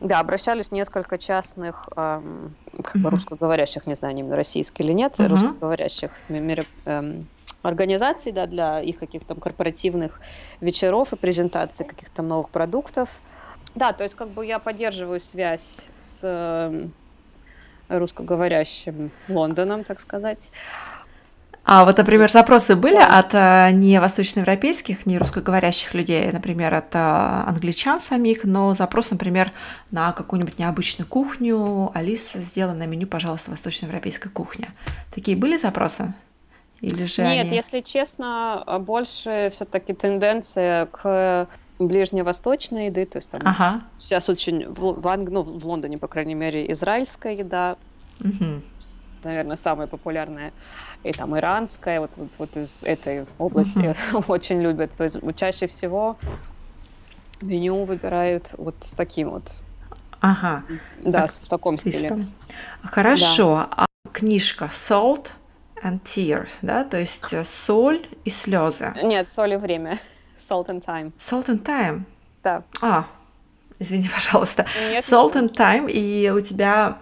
Да, 0.00 0.20
обращались 0.20 0.70
несколько 0.70 1.18
частных 1.18 1.88
эм, 1.96 2.56
как 2.82 3.00
бы 3.00 3.10
русскоговорящих, 3.10 3.86
не 3.86 3.94
знаю, 3.94 4.16
именно 4.16 4.36
российские 4.36 4.86
или 4.86 4.92
нет, 4.92 5.14
uh-huh. 5.18 5.28
русскоговорящих 5.28 6.10
мероп... 6.28 6.66
эм, 6.84 7.28
организаций, 7.62 8.32
да, 8.32 8.46
для 8.46 8.80
их 8.80 8.98
каких-то 8.98 9.34
корпоративных 9.34 10.20
вечеров 10.60 11.12
и 11.12 11.16
презентаций 11.16 11.86
каких-то 11.86 12.22
новых 12.22 12.50
продуктов. 12.50 13.22
Да, 13.74 13.92
то 13.92 14.04
есть 14.04 14.14
как 14.14 14.30
бы 14.30 14.44
я 14.44 14.58
поддерживаю 14.58 15.18
связь 15.18 15.90
с 15.98 16.20
э, 16.22 16.90
русскоговорящим 17.88 19.12
Лондоном, 19.28 19.84
так 19.84 20.00
сказать. 20.00 20.50
А 21.64 21.86
вот, 21.86 21.96
например, 21.96 22.30
запросы 22.30 22.76
были 22.76 22.98
от 22.98 23.34
а, 23.34 23.70
не 23.70 23.98
восточноевропейских, 23.98 25.06
не 25.06 25.16
русскоговорящих 25.16 25.94
людей, 25.94 26.30
например, 26.30 26.74
от 26.74 26.94
а, 26.94 27.44
англичан 27.48 28.02
самих, 28.02 28.44
но 28.44 28.74
запрос, 28.74 29.10
например, 29.10 29.50
на 29.90 30.12
какую-нибудь 30.12 30.58
необычную 30.58 31.08
кухню. 31.08 31.90
Алиса, 31.94 32.38
сделай 32.40 32.76
на 32.76 32.86
меню, 32.86 33.06
пожалуйста, 33.06 33.50
восточноевропейская 33.50 34.30
кухня. 34.30 34.74
Такие 35.14 35.38
были 35.38 35.56
запросы? 35.56 36.12
Или 36.82 37.06
же 37.06 37.22
Нет, 37.22 37.46
они... 37.46 37.56
если 37.56 37.80
честно, 37.80 38.62
больше 38.80 39.48
все-таки 39.50 39.94
тенденция 39.94 40.84
к 40.86 41.48
ближневосточной 41.78 42.86
еды, 42.86 43.06
то 43.06 43.18
есть 43.18 43.30
там 43.30 43.40
ага. 43.44 43.82
сейчас 43.96 44.28
очень 44.28 44.68
в, 44.68 45.00
в, 45.00 45.16
ну, 45.16 45.42
в 45.42 45.66
Лондоне, 45.66 45.96
по 45.96 46.08
крайней 46.08 46.34
мере, 46.34 46.70
израильская 46.72 47.34
еда, 47.34 47.76
угу. 48.20 48.60
Наверное, 49.24 49.56
самая 49.56 49.86
популярная 49.86 50.52
и 51.02 51.12
там 51.12 51.36
иранская, 51.36 52.00
вот, 52.00 52.10
вот, 52.16 52.30
вот 52.38 52.56
из 52.56 52.84
этой 52.84 53.26
области 53.38 53.78
uh-huh. 53.78 54.24
очень 54.28 54.60
любят. 54.60 54.96
То 54.96 55.04
есть 55.04 55.18
чаще 55.36 55.66
всего 55.66 56.16
меню 57.40 57.84
выбирают 57.84 58.54
вот 58.56 58.76
с 58.80 58.94
таким 58.94 59.30
вот. 59.30 59.44
Ага. 60.20 60.64
Да, 61.00 61.22
так, 61.22 61.30
в 61.30 61.48
таком 61.48 61.76
стиле. 61.78 62.26
Хорошо. 62.82 63.66
Да. 63.70 63.84
А 63.84 63.86
книжка 64.12 64.66
Salt 64.66 65.32
and 65.82 66.00
Tears, 66.02 66.58
да, 66.62 66.84
то 66.84 66.98
есть 66.98 67.32
э, 67.32 67.44
соль 67.44 68.06
и 68.24 68.30
слезы. 68.30 68.94
Нет, 69.02 69.28
соль 69.28 69.52
и 69.52 69.56
время. 69.56 69.98
Salt 70.38 70.68
and 70.68 70.82
Time. 70.82 71.12
Salt 71.18 71.46
and 71.46 71.62
Time. 71.62 72.04
Да. 72.42 72.62
А, 72.80 73.06
извини, 73.78 74.08
пожалуйста. 74.14 74.66
Нет, 74.90 75.04
Salt 75.04 75.34
and 75.34 75.54
Time, 75.54 75.90
и 75.90 76.30
у 76.30 76.40
тебя 76.40 76.98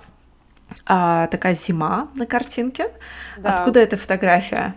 а, 0.87 1.27
такая 1.29 1.55
зима 1.55 2.09
на 2.15 2.27
картинке. 2.27 2.91
Да. 3.39 3.55
Откуда 3.55 3.81
эта 3.81 3.97
фотография? 3.97 4.75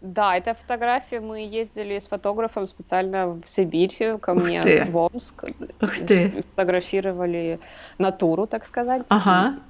Да, 0.00 0.36
эта 0.36 0.54
фотография 0.54 1.20
мы 1.20 1.40
ездили 1.40 1.98
с 1.98 2.08
фотографом 2.08 2.66
специально 2.66 3.28
в 3.28 3.42
Сибирь 3.44 4.18
ко 4.18 4.30
Ух 4.30 4.42
мне 4.42 4.60
ты. 4.62 4.84
в 4.84 4.96
Омск. 4.96 5.44
Ух 5.80 5.94
ты. 6.06 6.42
Фотографировали 6.42 7.60
натуру, 7.98 8.46
так 8.46 8.66
сказать. 8.66 9.02
Ага. 9.08 9.60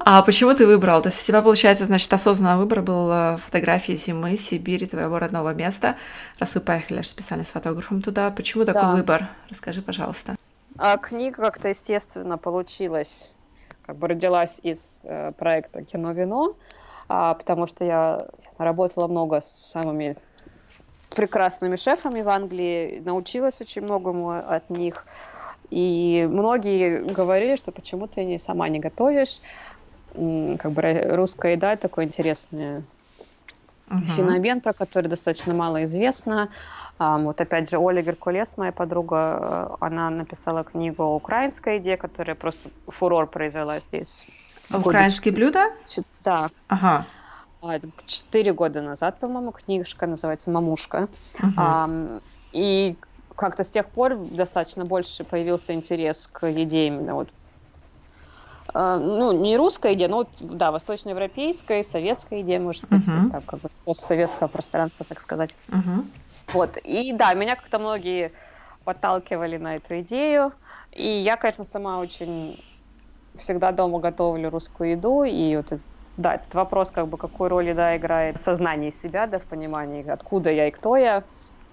А 0.00 0.22
почему 0.22 0.54
ты 0.54 0.66
выбрал? 0.66 1.00
То 1.00 1.08
есть 1.08 1.22
у 1.22 1.26
тебя, 1.26 1.40
получается, 1.40 1.86
значит, 1.86 2.12
осознанный 2.12 2.58
выбор 2.58 2.82
был 2.82 3.38
фотографии 3.38 3.94
зимы, 3.94 4.36
Сибири, 4.36 4.86
твоего 4.86 5.18
родного 5.18 5.54
места, 5.54 5.96
раз 6.38 6.54
вы 6.54 6.60
поехали 6.60 6.98
аж 6.98 7.06
специально 7.06 7.44
с 7.44 7.50
фотографом 7.50 8.02
туда. 8.02 8.30
Почему 8.30 8.66
такой 8.66 8.82
да. 8.82 8.92
выбор? 8.92 9.28
Расскажи, 9.48 9.80
пожалуйста. 9.80 10.36
А 10.76 10.98
книга 10.98 11.36
как-то 11.36 11.68
естественно 11.68 12.36
получилась 12.36 13.34
как 13.86 13.96
бы 13.96 14.08
родилась 14.08 14.60
из 14.62 15.00
э, 15.04 15.30
проекта 15.36 15.82
«Кино-вино», 15.82 16.56
а, 17.08 17.34
потому 17.34 17.66
что 17.66 17.84
я 17.84 18.18
работала 18.58 19.08
много 19.08 19.40
с 19.40 19.46
самыми 19.46 20.16
прекрасными 21.14 21.76
шефами 21.76 22.22
в 22.22 22.28
Англии, 22.28 23.00
научилась 23.04 23.60
очень 23.60 23.82
многому 23.82 24.30
от 24.30 24.70
них. 24.70 25.06
И 25.70 26.26
многие 26.30 27.04
говорили, 27.04 27.56
что 27.56 27.72
почему 27.72 28.06
ты 28.06 28.24
не, 28.24 28.38
сама 28.38 28.68
не 28.68 28.80
готовишь. 28.80 29.40
Как 30.14 30.70
бы 30.70 30.82
русская 31.10 31.52
еда 31.52 31.76
такой 31.76 32.04
интересный 32.04 32.84
uh-huh. 33.88 34.10
феномен, 34.16 34.60
про 34.60 34.72
который 34.72 35.08
достаточно 35.08 35.54
мало 35.54 35.84
известно. 35.84 36.48
Вот 36.98 37.40
опять 37.40 37.68
же, 37.68 37.78
Оля 37.78 38.02
Геркулес, 38.02 38.56
моя 38.56 38.70
подруга, 38.70 39.38
э, 39.40 39.76
она 39.80 40.10
написала 40.10 40.62
книгу 40.62 41.02
о 41.02 41.16
украинской 41.16 41.76
еде, 41.76 41.96
которая 41.96 42.36
просто 42.36 42.70
фурор 42.86 43.26
произвела 43.26 43.80
здесь. 43.80 44.26
Украинские 44.72 45.34
блюда? 45.34 45.72
Да. 46.22 46.50
Ага. 46.68 47.06
Четыре 48.06 48.52
года 48.52 48.80
назад, 48.80 49.18
по-моему, 49.18 49.50
книжка 49.50 50.06
называется 50.06 50.50
«Мамушка». 50.50 51.08
Uh-huh. 51.40 52.22
И 52.52 52.96
как-то 53.34 53.64
с 53.64 53.68
тех 53.68 53.88
пор 53.88 54.16
достаточно 54.16 54.84
больше 54.84 55.24
появился 55.24 55.72
интерес 55.72 56.28
к 56.32 56.46
еде 56.46 56.86
именно 56.86 57.14
вот 57.14 57.28
а, 57.28 57.43
ну, 58.74 59.32
не 59.32 59.56
русской 59.56 59.92
еде, 59.92 60.08
но, 60.08 60.26
да, 60.40 60.72
восточноевропейской, 60.72 61.84
советской 61.84 62.40
еде, 62.40 62.58
может 62.58 62.88
быть, 62.88 63.06
uh-huh. 63.06 63.30
там, 63.30 63.42
как 63.42 63.60
бы 63.60 63.70
с 63.70 63.78
постсоветского 63.78 64.48
пространства, 64.48 65.06
так 65.08 65.20
сказать. 65.20 65.50
Uh-huh. 65.68 66.04
Вот, 66.52 66.76
и 66.82 67.12
да, 67.12 67.32
меня 67.34 67.54
как-то 67.54 67.78
многие 67.78 68.32
подталкивали 68.84 69.58
на 69.58 69.76
эту 69.76 70.00
идею, 70.00 70.52
и 70.92 71.06
я, 71.06 71.36
конечно, 71.36 71.64
сама 71.64 72.00
очень 72.00 72.60
всегда 73.36 73.70
дома 73.72 74.00
готовлю 74.00 74.50
русскую 74.50 74.90
еду, 74.90 75.22
и 75.22 75.56
вот 75.56 75.66
этот, 75.66 75.88
да, 76.16 76.34
этот 76.34 76.52
вопрос, 76.54 76.90
как 76.90 77.06
бы, 77.06 77.16
какую 77.16 77.50
роль 77.50 77.68
еда 77.68 77.96
играет 77.96 78.38
в 78.38 78.42
сознании 78.42 78.90
себя, 78.90 79.26
да, 79.26 79.38
в 79.38 79.44
понимании, 79.44 80.08
откуда 80.08 80.50
я 80.50 80.66
и 80.66 80.70
кто 80.72 80.96
я, 80.96 81.22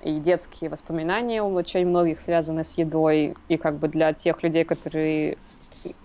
и 0.04 0.20
детские 0.20 0.70
воспоминания 0.70 1.42
у 1.42 1.54
очень 1.54 1.86
многих 1.88 2.20
связаны 2.22 2.64
с 2.64 2.78
едой, 2.78 3.36
и 3.48 3.58
как 3.58 3.78
бы 3.78 3.88
для 3.88 4.14
тех 4.14 4.42
людей, 4.44 4.66
которые 4.66 5.38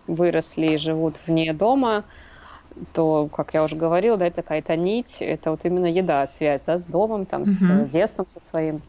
выросли 0.07 0.75
и 0.75 0.79
живут 0.79 1.17
вне 1.27 1.53
дома, 1.53 2.05
то, 2.93 3.29
как 3.33 3.55
я 3.55 3.65
уже 3.65 3.77
говорила, 3.77 4.17
да, 4.17 4.27
это 4.27 4.43
какая-то 4.43 4.77
нить, 4.77 5.19
это 5.21 5.51
вот 5.51 5.65
именно 5.65 5.87
еда, 5.87 6.27
связь, 6.27 6.63
да, 6.63 6.77
с 6.77 6.87
домом, 6.87 7.27
там, 7.27 7.43
uh-huh. 7.43 7.87
с 7.87 7.91
детством, 7.91 8.29
со 8.29 8.41
своим. 8.41 8.83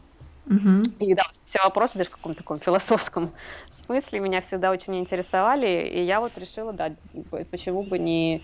Uh-huh. 0.46 0.84
И 1.00 1.14
да, 1.14 1.24
все 1.44 1.60
вопросы 1.64 1.98
даже 1.98 2.10
в 2.10 2.18
каком-то 2.18 2.40
таком 2.40 2.60
философском 2.60 3.32
смысле 3.70 4.20
меня 4.20 4.42
всегда 4.42 4.72
очень 4.72 4.98
интересовали, 4.98 5.88
и 5.88 6.04
я 6.04 6.20
вот 6.20 6.38
решила, 6.38 6.74
да, 6.74 6.92
почему 7.52 7.84
бы 7.84 7.98
не 7.98 8.42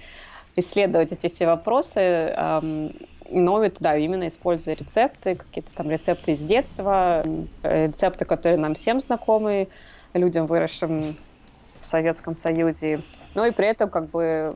исследовать 0.55 1.11
эти 1.11 1.33
все 1.33 1.45
вопросы, 1.47 1.99
эм, 1.99 2.93
но 3.29 3.63
это, 3.63 3.77
да, 3.81 3.97
именно 3.97 4.27
используя 4.27 4.75
рецепты, 4.75 5.35
какие-то 5.35 5.73
там 5.75 5.89
рецепты 5.89 6.31
из 6.31 6.43
детства, 6.43 7.23
рецепты, 7.63 8.25
которые 8.25 8.59
нам 8.59 8.75
всем 8.75 8.99
знакомы, 8.99 9.67
людям, 10.13 10.45
выросшим 10.45 11.15
в 11.83 11.85
Советском 11.85 12.35
Союзе. 12.35 13.01
Ну 13.35 13.45
и 13.45 13.51
при 13.51 13.67
этом 13.67 13.89
как 13.89 14.09
бы 14.09 14.55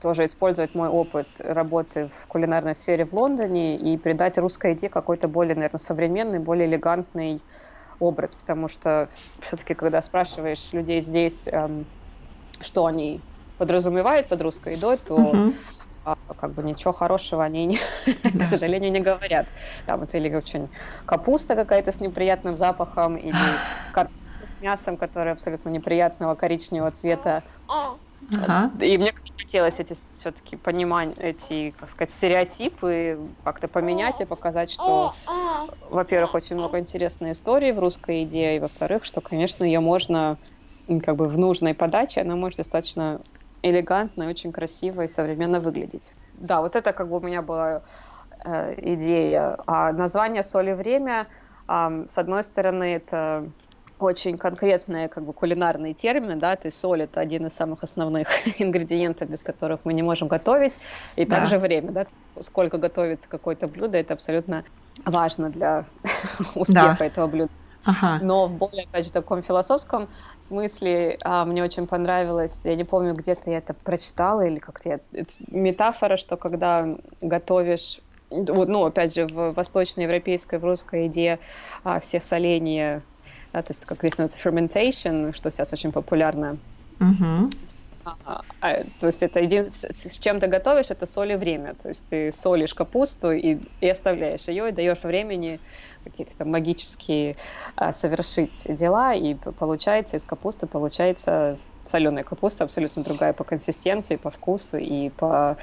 тоже 0.00 0.24
использовать 0.24 0.74
мой 0.74 0.88
опыт 0.88 1.26
работы 1.38 2.08
в 2.08 2.26
кулинарной 2.26 2.74
сфере 2.74 3.06
в 3.06 3.14
Лондоне 3.14 3.76
и 3.76 3.96
придать 3.96 4.36
русской 4.36 4.72
еде 4.72 4.88
какой-то 4.88 5.28
более, 5.28 5.54
наверное, 5.54 5.78
современный, 5.78 6.38
более 6.38 6.68
элегантный 6.68 7.40
образ, 7.98 8.34
потому 8.34 8.68
что 8.68 9.08
все-таки, 9.40 9.74
когда 9.74 10.02
спрашиваешь 10.02 10.72
людей 10.72 11.00
здесь, 11.00 11.48
эм, 11.48 11.86
что 12.60 12.86
они 12.86 13.20
подразумевают 13.58 14.26
под 14.26 14.42
русской 14.42 14.74
едой, 14.74 14.98
то 14.98 15.16
uh-huh. 15.16 15.54
а, 16.04 16.18
как 16.38 16.52
бы 16.52 16.62
ничего 16.62 16.92
хорошего 16.92 17.42
они, 17.42 17.66
не, 17.66 17.78
к 18.06 18.42
сожалению, 18.44 18.92
не 18.92 19.00
говорят. 19.00 19.46
Там 19.86 20.02
это 20.02 20.18
или 20.18 20.34
очень 20.34 20.68
капуста 21.06 21.54
какая-то 21.54 21.90
с 21.92 22.00
неприятным 22.00 22.56
запахом, 22.56 23.16
или 23.16 23.34
картошка 23.92 24.20
с 24.58 24.62
мясом, 24.62 24.96
которое 24.96 25.32
абсолютно 25.32 25.68
неприятного 25.70 26.34
коричневого 26.34 26.90
цвета. 26.90 27.42
Ага. 28.32 28.70
И 28.80 28.96
мне 28.96 29.12
хотелось 29.36 29.78
эти 29.78 29.94
все-таки 30.18 30.56
понимать, 30.56 31.18
эти, 31.18 31.74
как 31.78 31.90
сказать, 31.90 32.12
стереотипы 32.12 33.18
как-то 33.44 33.68
поменять 33.68 34.20
и 34.20 34.24
показать, 34.24 34.70
что, 34.70 35.14
во-первых, 35.90 36.34
очень 36.34 36.56
много 36.56 36.78
интересной 36.78 37.32
истории 37.32 37.72
в 37.72 37.78
русской 37.78 38.24
идее, 38.24 38.56
и, 38.56 38.60
во-вторых, 38.60 39.04
что, 39.04 39.20
конечно, 39.20 39.64
ее 39.64 39.80
можно 39.80 40.38
как 41.04 41.16
бы 41.16 41.28
в 41.28 41.38
нужной 41.38 41.74
подаче, 41.74 42.22
она 42.22 42.36
может 42.36 42.58
достаточно 42.58 43.20
элегантно, 43.62 44.24
и 44.24 44.26
очень 44.28 44.52
красиво 44.52 45.02
и 45.02 45.08
современно 45.08 45.60
выглядеть. 45.60 46.12
Да, 46.34 46.60
вот 46.60 46.76
это 46.76 46.92
как 46.92 47.08
бы 47.08 47.16
у 47.16 47.20
меня 47.20 47.42
была 47.42 47.82
э, 48.44 48.74
идея. 48.94 49.58
А 49.66 49.92
название 49.92 50.42
«Соль 50.42 50.70
и 50.70 50.74
время», 50.74 51.26
э, 51.68 52.04
с 52.08 52.18
одной 52.18 52.44
стороны, 52.44 52.94
это 52.94 53.50
очень 53.98 54.36
конкретные 54.36 55.08
как 55.08 55.24
бы 55.24 55.32
кулинарные 55.32 55.94
термины, 55.94 56.36
да, 56.36 56.56
то 56.56 56.68
есть 56.68 56.78
соль 56.78 57.02
это 57.02 57.20
один 57.20 57.46
из 57.46 57.54
самых 57.54 57.82
основных 57.82 58.28
ингредиентов, 58.60 59.28
без 59.28 59.42
которых 59.42 59.80
мы 59.84 59.92
не 59.94 60.02
можем 60.02 60.28
готовить, 60.28 60.74
и 61.16 61.24
да. 61.24 61.36
также 61.36 61.58
время, 61.58 61.92
да, 61.92 62.06
сколько 62.40 62.78
готовится 62.78 63.28
какое-то 63.28 63.68
блюдо, 63.68 63.98
это 63.98 64.14
абсолютно 64.14 64.64
важно 65.04 65.50
для 65.50 65.84
успеха 66.54 66.96
да. 66.98 67.06
этого 67.06 67.26
блюда. 67.26 67.50
Ага. 67.84 68.18
Но 68.20 68.48
в 68.48 68.52
более, 68.52 68.84
опять 68.84 69.06
же, 69.06 69.12
таком 69.12 69.44
философском 69.44 70.08
смысле 70.40 71.18
а, 71.22 71.44
мне 71.44 71.62
очень 71.62 71.86
понравилось, 71.86 72.62
я 72.64 72.74
не 72.74 72.82
помню, 72.82 73.14
где-то 73.14 73.48
я 73.48 73.58
это 73.58 73.74
прочитала 73.74 74.44
или 74.44 74.58
как-то 74.58 74.88
я... 74.88 75.00
метафора, 75.48 76.16
что 76.16 76.36
когда 76.36 76.96
готовишь 77.20 78.00
ну, 78.28 78.84
опять 78.84 79.14
же, 79.14 79.26
в 79.26 79.52
восточноевропейской, 79.52 80.58
в 80.58 80.64
русской 80.64 81.04
еде 81.04 81.38
а, 81.84 82.00
все 82.00 82.18
соления 82.18 83.02
да, 83.52 83.62
то 83.62 83.70
есть 83.70 83.84
как 83.84 83.98
здесь 83.98 84.18
называется 84.18 84.48
fermentation, 84.48 85.34
что 85.34 85.50
сейчас 85.50 85.72
очень 85.72 85.92
популярно. 85.92 86.58
Uh-huh. 86.98 87.50
А, 88.24 88.42
а, 88.60 88.74
то 89.00 89.06
есть 89.06 89.22
это 89.22 89.40
един... 89.40 89.64
с 89.72 90.18
чем 90.18 90.38
ты 90.38 90.46
готовишь, 90.46 90.86
это 90.90 91.06
соль 91.06 91.32
и 91.32 91.36
время. 91.36 91.74
То 91.74 91.88
есть 91.88 92.04
ты 92.08 92.32
солишь 92.32 92.74
капусту 92.74 93.32
и, 93.32 93.58
и 93.80 93.88
оставляешь 93.88 94.46
ее, 94.48 94.68
и 94.68 94.72
даешь 94.72 95.02
времени 95.02 95.58
какие-то 96.04 96.36
там 96.36 96.50
магические 96.50 97.36
а, 97.74 97.92
совершить 97.92 98.66
дела, 98.68 99.14
и 99.14 99.34
получается 99.34 100.16
из 100.16 100.24
капусты 100.24 100.66
получается 100.66 101.58
соленая 101.82 102.24
капуста 102.24 102.64
абсолютно 102.64 103.02
другая 103.02 103.32
по 103.32 103.44
консистенции, 103.44 104.16
по 104.16 104.30
вкусу 104.30 104.76
и 104.76 105.10
по, 105.10 105.56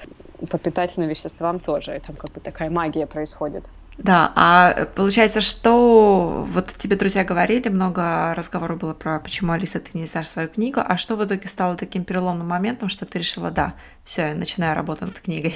по 0.49 0.57
питательным 0.57 1.09
веществам 1.09 1.59
тоже. 1.59 1.95
И 1.95 1.99
там 1.99 2.15
как 2.15 2.31
бы 2.31 2.39
такая 2.39 2.69
магия 2.69 3.07
происходит. 3.07 3.65
Да, 3.97 4.31
а 4.35 4.85
получается, 4.95 5.41
что 5.41 6.45
вот 6.49 6.73
тебе 6.77 6.95
друзья 6.95 7.23
говорили, 7.23 7.69
много 7.69 8.33
разговоров 8.35 8.79
было 8.79 8.93
про 8.93 9.19
почему, 9.19 9.51
Алиса, 9.51 9.79
ты 9.79 9.91
не 9.93 10.05
издашь 10.05 10.27
свою 10.27 10.49
книгу, 10.49 10.81
а 10.83 10.97
что 10.97 11.15
в 11.15 11.23
итоге 11.23 11.47
стало 11.47 11.75
таким 11.75 12.03
переломным 12.03 12.47
моментом, 12.47 12.89
что 12.89 13.05
ты 13.05 13.19
решила, 13.19 13.51
да, 13.51 13.75
все, 14.03 14.29
я 14.29 14.35
начинаю 14.35 14.75
работать 14.75 15.09
над 15.09 15.19
книгой? 15.19 15.53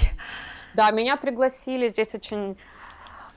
Да, 0.75 0.91
меня 0.91 1.17
пригласили, 1.17 1.87
здесь 1.87 2.13
очень 2.13 2.55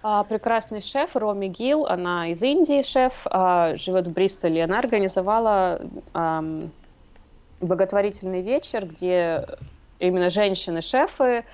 а, 0.02 0.24
прекрасный 0.24 0.82
шеф 0.82 1.16
Роми 1.16 1.48
Гил, 1.48 1.86
она 1.86 2.28
из 2.28 2.42
Индии 2.42 2.82
шеф, 2.82 3.22
а, 3.24 3.74
живет 3.76 4.08
в 4.08 4.12
Бристоле, 4.12 4.64
она 4.64 4.78
организовала 4.78 5.80
а, 6.12 6.44
благотворительный 7.60 8.42
вечер, 8.42 8.86
где 8.86 9.46
именно 9.98 10.28
женщины-шефы 10.28 11.38
а, 11.38 11.44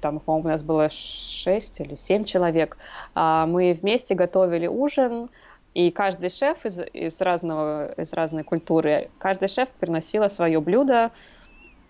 там, 0.00 0.18
по-моему, 0.20 0.48
у 0.48 0.50
нас 0.50 0.62
было 0.62 0.88
6 0.88 1.80
или 1.80 1.94
7 1.94 2.24
человек, 2.24 2.76
а, 3.14 3.46
мы 3.46 3.78
вместе 3.80 4.14
готовили 4.14 4.66
ужин, 4.66 5.28
и 5.74 5.90
каждый 5.90 6.30
шеф 6.30 6.64
из, 6.64 6.80
из, 6.92 7.20
разного, 7.20 7.92
из 7.92 8.12
разной 8.12 8.42
культуры, 8.42 9.10
каждый 9.18 9.48
шеф 9.48 9.68
приносила 9.78 10.28
свое 10.28 10.60
блюдо, 10.60 11.10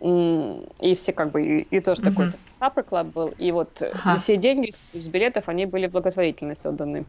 и 0.01 0.95
все 0.95 1.13
как 1.13 1.31
бы, 1.31 1.43
и, 1.43 1.61
и 1.63 1.81
тоже 1.81 2.03
mm-hmm. 2.03 2.05
такой 2.05 2.33
supper 2.61 2.87
club 2.89 3.13
был, 3.13 3.29
и 3.39 3.51
вот 3.53 3.81
ага. 3.81 4.17
все 4.17 4.37
деньги 4.37 4.71
с, 4.71 4.93
с 4.93 5.09
билетов, 5.09 5.49
они 5.49 5.65
были 5.65 5.87
благотворительность 5.87 6.67
отданы. 6.67 7.07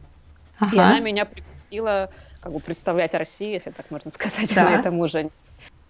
Ага. 0.59 0.75
И 0.75 0.79
она 0.79 0.99
меня 0.99 1.25
пригласила 1.25 2.09
как 2.39 2.53
бы 2.53 2.59
представлять 2.59 3.13
Россию, 3.13 3.53
если 3.53 3.71
так 3.71 3.91
можно 3.91 4.11
сказать, 4.11 4.51
да. 4.55 4.69
на 4.69 4.75
этом 4.75 4.99
ужине. 4.99 5.31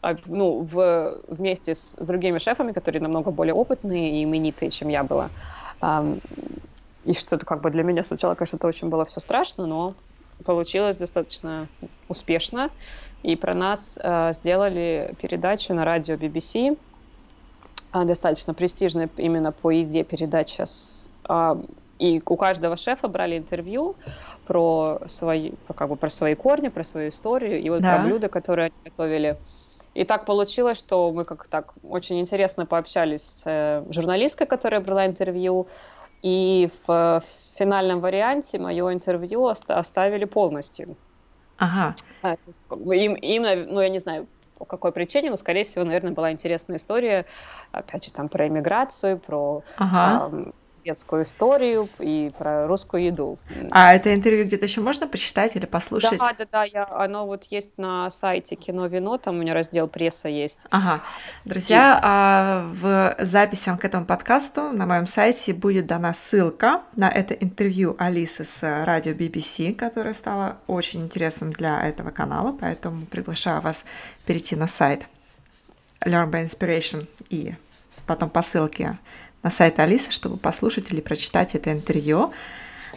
А, 0.01 0.15
ну, 0.25 0.61
в, 0.61 1.21
вместе 1.27 1.73
с, 1.73 1.95
с 1.99 2.05
другими 2.05 2.37
шефами, 2.37 2.71
которые 2.71 3.01
намного 3.01 3.31
более 3.31 3.53
опытные 3.53 4.19
и 4.19 4.23
именитые, 4.23 4.69
чем 4.69 4.89
я 4.89 5.03
была. 5.03 5.29
Um, 5.81 6.21
и 7.03 7.13
что-то 7.13 7.45
как 7.45 7.61
бы 7.61 7.71
для 7.71 7.83
меня 7.83 8.03
сначала, 8.03 8.35
конечно, 8.35 8.57
это 8.57 8.67
очень 8.67 8.89
было 8.89 9.05
все 9.05 9.19
страшно, 9.19 9.65
но 9.65 9.95
получилось 10.45 10.97
достаточно 10.97 11.67
успешно. 12.09 12.69
И 13.23 13.35
про 13.35 13.55
нас 13.55 13.97
uh, 13.97 14.33
сделали 14.33 15.15
передачу 15.19 15.73
на 15.73 15.83
радио 15.83 16.15
BBC, 16.15 16.77
а, 17.91 18.05
достаточно 18.05 18.53
престижная 18.53 19.09
именно 19.17 19.51
по 19.51 19.71
еде 19.71 20.03
передача. 20.03 20.67
С, 20.67 21.09
uh, 21.23 21.67
и 21.97 22.21
у 22.23 22.35
каждого 22.35 22.77
шефа 22.77 23.07
брали 23.07 23.39
интервью 23.39 23.95
про 24.45 24.99
свои, 25.07 25.53
как 25.75 25.89
бы 25.89 25.95
про 25.95 26.11
свои 26.11 26.35
корни, 26.35 26.67
про 26.67 26.83
свою 26.83 27.09
историю 27.09 27.59
и 27.59 27.69
вот 27.71 27.81
да. 27.81 27.95
про 27.95 28.03
блюда, 28.03 28.29
которые 28.29 28.65
они 28.65 28.75
готовили. 28.85 29.37
И 29.97 30.05
так 30.05 30.25
получилось, 30.25 30.77
что 30.77 31.11
мы 31.11 31.25
как 31.25 31.47
так 31.47 31.73
очень 31.81 32.19
интересно 32.19 32.67
пообщались 32.67 33.23
с 33.23 33.43
э, 33.47 33.83
журналисткой, 33.89 34.45
которая 34.45 34.79
брала 34.79 35.07
интервью, 35.07 35.67
И 36.21 36.69
в 36.85 37.23
финальном 37.57 37.99
варианте 37.99 38.59
мое 38.59 38.93
интервью 38.93 39.47
оставили 39.67 40.25
полностью. 40.25 40.95
Ага. 41.57 41.95
А, 42.21 42.35
есть, 42.45 42.67
им, 42.69 43.15
им, 43.15 43.73
ну, 43.73 43.81
я 43.81 43.89
не 43.89 43.97
знаю, 43.97 44.27
по 44.57 44.65
какой 44.65 44.91
причине, 44.91 45.29
но, 45.29 45.37
скорее 45.37 45.63
всего, 45.63 45.83
наверное, 45.85 46.11
была 46.11 46.31
интересная 46.31 46.77
история, 46.77 47.25
опять 47.71 48.05
же, 48.05 48.13
там 48.13 48.29
про 48.29 48.47
иммиграцию, 48.47 49.19
про 49.19 49.63
ага. 49.77 50.29
э, 50.31 50.51
светскую 50.57 51.23
историю 51.23 51.87
и 51.99 52.31
про 52.37 52.67
русскую 52.67 53.03
еду. 53.03 53.37
А 53.71 53.93
это 53.93 54.13
интервью 54.13 54.45
где-то 54.45 54.65
еще 54.65 54.81
можно 54.81 55.07
почитать 55.07 55.55
или 55.55 55.65
послушать? 55.65 56.19
Да, 56.19 56.33
да, 56.37 56.45
да, 56.51 56.63
я, 56.63 56.87
оно 56.89 57.25
вот 57.25 57.43
есть 57.45 57.77
на 57.77 58.09
сайте 58.09 58.55
Кино 58.55 58.87
Вино, 58.87 59.17
там 59.17 59.37
у 59.37 59.41
меня 59.41 59.53
раздел 59.53 59.87
пресса 59.87 60.29
есть. 60.29 60.65
Ага. 60.69 61.01
Друзья, 61.45 61.97
и... 61.97 61.99
а, 62.03 62.67
в 62.73 63.15
записям 63.19 63.77
к 63.77 63.85
этому 63.85 64.05
подкасту 64.05 64.71
на 64.71 64.85
моем 64.85 65.07
сайте 65.07 65.53
будет 65.53 65.87
дана 65.87 66.13
ссылка 66.13 66.81
на 66.95 67.09
это 67.09 67.33
интервью 67.33 67.95
Алисы 67.99 68.43
с 68.43 68.61
радио 68.85 69.13
BBC, 69.13 69.75
которое 69.75 70.13
стало 70.13 70.57
очень 70.67 71.03
интересным 71.03 71.51
для 71.51 71.87
этого 71.87 72.11
канала, 72.11 72.55
поэтому 72.59 73.05
приглашаю 73.05 73.61
вас 73.61 73.85
перейти 74.27 74.55
на 74.55 74.67
сайт 74.67 75.03
Learn 76.05 76.29
by 76.29 76.45
Inspiration 76.45 77.07
и 77.29 77.55
потом 78.05 78.29
по 78.29 78.41
ссылке 78.41 78.97
на 79.41 79.49
сайт 79.49 79.79
Алисы, 79.79 80.11
чтобы 80.11 80.37
послушать 80.37 80.91
или 80.91 81.01
прочитать 81.01 81.55
это 81.55 81.71
интервью. 81.71 82.33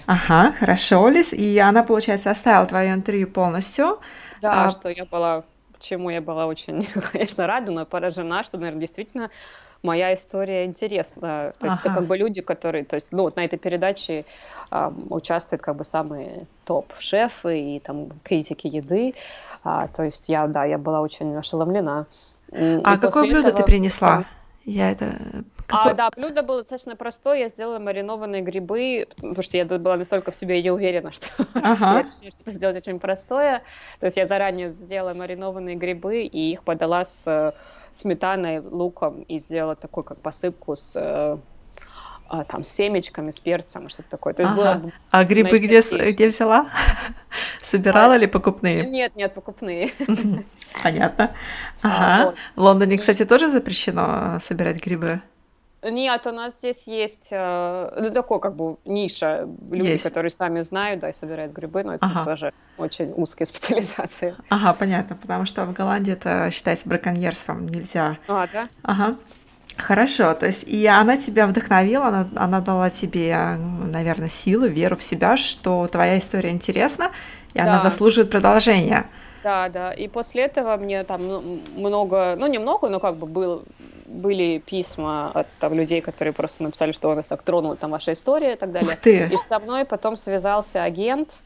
Ага, 0.07 0.53
хорошо, 0.59 1.09
Лис. 1.09 1.33
И 1.33 1.59
она, 1.59 1.83
получается, 1.83 2.31
оставила 2.31 2.67
твое 2.67 2.93
интервью 2.93 3.29
полностью. 3.29 4.01
Да, 4.43 4.67
а... 4.67 4.71
что 4.71 4.89
я 4.89 5.05
была, 5.05 5.45
чему 5.79 6.11
я 6.11 6.21
была 6.21 6.47
очень, 6.47 6.85
конечно, 7.13 7.47
рада, 7.47 7.71
но 7.73 7.87
поражена, 7.87 8.43
что, 8.43 8.59
наверное, 8.59 8.81
действительно 8.81 9.31
моя 9.83 10.13
история 10.15 10.65
интересна. 10.65 11.55
То 11.59 11.67
есть 11.67 11.81
ага. 11.81 11.91
это 11.91 11.95
как 11.95 12.07
бы 12.07 12.17
люди, 12.17 12.41
которые, 12.41 12.85
то 12.85 12.97
есть, 12.97 13.13
ну, 13.13 13.23
вот 13.23 13.37
на 13.37 13.45
этой 13.45 13.59
передаче 13.59 14.25
э, 14.71 14.93
участвуют 15.11 15.63
как 15.63 15.77
бы 15.77 15.85
самые 15.85 16.47
топ-шефы 16.65 17.77
и 17.77 17.81
там 17.81 18.09
критики 18.23 18.67
еды. 18.67 19.15
А, 19.63 19.87
то 19.87 20.05
есть 20.05 20.29
я, 20.29 20.47
да, 20.47 20.65
я 20.65 20.79
была 20.79 21.01
очень 21.01 21.37
ошеломлена. 21.37 22.07
А 22.53 22.95
и 22.95 22.99
какое 22.99 23.25
блюдо 23.25 23.49
этого... 23.49 23.59
ты 23.59 23.65
принесла? 23.65 24.25
Я 24.65 24.91
это... 24.91 25.17
А, 25.69 25.95
да, 25.95 26.11
блюдо 26.15 26.43
было 26.43 26.61
достаточно 26.61 26.97
простое. 26.97 27.39
Я 27.39 27.49
сделала 27.49 27.79
маринованные 27.79 28.43
грибы, 28.43 29.07
потому 29.17 29.43
что 29.43 29.57
я 29.57 29.65
была 29.65 29.97
настолько 29.97 30.33
в 30.33 30.35
себе 30.35 30.63
не 30.63 30.71
уверена, 30.71 31.13
что, 31.13 31.29
ага. 31.55 31.77
что 31.77 31.87
я 31.87 32.03
решила 32.03 32.31
что-то 32.31 32.51
сделать 32.51 32.77
очень 32.77 32.99
простое. 32.99 33.63
То 34.01 34.07
есть 34.07 34.17
я 34.17 34.27
заранее 34.27 34.71
сделала 34.71 35.15
маринованные 35.15 35.77
грибы 35.77 36.23
и 36.23 36.53
их 36.53 36.65
подала 36.65 37.05
с 37.05 37.55
сметаной, 37.93 38.61
луком 38.61 39.23
и 39.23 39.39
сделала 39.39 39.77
такую 39.77 40.05
как 40.05 40.19
посыпку 40.19 40.77
с 40.77 40.93
э, 40.95 41.39
а, 42.31 42.45
там, 42.45 42.63
с 42.63 42.69
семечками, 42.69 43.33
с 43.33 43.41
перцем, 43.41 43.89
что-то 43.89 44.09
такое. 44.11 44.35
То 44.35 44.43
есть 44.43 44.53
ага. 44.53 44.79
было 44.79 44.93
а 45.11 45.25
грибы 45.25 45.59
где, 45.59 45.81
где 45.81 46.29
взяла? 46.29 46.69
Собирала 47.61 48.15
а, 48.15 48.19
ли 48.19 48.29
покупные? 48.29 48.87
Нет, 48.87 49.17
нет, 49.17 49.35
покупные. 49.35 49.91
Понятно. 50.83 51.35
А, 51.83 51.89
ага. 51.89 52.23
А, 52.23 52.25
вот. 52.27 52.35
В 52.55 52.61
Лондоне, 52.63 52.99
кстати, 52.99 53.25
тоже 53.25 53.49
запрещено 53.49 54.39
собирать 54.39 54.81
грибы? 54.81 55.21
Нет, 55.83 56.25
у 56.27 56.31
нас 56.31 56.53
здесь 56.59 56.87
есть, 56.87 57.31
э, 57.33 58.01
ну, 58.01 58.11
такой 58.13 58.39
как 58.39 58.55
бы 58.55 58.77
ниша, 58.85 59.49
люди, 59.71 59.89
есть. 59.89 60.03
которые 60.05 60.31
сами 60.31 60.61
знают, 60.61 61.01
да, 61.01 61.09
и 61.09 61.13
собирают 61.13 61.53
грибы, 61.53 61.83
но 61.83 61.95
это 61.95 62.07
ага. 62.07 62.25
тоже 62.25 62.53
очень 62.77 63.13
узкие 63.17 63.47
специализации. 63.47 64.37
Ага, 64.51 64.75
понятно, 64.75 65.17
потому 65.17 65.47
что 65.47 65.65
в 65.65 65.73
Голландии 65.73 66.13
это 66.13 66.51
считается 66.53 66.89
браконьерством, 66.89 67.67
нельзя. 67.67 68.19
А, 68.29 68.47
да? 68.53 68.69
Ага. 68.83 69.17
Хорошо, 69.77 70.35
то 70.35 70.47
есть 70.47 70.65
и 70.69 70.87
она 70.87 71.17
тебя 71.17 71.47
вдохновила, 71.47 72.07
она, 72.09 72.29
она 72.35 72.61
дала 72.61 72.91
тебе, 72.91 73.57
наверное, 73.57 74.29
силы, 74.29 74.69
веру 74.69 74.97
в 74.97 75.03
себя, 75.03 75.37
что 75.37 75.87
твоя 75.89 76.19
история 76.19 76.51
интересна, 76.51 77.11
и 77.55 77.59
да. 77.59 77.65
она 77.65 77.81
заслуживает 77.81 78.31
продолжения. 78.31 79.07
Да, 79.43 79.69
да, 79.71 79.93
и 79.93 80.07
после 80.09 80.43
этого 80.43 80.77
мне 80.77 81.03
там 81.05 81.27
ну, 81.27 81.61
много, 81.75 82.37
ну 82.37 82.47
немного, 82.47 82.89
но 82.89 83.01
как 83.01 83.17
бы 83.17 83.27
был, 83.27 83.65
были 84.05 84.59
письма 84.59 85.31
от 85.33 85.47
там, 85.59 85.73
людей, 85.73 86.03
которые 86.03 86.35
просто 86.35 86.63
написали, 86.63 86.93
что 86.93 87.09
вас 87.09 87.29
так 87.29 87.43
тронула 87.43 87.77
там 87.77 87.91
ваша 87.91 88.13
история 88.13 88.53
и 88.53 88.57
так 88.57 88.71
далее. 88.71 88.91
Ух 88.91 88.97
ты. 88.97 89.29
И 89.33 89.37
со 89.37 89.59
мной 89.59 89.87
потом 89.87 90.17
связался 90.17 90.83
агент, 90.83 91.41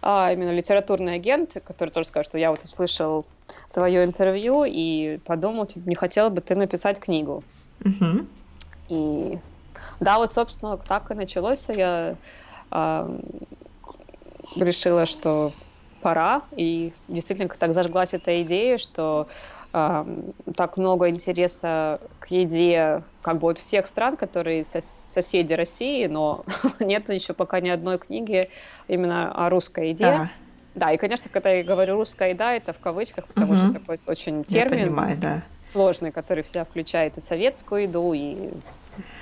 а, 0.00 0.32
именно 0.32 0.50
литературный 0.50 1.14
агент, 1.14 1.56
который 1.64 1.90
тоже 1.90 2.06
сказал, 2.06 2.24
что 2.24 2.38
я 2.38 2.50
вот 2.50 2.62
услышал 2.62 3.26
твое 3.72 4.04
интервью 4.04 4.64
и 4.64 5.18
подумал, 5.24 5.66
типа, 5.66 5.88
не 5.88 5.96
хотела 5.96 6.28
бы 6.28 6.40
ты 6.40 6.54
написать 6.54 7.00
книгу. 7.00 7.42
Угу. 7.84 8.26
И 8.88 9.38
да, 10.00 10.18
вот, 10.18 10.32
собственно, 10.32 10.76
так 10.76 11.10
и 11.10 11.14
началось. 11.14 11.68
Я 11.68 12.16
э, 12.70 13.18
решила, 14.56 15.06
что 15.06 15.52
пора, 16.00 16.42
и 16.56 16.92
действительно 17.08 17.48
так 17.48 17.72
зажглась 17.72 18.14
эта 18.14 18.42
идея, 18.42 18.78
что 18.78 19.28
э, 19.72 20.04
так 20.56 20.76
много 20.76 21.08
интереса 21.08 22.00
к 22.18 22.30
еде 22.30 23.02
как 23.22 23.38
бы 23.38 23.50
от 23.50 23.58
всех 23.58 23.86
стран, 23.86 24.16
которые 24.16 24.64
сос 24.64 24.84
соседи 24.84 25.52
России, 25.52 26.06
но 26.06 26.44
нет 26.80 27.08
еще 27.10 27.34
пока 27.34 27.60
ни 27.60 27.68
одной 27.68 27.98
книги 27.98 28.50
именно 28.88 29.32
о 29.32 29.50
русской 29.50 29.90
еде. 29.90 30.04
Да. 30.04 30.30
Да, 30.74 30.92
и, 30.92 30.96
конечно, 30.96 31.28
когда 31.32 31.50
я 31.50 31.64
говорю 31.64 31.96
русская 31.96 32.30
еда, 32.30 32.52
это 32.54 32.72
в 32.72 32.78
кавычках, 32.78 33.26
потому 33.26 33.52
угу. 33.52 33.58
что 33.58 33.72
такой 33.72 33.96
очень 34.06 34.44
термин 34.44 34.78
я 34.78 34.84
понимаю, 34.86 35.16
да. 35.18 35.42
сложный, 35.66 36.12
который 36.12 36.44
вся 36.44 36.64
включает 36.64 37.18
и 37.18 37.20
советскую 37.20 37.82
еду, 37.82 38.12
и 38.12 38.50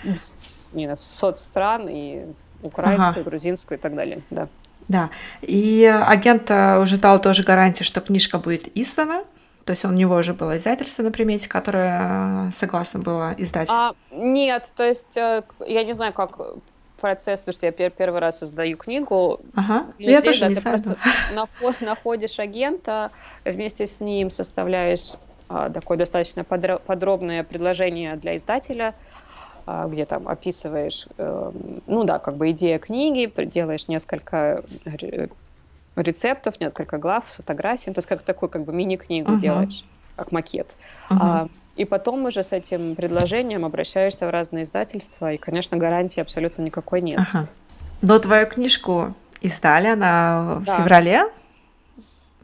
не 0.04 0.84
знаю, 0.84 0.96
соцстран, 0.96 1.88
и 1.88 2.26
украинскую, 2.62 3.20
ага. 3.20 3.30
грузинскую 3.30 3.78
и 3.78 3.80
так 3.80 3.94
далее. 3.94 4.20
Да. 4.30 4.48
Да. 4.88 5.10
И 5.42 5.84
агент 5.84 6.50
э, 6.50 6.78
уже 6.80 6.96
дал 6.96 7.20
тоже 7.20 7.42
гарантию, 7.42 7.84
что 7.84 8.00
книжка 8.00 8.38
будет 8.38 8.68
издана. 8.76 9.24
То 9.64 9.72
есть 9.72 9.84
у 9.84 9.90
него 9.90 10.16
уже 10.16 10.32
было 10.32 10.56
издательство 10.56 11.02
на 11.02 11.10
примете, 11.10 11.46
которое 11.46 12.48
э, 12.48 12.50
согласно 12.56 13.00
было 13.00 13.34
издать. 13.36 13.68
А, 13.70 13.94
нет, 14.10 14.72
то 14.74 14.84
есть 14.84 15.16
э, 15.16 15.42
я 15.66 15.84
не 15.84 15.92
знаю, 15.92 16.14
как 16.14 16.38
процесс, 17.00 17.40
потому 17.40 17.54
что 17.54 17.66
я 17.66 17.72
пер 17.72 17.90
первый 17.90 18.20
раз 18.20 18.42
издаю 18.42 18.76
книгу. 18.76 19.40
Ага, 19.54 19.86
Везде, 19.98 20.12
я 20.12 20.22
тоже 20.22 20.40
да, 20.40 20.48
не 20.48 20.54
ты 20.54 20.60
знаю. 20.60 20.78
просто 20.78 21.84
находишь 21.84 22.38
агента, 22.38 23.10
вместе 23.44 23.86
с 23.86 24.00
ним 24.00 24.30
составляешь 24.30 25.14
а, 25.48 25.70
такое 25.70 25.96
достаточно 25.96 26.44
подро 26.44 26.78
подробное 26.78 27.42
предложение 27.42 28.16
для 28.16 28.36
издателя, 28.36 28.94
а, 29.66 29.86
где 29.86 30.04
там 30.04 30.28
описываешь, 30.28 31.06
э, 31.16 31.52
ну 31.86 32.04
да, 32.04 32.18
как 32.18 32.36
бы 32.36 32.50
идея 32.50 32.78
книги, 32.78 33.32
делаешь 33.46 33.88
несколько 33.88 34.62
рецептов, 35.96 36.60
несколько 36.60 36.98
глав, 36.98 37.24
фотографий, 37.26 37.92
то 37.92 37.98
есть 37.98 38.08
как 38.08 38.22
такую 38.22 38.50
как 38.50 38.64
бы 38.64 38.72
мини-книгу 38.72 39.32
uh-huh. 39.32 39.40
делаешь, 39.40 39.84
как 40.16 40.32
макет. 40.32 40.76
Uh-huh. 41.10 41.16
А, 41.20 41.48
и 41.78 41.84
потом 41.84 42.24
уже 42.24 42.42
с 42.42 42.52
этим 42.52 42.96
предложением 42.96 43.64
обращаешься 43.64 44.26
в 44.26 44.30
разные 44.30 44.64
издательства, 44.64 45.32
и, 45.32 45.36
конечно, 45.36 45.76
гарантии 45.76 46.20
абсолютно 46.20 46.62
никакой 46.62 47.00
нет. 47.00 47.20
Ага. 47.20 47.48
Но 48.02 48.18
твою 48.18 48.48
книжку 48.48 49.14
издали, 49.40 49.86
она 49.86 50.56
в 50.56 50.64
да. 50.64 50.76
феврале? 50.76 51.22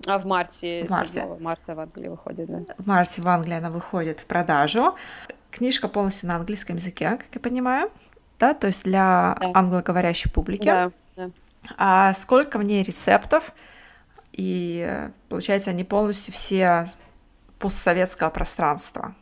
А 0.07 0.19
в 0.21 0.25
марте, 0.25 0.85
в 0.87 0.91
марте. 0.91 1.27
марта 1.41 1.75
в 1.75 1.81
Англии 1.81 2.09
выходит, 2.09 2.47
да. 2.47 2.75
В 2.79 2.87
марте 2.87 3.23
в 3.23 3.29
Англии 3.29 3.57
она 3.57 3.71
выходит 3.71 4.21
в 4.21 4.27
продажу. 4.27 4.95
Книжка 5.51 5.89
полностью 5.89 6.29
на 6.29 6.37
английском 6.37 6.77
языке, 6.77 7.11
как 7.11 7.27
я 7.33 7.41
понимаю, 7.41 7.91
да, 8.39 8.55
то 8.55 8.69
есть 8.69 8.85
для 8.85 9.37
да. 9.41 9.51
англоговорящей 9.53 10.31
публики. 10.31 10.67
Да, 10.67 10.93
да. 11.17 11.31
А 11.77 12.15
сколько 12.15 12.59
в 12.59 12.63
ней 12.63 12.85
рецептов? 12.85 13.53
И 14.31 15.09
получается, 15.29 15.71
они 15.71 15.83
полностью 15.83 16.33
все 16.33 16.87
постсоветского 17.59 18.31
пространства. 18.31 19.17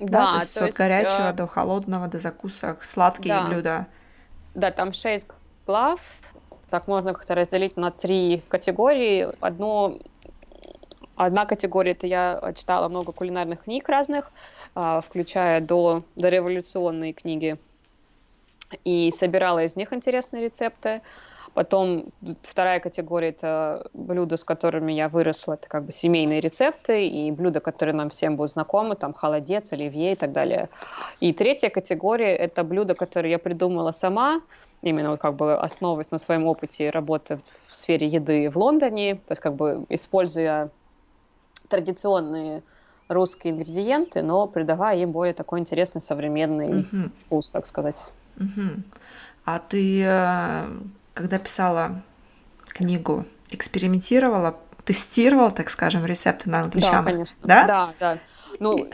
Да, 0.00 0.06
да, 0.06 0.32
то 0.32 0.40
есть 0.40 0.54
то 0.54 0.60
от 0.60 0.66
есть, 0.66 0.78
горячего 0.78 1.30
э... 1.30 1.32
до 1.32 1.46
холодного, 1.46 2.08
до 2.08 2.18
закусок, 2.18 2.84
сладкие 2.84 3.34
да. 3.34 3.46
блюда. 3.46 3.86
Да, 4.54 4.70
там 4.70 4.92
шесть 4.92 5.26
глав. 5.66 6.00
Так 6.70 6.86
можно 6.86 7.12
как-то 7.12 7.34
разделить 7.34 7.76
на 7.76 7.90
три 7.90 8.42
категории. 8.48 9.28
Одно, 9.40 9.98
одна 11.16 11.44
категория 11.44 11.92
это 11.92 12.06
я 12.06 12.52
читала 12.56 12.88
много 12.88 13.12
кулинарных 13.12 13.64
книг 13.64 13.88
разных, 13.88 14.32
а, 14.74 15.00
включая 15.00 15.60
до, 15.60 16.02
до 16.16 16.28
революционные 16.28 17.12
книги, 17.12 17.58
и 18.84 19.12
собирала 19.12 19.64
из 19.64 19.76
них 19.76 19.92
интересные 19.92 20.44
рецепты. 20.44 21.02
Потом 21.54 22.06
вторая 22.42 22.78
категория– 22.80 23.28
это 23.30 23.88
блюда, 23.92 24.36
с 24.36 24.44
которыми 24.44 24.92
я 24.92 25.08
выросла, 25.08 25.54
это 25.54 25.68
как 25.68 25.84
бы 25.84 25.92
семейные 25.92 26.40
рецепты 26.40 27.08
и 27.08 27.30
блюда, 27.32 27.60
которые 27.60 27.94
нам 27.94 28.10
всем 28.10 28.36
будут 28.36 28.52
знакомы, 28.52 28.94
там 28.94 29.12
холодец, 29.14 29.72
оливье 29.72 30.12
и 30.12 30.14
так 30.14 30.32
далее. 30.32 30.68
И 31.18 31.32
третья 31.32 31.68
категория– 31.68 32.36
это 32.36 32.62
блюда, 32.62 32.94
которые 32.94 33.32
я 33.32 33.38
придумала 33.38 33.92
сама, 33.92 34.42
именно 34.82 35.10
вот 35.10 35.20
как 35.20 35.34
бы 35.34 35.58
основываясь 35.58 36.10
на 36.10 36.18
своем 36.18 36.46
опыте 36.46 36.90
работы 36.90 37.40
в 37.66 37.74
сфере 37.74 38.06
еды 38.06 38.48
в 38.48 38.56
Лондоне, 38.56 39.16
то 39.16 39.32
есть 39.32 39.42
как 39.42 39.54
бы 39.54 39.84
используя 39.88 40.70
традиционные 41.68 42.62
русские 43.08 43.54
ингредиенты, 43.54 44.22
но 44.22 44.46
придавая 44.46 44.98
им 44.98 45.10
более 45.10 45.34
такой 45.34 45.58
интересный 45.58 46.00
современный 46.00 46.82
uh-huh. 46.82 47.10
вкус, 47.16 47.50
так 47.50 47.66
сказать. 47.66 48.04
Uh-huh. 48.36 48.80
А 49.44 49.58
ты, 49.58 50.04
э, 50.04 50.66
когда 51.14 51.38
писала 51.38 52.02
книгу, 52.66 53.24
экспериментировала, 53.50 54.56
тестировала, 54.84 55.50
так 55.50 55.70
скажем, 55.70 56.04
рецепты 56.06 56.48
на 56.50 56.60
англичан? 56.60 57.04
Да, 57.04 57.10
конечно. 57.10 57.40
Да? 57.44 57.66
Да, 57.66 57.94
да. 57.98 58.18
Ну, 58.58 58.88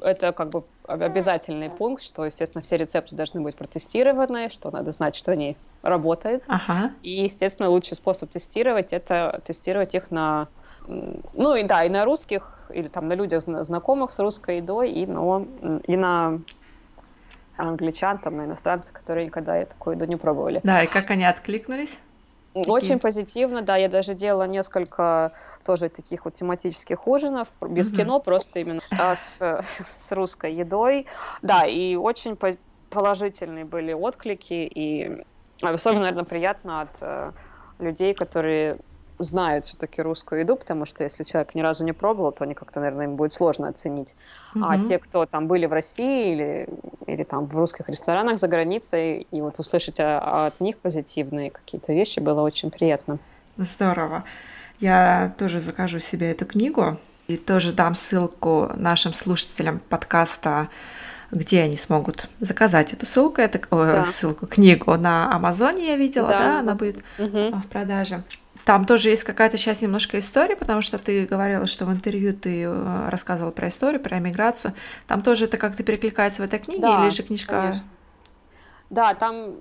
это 0.00 0.32
как 0.32 0.50
бы 0.50 0.64
обязательный 0.86 1.70
пункт, 1.70 2.02
что, 2.02 2.24
естественно, 2.24 2.62
все 2.62 2.76
рецепты 2.76 3.14
должны 3.14 3.40
быть 3.40 3.56
протестированы, 3.56 4.48
что 4.50 4.70
надо 4.70 4.92
знать, 4.92 5.14
что 5.14 5.32
они 5.32 5.56
работают. 5.82 6.44
Ага. 6.48 6.92
И, 7.02 7.24
естественно, 7.24 7.68
лучший 7.68 7.96
способ 7.96 8.30
тестировать 8.30 8.92
это 8.92 9.40
тестировать 9.44 9.94
их 9.94 10.10
на, 10.10 10.48
ну 10.86 11.54
и 11.54 11.62
да, 11.62 11.84
и 11.84 11.88
на 11.88 12.04
русских 12.04 12.54
или 12.70 12.88
там 12.88 13.08
на 13.08 13.14
людях 13.14 13.42
знакомых 13.42 14.10
с 14.10 14.18
русской 14.18 14.58
едой, 14.58 14.90
и 14.90 15.06
на, 15.06 15.46
и 15.86 15.96
на 15.96 16.38
англичан, 17.58 18.18
там, 18.18 18.36
на 18.36 18.44
иностранцев, 18.44 18.92
которые 18.92 19.26
никогда 19.26 19.64
такую 19.64 19.96
еду 19.96 20.06
не 20.06 20.16
пробовали. 20.16 20.60
Да, 20.64 20.82
и 20.82 20.86
как 20.86 21.10
они 21.10 21.24
откликнулись? 21.24 21.98
Очень 22.54 22.80
Такие. 22.80 22.98
позитивно, 22.98 23.62
да. 23.62 23.76
Я 23.76 23.88
даже 23.88 24.14
делала 24.14 24.46
несколько 24.46 25.32
тоже 25.64 25.88
таких 25.88 26.24
вот 26.24 26.34
тематических 26.34 27.06
ужинов 27.06 27.48
без 27.60 27.92
mm-hmm. 27.92 27.96
кино, 27.96 28.20
просто 28.20 28.60
именно 28.60 28.80
а 28.90 29.14
с, 29.14 29.38
с 29.94 30.12
русской 30.12 30.54
едой. 30.54 31.06
Да, 31.42 31.66
и 31.66 31.94
очень 31.94 32.36
по- 32.36 32.56
положительные 32.90 33.64
были 33.64 33.92
отклики, 33.92 34.70
и 34.74 35.24
особенно, 35.60 36.00
наверное, 36.00 36.24
приятно 36.24 36.82
от 36.82 36.90
э, 37.00 37.32
людей, 37.78 38.14
которые 38.14 38.78
знают 39.18 39.64
все-таки 39.64 40.02
русскую 40.02 40.40
еду, 40.40 40.56
потому 40.56 40.86
что 40.86 41.04
если 41.04 41.24
человек 41.24 41.54
ни 41.54 41.60
разу 41.60 41.84
не 41.84 41.92
пробовал, 41.92 42.32
то 42.32 42.44
они 42.44 42.54
как-то, 42.54 42.80
наверное, 42.80 43.06
им 43.06 43.16
будет 43.16 43.32
сложно 43.32 43.68
оценить. 43.68 44.14
Угу. 44.54 44.64
А 44.64 44.82
те, 44.82 44.98
кто 44.98 45.26
там 45.26 45.46
были 45.46 45.66
в 45.66 45.72
России 45.72 46.32
или, 46.32 46.68
или 47.06 47.24
там 47.24 47.46
в 47.46 47.56
русских 47.56 47.88
ресторанах 47.88 48.38
за 48.38 48.48
границей, 48.48 49.26
и 49.30 49.40
вот 49.40 49.58
услышать 49.58 49.96
от 49.98 50.60
них 50.60 50.78
позитивные 50.78 51.50
какие-то 51.50 51.92
вещи 51.92 52.20
было 52.20 52.42
очень 52.42 52.70
приятно. 52.70 53.18
Здорово. 53.56 54.24
Я 54.80 55.34
тоже 55.38 55.60
закажу 55.60 55.98
себе 55.98 56.30
эту 56.30 56.46
книгу 56.46 56.98
и 57.26 57.36
тоже 57.36 57.72
дам 57.72 57.94
ссылку 57.94 58.70
нашим 58.76 59.14
слушателям 59.14 59.80
подкаста 59.80 60.68
где 61.30 61.62
они 61.62 61.76
смогут 61.76 62.28
заказать 62.40 62.92
эту 62.92 63.06
ссылку, 63.06 63.40
это, 63.40 63.60
да. 63.70 64.06
ссылку, 64.06 64.46
книгу 64.46 64.96
на 64.96 65.34
Амазоне 65.34 65.88
я 65.88 65.96
видела, 65.96 66.28
да, 66.28 66.38
да 66.38 66.60
она 66.60 66.74
будет 66.74 67.04
угу. 67.18 67.58
в 67.58 67.66
продаже. 67.68 68.22
Там 68.68 68.84
тоже 68.84 69.08
есть 69.08 69.24
какая-то 69.24 69.56
часть 69.56 69.80
немножко 69.80 70.18
истории, 70.18 70.54
потому 70.54 70.82
что 70.82 70.98
ты 70.98 71.24
говорила, 71.24 71.64
что 71.64 71.86
в 71.86 71.90
интервью 71.90 72.34
ты 72.34 72.64
э, 72.64 73.08
рассказывала 73.08 73.50
про 73.50 73.68
историю, 73.68 73.98
про 73.98 74.18
эмиграцию. 74.18 74.74
Там 75.06 75.22
тоже 75.22 75.46
это 75.46 75.56
как-то 75.56 75.82
перекликается 75.82 76.42
в 76.42 76.44
этой 76.44 76.58
книге 76.58 76.82
да, 76.82 77.04
или 77.04 77.08
же 77.08 77.22
книжка? 77.22 77.62
Конечно. 77.62 77.88
Да, 78.90 79.14
там 79.14 79.54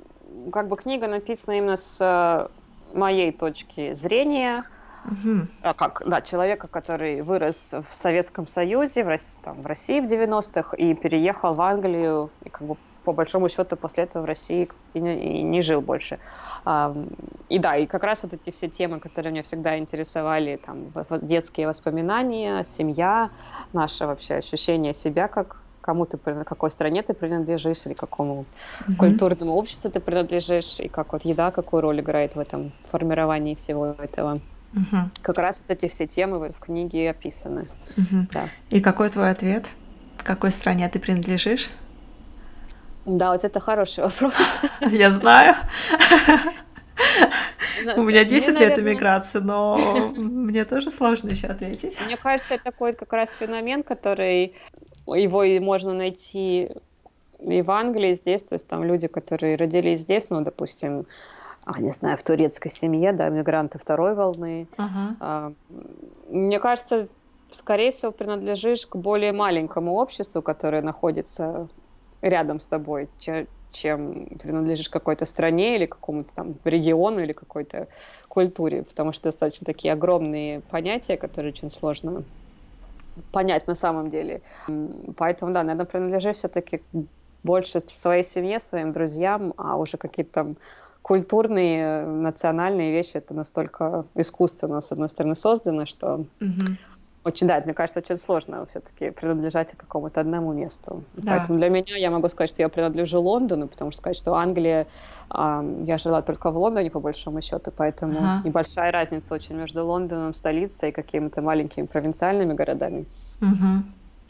как 0.51 0.67
бы 0.67 0.75
книга 0.75 1.07
написана 1.07 1.57
именно 1.57 1.77
с 1.77 2.01
э, 2.01 2.49
моей 2.97 3.31
точки 3.31 3.93
зрения. 3.93 4.65
Угу. 5.05 5.73
Как, 5.77 6.03
да, 6.05 6.19
человека, 6.19 6.67
который 6.67 7.21
вырос 7.21 7.75
в 7.89 7.95
Советском 7.95 8.45
Союзе, 8.45 9.05
в 9.05 9.07
России, 9.07 9.39
там, 9.41 9.61
в 9.61 9.65
России 9.67 10.01
в 10.01 10.05
90-х 10.05 10.75
и 10.75 10.93
переехал 10.93 11.53
в 11.53 11.61
Англию, 11.61 12.29
и 12.43 12.49
как 12.49 12.67
бы 12.67 12.75
по 13.07 13.13
большому 13.13 13.47
счету 13.47 13.77
после 13.77 14.03
этого 14.03 14.23
в 14.23 14.25
России 14.25 14.67
и 14.93 14.99
не, 14.99 15.39
и 15.39 15.41
не 15.41 15.61
жил 15.61 15.79
больше. 15.79 16.19
И 17.49 17.59
да, 17.59 17.77
и 17.77 17.85
как 17.85 18.03
раз 18.03 18.23
вот 18.23 18.33
эти 18.33 18.49
все 18.49 18.67
темы, 18.67 18.99
которые 18.99 19.31
меня 19.31 19.43
всегда 19.43 19.77
интересовали, 19.77 20.59
там, 20.65 20.91
детские 21.21 21.67
воспоминания, 21.67 22.63
семья, 22.63 23.29
наше 23.73 24.05
вообще 24.05 24.35
ощущение 24.35 24.93
себя 24.93 25.27
как 25.27 25.61
кому 25.87 26.05
ты, 26.05 26.17
какой 26.17 26.69
стране 26.69 27.01
ты 27.01 27.13
принадлежишь, 27.13 27.85
или 27.85 27.93
какому 27.93 28.43
mm-hmm. 28.43 28.95
культурному 28.97 29.53
обществу 29.53 29.89
ты 29.89 30.01
принадлежишь, 30.01 30.81
и 30.81 30.89
как 30.89 31.13
вот 31.13 31.23
еда 31.23 31.51
какую 31.51 31.81
роль 31.81 32.01
играет 32.01 32.35
в 32.35 32.39
этом 32.39 32.73
формировании 32.91 33.55
всего 33.55 33.95
этого. 33.97 34.37
Mm-hmm. 34.73 35.03
Как 35.21 35.37
раз 35.37 35.61
вот 35.61 35.71
эти 35.71 35.87
все 35.87 36.05
темы 36.05 36.51
в 36.51 36.59
книге 36.59 37.09
описаны. 37.09 37.67
Mm-hmm. 37.95 38.31
Да. 38.33 38.49
И 38.69 38.81
какой 38.81 39.09
твой 39.09 39.31
ответ? 39.31 39.65
Какой 40.17 40.51
стране 40.51 40.89
ты 40.89 40.99
принадлежишь? 40.99 41.69
Да, 43.07 43.31
вот 43.31 43.43
это 43.45 43.59
хороший 43.61 44.03
вопрос. 44.03 44.33
Я 44.91 45.11
знаю. 45.11 45.55
У 47.95 48.01
меня 48.01 48.25
10 48.25 48.59
лет 48.59 48.77
эмиграции, 48.77 49.39
но 49.39 49.77
мне 50.17 50.65
тоже 50.65 50.91
сложно 50.91 51.29
еще 51.29 51.47
ответить. 51.47 51.97
Мне 52.05 52.17
кажется, 52.17 52.55
это 52.55 52.65
такой 52.65 52.91
как 52.91 53.13
раз 53.13 53.31
феномен, 53.31 53.83
который 53.83 54.53
его 55.05 55.43
и 55.43 55.59
можно 55.59 55.93
найти 55.93 56.69
и 57.39 57.61
в 57.61 57.71
Англии, 57.71 58.13
здесь, 58.13 58.43
то 58.43 58.55
есть 58.55 58.67
там 58.67 58.83
люди, 58.83 59.07
которые 59.07 59.55
родились 59.55 59.99
здесь, 59.99 60.29
ну, 60.29 60.41
допустим, 60.41 61.05
а, 61.63 61.79
не 61.79 61.91
знаю, 61.91 62.17
в 62.17 62.23
турецкой 62.23 62.71
семье, 62.71 63.13
да, 63.13 63.29
мигранты 63.29 63.77
второй 63.77 64.15
волны. 64.15 64.67
Uh-huh. 64.75 65.53
Мне 66.29 66.59
кажется, 66.59 67.07
скорее 67.51 67.91
всего, 67.91 68.11
принадлежишь 68.11 68.87
к 68.87 68.95
более 68.95 69.33
маленькому 69.33 69.93
обществу, 69.93 70.41
которое 70.41 70.81
находится 70.81 71.67
рядом 72.21 72.59
с 72.59 72.67
тобой, 72.67 73.09
чем 73.71 74.25
принадлежишь 74.39 74.89
какой-то 74.89 75.25
стране 75.25 75.75
или 75.75 75.85
какому-то 75.85 76.29
там 76.33 76.55
региону 76.63 77.19
или 77.19 77.33
какой-то 77.33 77.87
культуре, 78.27 78.83
потому 78.83 79.11
что 79.11 79.23
достаточно 79.25 79.65
такие 79.65 79.93
огромные 79.93 80.61
понятия, 80.61 81.17
которые 81.17 81.51
очень 81.51 81.69
сложно 81.69 82.23
понять 83.31 83.67
на 83.67 83.75
самом 83.75 84.09
деле. 84.09 84.41
Поэтому, 85.17 85.53
да, 85.53 85.63
наверное, 85.63 85.85
принадлежишь 85.85 86.37
все-таки 86.37 86.83
больше 87.43 87.81
своей 87.87 88.23
семье, 88.23 88.59
своим 88.59 88.91
друзьям, 88.91 89.53
а 89.57 89.77
уже 89.77 89.97
какие-то 89.97 90.31
там 90.31 90.57
культурные, 91.01 92.05
национальные 92.05 92.91
вещи, 92.91 93.17
это 93.17 93.33
настолько 93.33 94.05
искусственно, 94.15 94.81
с 94.81 94.91
одной 94.91 95.09
стороны, 95.09 95.35
создано, 95.35 95.85
что 95.85 96.25
mm-hmm 96.41 96.75
очень, 97.27 97.47
да, 97.47 97.61
мне 97.63 97.73
кажется, 97.73 97.99
очень 97.99 98.17
сложно 98.17 98.65
все-таки 98.65 99.11
принадлежать 99.11 99.71
какому-то 99.75 100.21
одному 100.21 100.53
месту. 100.53 101.03
Да. 101.15 101.33
Поэтому 101.33 101.57
для 101.57 101.69
меня 101.69 101.95
я 101.97 102.09
могу 102.09 102.29
сказать, 102.29 102.49
что 102.49 102.61
я 102.61 102.69
принадлежу 102.69 103.21
Лондону, 103.21 103.67
потому 103.67 103.91
что 103.91 103.99
сказать, 103.99 104.17
что 104.17 104.33
Англия, 104.33 104.87
э, 105.29 105.83
я 105.85 105.97
жила 105.97 106.21
только 106.21 106.51
в 106.51 106.57
Лондоне, 106.57 106.89
по 106.89 107.01
большому 107.01 107.41
счету, 107.41 107.71
поэтому 107.75 108.17
ага. 108.17 108.41
небольшая 108.47 108.91
разница 108.91 109.33
очень 109.33 109.55
между 109.55 109.85
Лондоном, 109.85 110.33
столицей, 110.33 110.89
и 110.89 110.91
какими-то 110.91 111.41
маленькими 111.41 111.85
провинциальными 111.85 112.53
городами. 112.53 113.05
Угу. 113.41 113.83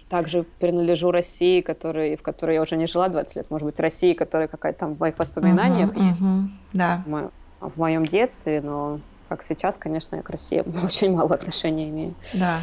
Также 0.09 0.43
принадлежу 0.59 1.11
России, 1.11 1.61
который, 1.61 2.15
в 2.15 2.23
которой 2.23 2.55
я 2.55 2.61
уже 2.61 2.77
не 2.77 2.87
жила 2.87 3.09
20 3.09 3.35
лет, 3.35 3.51
может 3.51 3.65
быть, 3.65 3.79
России, 3.79 4.13
которая 4.13 4.47
какая-то 4.47 4.79
там 4.79 4.95
в 4.95 4.99
моих 4.99 5.19
воспоминаниях 5.19 5.91
угу, 5.91 6.01
есть. 6.01 6.21
Угу. 6.21 6.49
Да. 6.73 7.03
В, 7.05 7.31
в 7.59 7.77
моем 7.77 8.05
детстве, 8.05 8.61
но 8.61 8.99
как 9.29 9.43
сейчас, 9.43 9.77
конечно, 9.77 10.15
я 10.15 10.21
к 10.21 10.29
России 10.29 10.63
очень 10.83 11.15
мало 11.15 11.35
отношения 11.35 11.89
имею. 11.89 12.13
Да. 12.33 12.59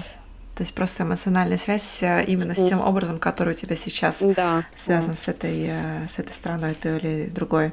То 0.55 0.63
есть 0.63 0.75
просто 0.75 1.03
эмоциональная 1.03 1.59
связь 1.59 2.03
э, 2.03 2.25
именно 2.27 2.55
с 2.55 2.69
тем 2.69 2.81
образом, 2.81 3.19
который 3.19 3.55
у 3.55 3.57
тебя 3.57 3.75
сейчас 3.75 4.23
да, 4.37 4.65
связан 4.77 5.13
да. 5.13 5.17
с 5.17 5.29
этой 5.29 5.67
э, 5.69 6.07
с 6.09 6.19
этой 6.19 6.33
страной, 6.33 6.75
той 6.75 6.99
или 6.99 7.27
другой. 7.27 7.73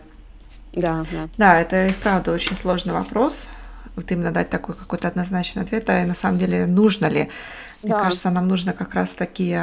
Да, 0.73 1.05
да. 1.11 1.29
Да, 1.37 1.59
это 1.59 1.87
и 1.87 1.93
правда 1.93 2.31
очень 2.31 2.55
сложный 2.55 2.93
вопрос. 2.93 3.47
Вот 3.95 4.11
именно 4.11 4.31
дать 4.31 4.49
такой 4.49 4.73
какой-то 4.73 5.07
однозначный 5.07 5.61
ответ, 5.61 5.89
а 5.89 6.05
на 6.05 6.15
самом 6.15 6.39
деле 6.39 6.65
нужно 6.65 7.05
ли? 7.07 7.29
Мне 7.83 7.91
да. 7.91 7.99
кажется, 7.99 8.29
нам 8.31 8.47
нужно 8.47 8.73
как 8.73 8.95
раз 8.95 9.11
таки 9.11 9.57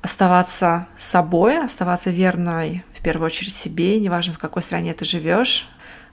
оставаться 0.00 0.86
собой, 0.96 1.64
оставаться 1.64 2.10
верной 2.10 2.84
в 2.94 3.02
первую 3.02 3.26
очередь 3.26 3.54
себе, 3.54 4.00
неважно 4.00 4.32
в 4.32 4.38
какой 4.38 4.62
стране 4.62 4.94
ты 4.94 5.04
живешь, 5.04 5.68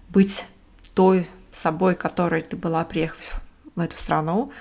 быть 0.10 0.46
той 0.94 1.28
собой, 1.52 1.96
которой 1.96 2.42
ты 2.42 2.56
была, 2.56 2.84
приехав 2.84 3.42
в 3.76 3.80
эту 3.80 3.98
страну, 3.98 4.52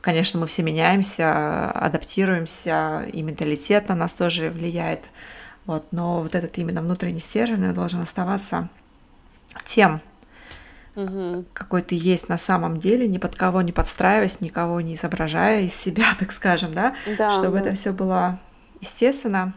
Конечно, 0.00 0.40
мы 0.40 0.46
все 0.46 0.62
меняемся, 0.62 1.70
адаптируемся, 1.70 3.04
и 3.12 3.22
менталитет 3.22 3.88
на 3.88 3.94
нас 3.94 4.14
тоже 4.14 4.50
влияет. 4.50 5.04
Вот, 5.66 5.86
но 5.92 6.22
вот 6.22 6.34
этот 6.34 6.56
именно 6.58 6.80
внутренний 6.80 7.20
стержень 7.20 7.72
должен 7.74 8.00
оставаться 8.00 8.68
тем, 9.64 10.00
угу. 10.96 11.44
какой 11.52 11.82
ты 11.82 11.94
есть 11.94 12.28
на 12.28 12.38
самом 12.38 12.78
деле, 12.78 13.06
ни 13.06 13.18
под 13.18 13.34
кого 13.34 13.62
не 13.62 13.72
подстраиваясь, 13.72 14.40
никого 14.40 14.80
не 14.80 14.94
изображая 14.94 15.62
из 15.62 15.74
себя, 15.74 16.06
так 16.18 16.32
скажем, 16.32 16.72
да, 16.72 16.94
да 17.18 17.32
чтобы 17.32 17.58
да. 17.58 17.66
это 17.66 17.74
все 17.74 17.92
было 17.92 18.38
естественно. 18.80 19.52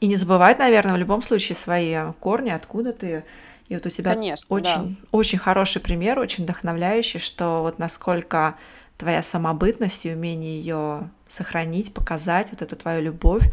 И 0.00 0.06
не 0.06 0.16
забывать, 0.16 0.58
наверное, 0.58 0.94
в 0.94 0.98
любом 0.98 1.22
случае 1.22 1.56
свои 1.56 1.94
корни, 2.20 2.50
откуда 2.50 2.92
ты. 2.92 3.24
И 3.68 3.74
вот 3.74 3.84
у 3.84 3.90
тебя 3.90 4.14
Конечно, 4.14 4.46
очень, 4.48 4.96
да. 5.00 5.08
очень 5.12 5.38
хороший 5.38 5.82
пример, 5.82 6.18
очень 6.18 6.44
вдохновляющий, 6.44 7.20
что 7.20 7.60
вот 7.60 7.78
насколько 7.78 8.56
твоя 9.00 9.22
самобытность 9.22 10.04
и 10.04 10.12
умение 10.12 10.58
ее 10.58 11.10
сохранить, 11.26 11.94
показать, 11.94 12.50
вот 12.50 12.60
эту 12.60 12.76
твою 12.76 13.02
любовь, 13.02 13.50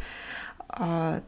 а, 0.68 1.22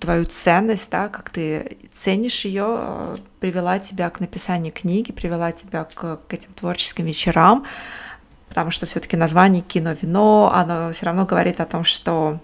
твою 0.00 0.26
ценность, 0.26 0.90
да, 0.90 1.08
как 1.08 1.30
ты 1.30 1.78
ценишь 1.94 2.44
ее, 2.44 2.64
а, 2.66 3.14
привела 3.40 3.78
тебя 3.78 4.10
к 4.10 4.20
написанию 4.20 4.72
книги, 4.72 5.10
привела 5.10 5.52
тебя 5.52 5.84
к, 5.84 6.18
к 6.28 6.34
этим 6.34 6.52
творческим 6.52 7.06
вечерам, 7.06 7.64
потому 8.48 8.70
что 8.70 8.84
все-таки 8.84 9.16
название 9.16 9.62
кино-вино, 9.62 10.52
оно 10.54 10.92
все 10.92 11.06
равно 11.06 11.24
говорит 11.24 11.60
о 11.60 11.66
том, 11.66 11.84
что 11.84 12.38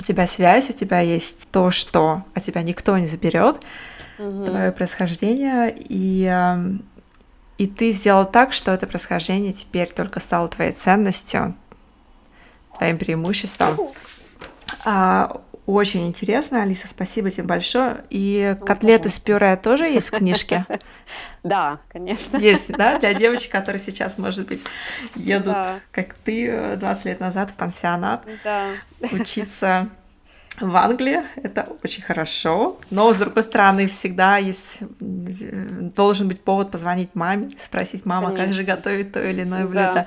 у 0.00 0.02
тебя 0.02 0.26
связь, 0.26 0.70
у 0.70 0.72
тебя 0.72 1.00
есть 1.00 1.48
то, 1.50 1.70
что 1.70 2.24
от 2.34 2.44
тебя 2.44 2.62
никто 2.62 2.96
не 2.96 3.06
заберет, 3.06 3.60
угу. 4.18 4.46
твое 4.46 4.72
происхождение, 4.72 5.74
и, 5.76 6.24
и 7.62 7.68
ты 7.68 7.92
сделал 7.92 8.26
так, 8.26 8.52
что 8.52 8.72
это 8.72 8.88
происхождение 8.88 9.52
теперь 9.52 9.88
только 9.88 10.18
стало 10.18 10.48
твоей 10.48 10.72
ценностью, 10.72 11.54
твоим 12.76 12.98
преимуществом. 12.98 13.76
А, 14.84 15.40
очень 15.64 16.08
интересно, 16.08 16.62
Алиса, 16.62 16.88
спасибо 16.88 17.30
тебе 17.30 17.44
большое. 17.44 18.02
И 18.10 18.56
котлеты 18.66 19.10
с 19.10 19.20
пюре 19.20 19.54
тоже 19.54 19.84
есть 19.84 20.08
в 20.12 20.18
книжке? 20.18 20.66
Да, 21.44 21.80
конечно. 21.88 22.36
Есть, 22.36 22.68
да, 22.68 23.00
для 23.00 23.14
девочек, 23.14 23.50
которые 23.50 23.82
сейчас, 23.82 24.16
может 24.16 24.46
быть, 24.46 24.60
едут, 25.16 25.56
как 25.90 26.14
ты, 26.14 26.76
20 26.76 27.04
лет 27.04 27.18
назад 27.18 27.50
в 27.50 27.54
пансионат, 27.54 28.24
учиться 29.10 29.88
в 30.60 30.76
Англии. 30.76 31.20
Это 31.36 31.66
очень 31.82 32.02
хорошо. 32.02 32.76
Но, 32.90 33.12
с 33.12 33.18
другой 33.18 33.42
стороны, 33.42 33.88
всегда 33.88 34.36
есть 34.36 34.80
должен 35.00 36.28
быть 36.28 36.42
повод 36.42 36.70
позвонить 36.70 37.14
маме, 37.14 37.50
спросить, 37.56 38.04
мама, 38.04 38.28
Конечно. 38.28 38.46
как 38.46 38.54
же 38.54 38.62
готовить 38.64 39.12
то 39.12 39.22
или 39.22 39.42
иное 39.42 39.64
блюдо. 39.64 39.92
Да. 39.94 40.06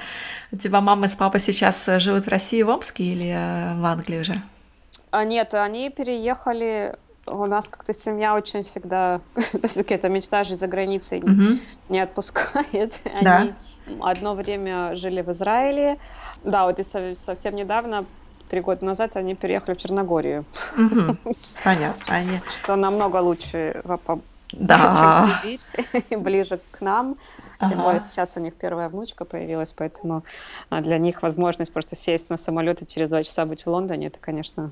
У 0.51 0.57
тебя 0.57 0.81
мама 0.81 1.07
с 1.07 1.15
папой 1.15 1.39
сейчас 1.39 1.85
живут 1.97 2.25
в 2.25 2.29
России, 2.29 2.61
в 2.61 2.69
Омске 2.69 3.03
или 3.03 3.29
э, 3.29 3.79
в 3.79 3.85
Англии 3.85 4.19
уже? 4.19 4.41
А, 5.11 5.23
нет, 5.23 5.53
они 5.53 5.89
переехали 5.89 6.95
у 7.27 7.45
нас 7.45 7.67
как-то 7.67 7.93
семья 7.93 8.35
очень 8.35 8.63
всегда, 8.63 9.21
все-таки 9.35 9.95
эта 9.95 10.09
мечта 10.09 10.43
жить 10.43 10.59
за 10.59 10.67
границей 10.67 11.23
не 11.89 11.99
отпускает. 11.99 13.01
Да. 13.21 13.39
Они 13.39 13.53
одно 14.01 14.35
время 14.35 14.95
жили 14.95 15.21
в 15.21 15.31
Израиле. 15.31 15.97
Да, 16.43 16.65
вот 16.65 16.79
и 16.79 17.15
совсем 17.15 17.55
недавно, 17.55 18.05
три 18.49 18.61
года 18.61 18.85
назад, 18.85 19.15
они 19.15 19.35
переехали 19.35 19.75
в 19.75 19.77
Черногорию. 19.77 20.45
Понятно. 21.63 22.03
Они... 22.07 22.39
Что 22.51 22.75
намного 22.75 23.17
лучше, 23.17 23.81
да. 24.51 25.39
чем 25.43 25.57
Сибирь, 25.57 26.17
ближе 26.19 26.59
к 26.71 26.81
нам. 26.81 27.17
Тем 27.59 27.79
ага. 27.79 27.83
более 27.83 28.01
сейчас 28.01 28.35
у 28.37 28.39
них 28.39 28.53
первая 28.55 28.89
внучка 28.89 29.25
появилась, 29.25 29.73
поэтому 29.73 30.23
а, 30.69 30.81
для 30.81 30.97
них 30.97 31.21
возможность 31.21 31.71
просто 31.71 31.95
сесть 31.95 32.29
на 32.29 32.37
самолет 32.37 32.81
и 32.81 32.87
через 32.87 33.09
два 33.09 33.23
часа 33.23 33.45
быть 33.45 33.65
в 33.65 33.67
Лондоне, 33.67 34.07
это, 34.07 34.19
конечно, 34.19 34.71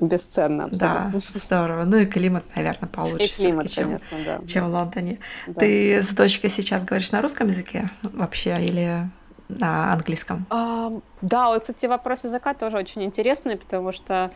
бесценно 0.00 0.64
абсолютно. 0.64 1.10
Да, 1.12 1.38
здорово. 1.38 1.84
Ну 1.84 1.98
и 1.98 2.06
климат, 2.06 2.44
наверное, 2.56 2.88
получше 2.88 3.26
и 3.26 3.28
климат, 3.28 3.70
чем, 3.70 3.98
конечно, 4.10 4.38
да. 4.40 4.46
чем 4.46 4.68
в 4.68 4.72
Лондоне. 4.72 5.18
Да. 5.46 5.60
Ты 5.60 6.02
с 6.02 6.10
дочкой 6.10 6.50
сейчас 6.50 6.84
говоришь 6.84 7.12
на 7.12 7.22
русском 7.22 7.48
языке 7.48 7.88
вообще 8.02 8.64
или 8.64 9.08
на 9.48 9.92
английском? 9.92 10.46
А, 10.50 10.92
да, 11.20 11.48
вот, 11.48 11.62
кстати, 11.62 11.86
вопрос 11.86 12.24
языка 12.24 12.54
тоже 12.54 12.78
очень 12.78 13.02
интересный, 13.04 13.56
потому 13.56 13.92
что 13.92 14.30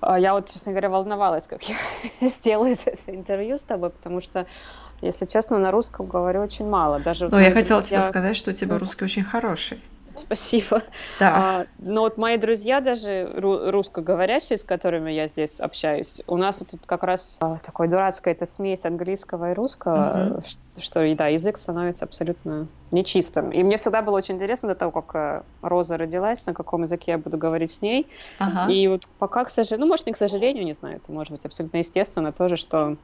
а, 0.00 0.18
я 0.18 0.34
вот, 0.34 0.50
честно 0.50 0.72
говоря, 0.72 0.88
волновалась, 0.88 1.46
как 1.46 1.62
я 1.62 1.76
сделаю 2.28 2.72
это 2.72 2.92
интервью 3.06 3.56
с 3.56 3.62
тобой, 3.62 3.90
потому 3.90 4.20
что 4.20 4.46
если 5.02 5.24
честно, 5.24 5.58
на 5.58 5.70
русском 5.70 6.06
говорю 6.06 6.42
очень 6.42 6.68
мало. 6.68 7.00
Даже 7.00 7.28
ну, 7.30 7.38
я 7.38 7.52
хотела 7.52 7.82
тебе 7.82 8.02
сказать, 8.02 8.36
что 8.36 8.50
у 8.50 8.54
тебя 8.54 8.78
русский 8.78 9.04
очень 9.04 9.24
хороший. 9.24 9.80
Спасибо. 10.16 10.82
Да. 11.18 11.34
А, 11.34 11.66
но 11.78 12.02
вот 12.02 12.16
мои 12.16 12.36
друзья 12.36 12.80
даже 12.80 13.30
русскоговорящие, 13.34 14.58
с 14.58 14.64
которыми 14.64 15.10
я 15.10 15.28
здесь 15.28 15.60
общаюсь, 15.60 16.20
у 16.26 16.36
нас 16.36 16.58
тут 16.58 16.80
как 16.86 17.02
раз 17.04 17.38
а, 17.40 17.58
такой 17.58 17.88
дурацкая 17.88 18.34
это 18.34 18.46
смесь 18.46 18.84
английского 18.84 19.52
и 19.52 19.54
русского, 19.54 20.34
угу. 20.34 20.42
что, 20.46 20.80
что 20.80 21.14
да, 21.14 21.28
язык 21.28 21.58
становится 21.58 22.04
абсолютно 22.04 22.66
нечистым. 22.90 23.50
И 23.50 23.62
мне 23.62 23.76
всегда 23.76 24.02
было 24.02 24.16
очень 24.16 24.34
интересно 24.34 24.70
до 24.70 24.74
того, 24.74 24.90
как 24.90 25.14
э, 25.14 25.42
Роза 25.62 25.96
родилась, 25.96 26.44
на 26.46 26.54
каком 26.54 26.82
языке 26.82 27.12
я 27.12 27.18
буду 27.18 27.38
говорить 27.38 27.72
с 27.72 27.82
ней. 27.82 28.08
Ага. 28.38 28.72
И 28.72 28.88
вот 28.88 29.06
пока, 29.18 29.44
к 29.44 29.50
сожалению, 29.50 29.86
ну, 29.86 29.92
может, 29.92 30.06
не 30.06 30.12
к 30.12 30.16
сожалению, 30.16 30.64
не 30.64 30.72
знаю, 30.72 30.96
это 30.96 31.12
может 31.12 31.32
быть 31.32 31.44
абсолютно 31.44 31.78
естественно 31.78 32.32
тоже, 32.32 32.56
что 32.56 32.96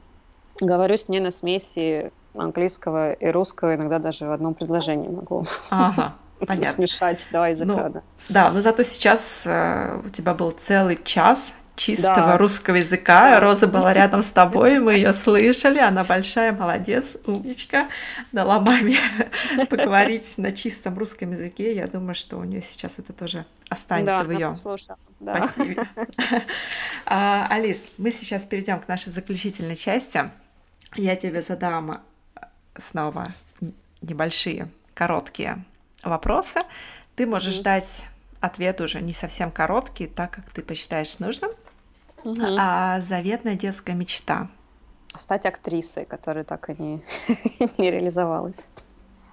говорю 0.59 0.97
с 0.97 1.07
ней 1.07 1.19
на 1.19 1.31
смеси 1.31 2.11
английского 2.35 3.13
и 3.13 3.27
русского, 3.27 3.75
иногда 3.75 3.99
даже 3.99 4.25
в 4.25 4.31
одном 4.31 4.53
предложении 4.53 5.07
могу. 5.07 5.45
Ага. 5.69 6.15
Понятно. 6.45 6.71
смешать 6.71 7.25
два 7.31 7.47
языка. 7.49 7.65
Ну, 7.65 7.89
да. 7.89 8.01
да, 8.29 8.51
но 8.51 8.61
зато 8.61 8.83
сейчас 8.83 9.45
э, 9.47 9.99
у 10.05 10.09
тебя 10.09 10.33
был 10.33 10.51
целый 10.51 10.99
час 11.03 11.55
чистого 11.77 12.15
да. 12.15 12.37
русского 12.37 12.75
языка. 12.75 13.39
Роза 13.39 13.67
была 13.67 13.93
рядом 13.93 14.23
с 14.23 14.29
тобой, 14.31 14.79
мы 14.79 14.95
ее 14.95 15.13
слышали. 15.13 15.79
Она 15.79 16.03
большая, 16.03 16.51
молодец, 16.51 17.17
умничка. 17.25 17.87
Дала 18.31 18.59
маме 18.59 18.99
поговорить 19.69 20.37
на 20.37 20.51
чистом 20.51 20.97
русском 20.97 21.31
языке. 21.31 21.73
Я 21.73 21.87
думаю, 21.87 22.15
что 22.15 22.37
у 22.37 22.43
нее 22.43 22.61
сейчас 22.61 22.99
это 22.99 23.13
тоже 23.13 23.45
останется 23.69 24.19
да, 24.19 24.23
в 24.23 24.31
ее 24.31 24.53
да. 25.19 25.47
Спасибо. 25.47 25.87
а, 27.05 27.47
Алис, 27.49 27.91
мы 27.97 28.11
сейчас 28.11 28.43
перейдем 28.45 28.79
к 28.79 28.87
нашей 28.87 29.11
заключительной 29.11 29.75
части. 29.75 30.29
Я 30.95 31.15
тебе 31.15 31.41
задам 31.41 32.01
снова 32.75 33.33
небольшие, 34.01 34.69
короткие 34.93 35.63
вопросы. 36.07 36.61
Ты 37.15 37.25
можешь 37.25 37.59
mm-hmm. 37.59 37.63
дать 37.63 38.05
ответ 38.39 38.81
уже 38.81 39.01
не 39.01 39.13
совсем 39.13 39.51
короткий, 39.51 40.07
так 40.07 40.31
как 40.31 40.49
ты 40.51 40.61
посчитаешь 40.61 41.19
нужным. 41.19 41.51
Mm-hmm. 42.23 42.55
А 42.59 43.01
заветная 43.01 43.55
детская 43.55 43.93
мечта. 43.93 44.47
Стать 45.15 45.45
актрисой, 45.45 46.05
которая 46.05 46.43
так 46.43 46.69
и 46.69 46.81
не, 46.81 47.01
не 47.77 47.91
реализовалась. 47.91 48.69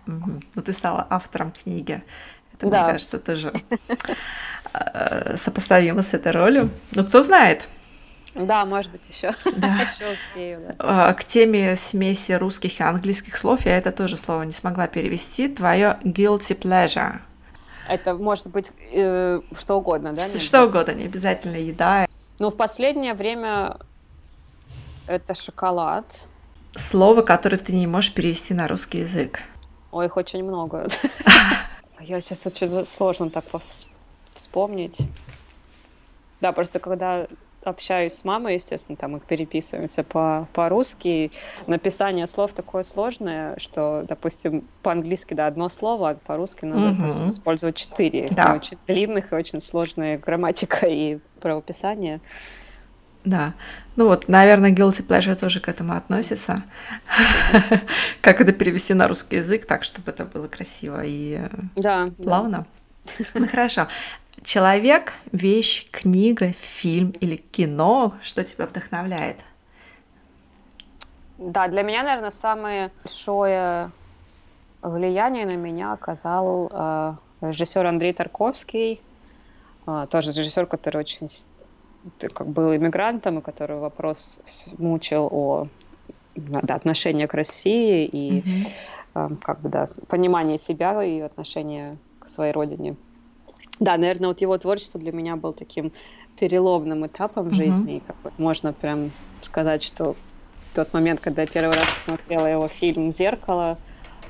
Угу. 0.07 0.31
Ну, 0.55 0.63
ты 0.63 0.73
стала 0.73 1.07
автором 1.11 1.51
книги. 1.51 2.03
Это, 2.53 2.69
да. 2.69 2.83
мне 2.83 2.93
кажется, 2.93 3.19
тоже 3.19 3.53
э, 4.73 5.37
сопоставимо 5.37 6.03
с 6.03 6.15
этой 6.15 6.33
ролью. 6.33 6.71
Ну, 6.93 7.05
кто 7.05 7.23
знает, 7.23 7.69
да, 8.35 8.65
может 8.65 8.91
быть, 8.91 9.09
еще. 9.09 9.33
Да. 9.57 9.83
еще 9.93 10.13
успею. 10.13 10.61
Да. 10.69 10.75
А, 10.79 11.15
к 11.15 11.25
теме 11.25 11.77
смеси 11.77 12.33
русских 12.33 12.81
и 12.81 12.83
английских 12.83 13.37
слов 13.37 13.65
я 13.65 13.77
это 13.77 13.93
тоже 13.93 14.17
слово 14.17 14.43
не 14.43 14.53
смогла 14.53 14.89
перевести. 14.89 15.49
Твое 15.49 15.99
guilty 16.03 16.59
pleasure. 16.59 17.21
Это 17.89 18.15
может 18.15 18.51
быть 18.51 18.73
э, 18.93 19.41
что 19.57 19.77
угодно, 19.77 20.13
да? 20.13 20.23
Что 20.39 20.65
угодно, 20.65 20.93
не 20.93 21.05
обязательно 21.05 21.57
еда. 21.57 22.07
Ну, 22.39 22.51
в 22.51 22.57
последнее 22.57 23.15
время 23.15 23.77
это 25.07 25.35
шоколад. 25.35 26.05
Слово, 26.77 27.23
которое 27.23 27.59
ты 27.59 27.75
не 27.75 27.87
можешь 27.87 28.13
перевести 28.13 28.55
на 28.55 28.67
русский 28.67 28.99
язык. 29.01 29.41
Ой, 29.93 30.07
их 30.07 30.17
очень 30.17 30.43
много. 30.43 30.89
Я 32.01 32.21
сейчас 32.21 32.45
очень 32.47 32.85
сложно 32.85 33.31
так 33.31 33.45
вспомнить. 34.35 34.99
Да, 36.41 36.53
просто 36.53 36.81
когда 36.81 37.29
общаюсь 37.67 38.13
с 38.13 38.25
мамой, 38.25 38.55
естественно, 38.55 38.97
там 38.97 39.13
мы 39.13 39.21
переписываемся 39.21 40.05
по- 40.05 40.49
по-русски. 40.53 41.33
Написание 41.67 42.27
слов 42.27 42.53
такое 42.53 42.83
сложное, 42.83 43.59
что, 43.59 44.05
допустим, 44.09 44.67
по-английски, 44.83 45.35
да, 45.35 45.47
одно 45.47 45.69
слово, 45.69 46.11
а 46.11 46.15
по-русски 46.15 46.65
надо, 46.65 46.89
угу. 46.91 46.97
допустим, 46.97 47.31
использовать 47.31 47.77
четыре. 47.77 48.29
Да. 48.31 48.55
Очень 48.55 48.79
длинных 48.87 49.33
и 49.33 49.35
очень 49.35 49.61
сложная 49.61 50.19
грамматика 50.19 50.87
и 50.87 51.19
правописание. 51.41 52.21
Да. 53.25 53.55
Ну 53.97 54.07
вот, 54.07 54.29
наверное, 54.29 54.73
guilty 54.73 55.07
pleasure 55.07 55.35
тоже 55.35 55.61
к 55.61 55.69
этому 55.69 55.95
относится. 55.95 56.57
Как 58.21 58.41
это 58.41 58.53
перевести 58.53 58.93
на 58.93 59.09
русский 59.09 59.37
язык 59.37 59.67
так, 59.67 59.85
чтобы 59.85 60.11
это 60.11 60.25
было 60.27 60.47
красиво 60.47 61.01
и 61.05 61.41
плавно? 62.23 62.67
Ну 63.35 63.49
хорошо. 63.49 63.89
Человек, 64.43 65.13
вещь, 65.33 65.89
книга, 65.91 66.53
фильм 66.53 67.11
или 67.21 67.37
кино, 67.37 68.15
что 68.23 68.45
тебя 68.45 68.67
вдохновляет? 68.67 69.37
Да, 71.39 71.69
для 71.69 71.83
меня, 71.83 72.03
наверное, 72.03 72.31
самое 72.31 72.91
большое 73.03 73.91
влияние 74.83 75.47
на 75.47 75.57
меня 75.57 75.93
оказал 75.93 76.69
э, 76.71 77.15
режиссер 77.41 77.87
Андрей 77.87 78.13
Тарковский, 78.13 79.01
э, 79.87 80.07
тоже 80.11 80.31
режиссер, 80.33 80.67
который 80.67 80.99
очень 80.99 81.29
как 82.19 82.47
был 82.47 82.75
иммигрантом, 82.75 83.39
и 83.39 83.43
который 83.43 83.79
вопрос 83.79 84.41
мучил 84.79 85.29
о 85.31 85.69
да, 86.37 86.75
отношении 86.75 87.27
к 87.27 87.35
России 87.35 88.05
и 88.05 88.41
mm-hmm. 88.41 88.71
э, 89.15 89.37
как 89.41 89.61
бы 89.61 89.69
да 89.69 89.87
понимание 90.09 90.59
себя 90.59 91.03
и 91.03 91.21
отношение 91.21 91.97
к 92.19 92.29
своей 92.29 92.53
родине. 92.53 92.97
Да, 93.81 93.97
наверное, 93.97 94.29
вот 94.29 94.41
его 94.41 94.57
творчество 94.59 95.01
для 95.01 95.13
меня 95.13 95.37
был 95.37 95.53
таким 95.53 95.93
переломным 96.39 97.07
этапом 97.07 97.49
в 97.49 97.53
mm-hmm. 97.53 97.57
жизни. 97.57 98.03
Как 98.07 98.39
можно 98.39 98.73
прям 98.73 99.11
сказать, 99.43 99.83
что 99.83 100.15
в 100.15 100.77
тот 100.77 100.93
момент, 100.93 101.21
когда 101.21 101.43
я 101.43 101.49
первый 101.49 101.77
раз 101.77 101.87
посмотрела 101.95 102.47
его 102.47 102.69
фильм 102.69 103.13
«Зеркало», 103.13 103.79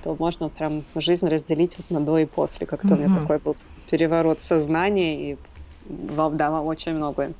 то 0.03 0.17
можно 0.19 0.49
прям 0.49 0.85
жизнь 0.95 1.27
разделить 1.29 1.77
вот 1.79 1.91
на 1.91 2.05
до 2.05 2.19
и 2.19 2.27
после. 2.27 2.67
Как-то 2.67 2.89
mm-hmm. 2.89 3.05
у 3.05 3.09
меня 3.09 3.15
такой 3.15 3.39
был 3.39 3.57
переворот 3.91 4.41
сознания, 4.41 5.33
и 5.33 5.39
да, 5.87 6.61
очень 6.63 6.95
много 6.95 7.33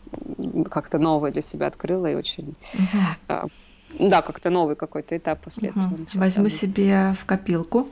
как-то 0.71 0.99
новое 0.99 1.31
для 1.31 1.43
себя 1.43 1.67
открыла, 1.67 2.11
и 2.11 2.15
очень... 2.15 2.55
Mm-hmm. 2.73 3.51
Да, 4.01 4.23
как-то 4.23 4.51
новый 4.51 4.75
какой-то 4.75 5.17
этап 5.17 5.41
после 5.41 5.69
этого. 5.69 5.97
Возьму 6.15 6.49
себе 6.49 7.15
в 7.17 7.25
копилку 7.25 7.89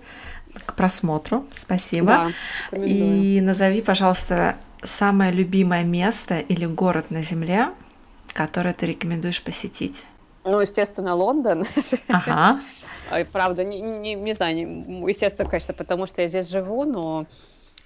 к 0.66 0.74
просмотру. 0.74 1.44
Спасибо. 1.52 2.32
Да, 2.70 2.84
И 2.84 3.40
назови, 3.40 3.80
пожалуйста, 3.80 4.56
самое 4.82 5.32
любимое 5.32 5.84
место 5.84 6.38
или 6.38 6.66
город 6.66 7.10
на 7.10 7.22
Земле, 7.22 7.70
которое 8.32 8.74
ты 8.74 8.86
рекомендуешь 8.86 9.42
посетить. 9.42 10.04
Ну, 10.44 10.60
естественно, 10.60 11.14
Лондон. 11.14 11.64
Ага. 12.08 12.60
Правда, 13.32 13.62
не, 13.62 13.80
не, 13.80 14.14
не 14.14 14.32
знаю, 14.32 14.56
не, 14.56 15.08
естественно, 15.08 15.48
конечно, 15.48 15.74
потому 15.74 16.06
что 16.06 16.22
я 16.22 16.28
здесь 16.28 16.48
живу, 16.48 16.84
но 16.84 17.26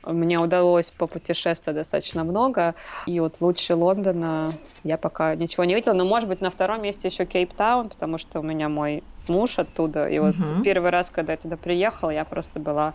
мне 0.04 0.38
удалось 0.38 0.90
попутешествовать 0.90 1.78
достаточно 1.78 2.22
много, 2.22 2.74
и 3.06 3.18
вот 3.18 3.40
лучше 3.40 3.74
Лондона 3.74 4.52
я 4.84 4.96
пока 4.98 5.34
ничего 5.34 5.64
не 5.64 5.74
видела, 5.74 5.94
но, 5.94 6.04
может 6.04 6.28
быть, 6.28 6.40
на 6.40 6.50
втором 6.50 6.82
месте 6.82 7.08
еще 7.08 7.26
Кейптаун, 7.26 7.88
потому 7.88 8.18
что 8.18 8.40
у 8.40 8.42
меня 8.42 8.68
мой 8.68 9.02
муж 9.28 9.58
оттуда, 9.58 10.08
и 10.08 10.18
вот 10.18 10.36
угу. 10.38 10.62
первый 10.62 10.90
раз, 10.90 11.10
когда 11.10 11.32
я 11.32 11.38
туда 11.38 11.56
приехала, 11.56 12.10
я 12.10 12.24
просто 12.24 12.60
была 12.60 12.94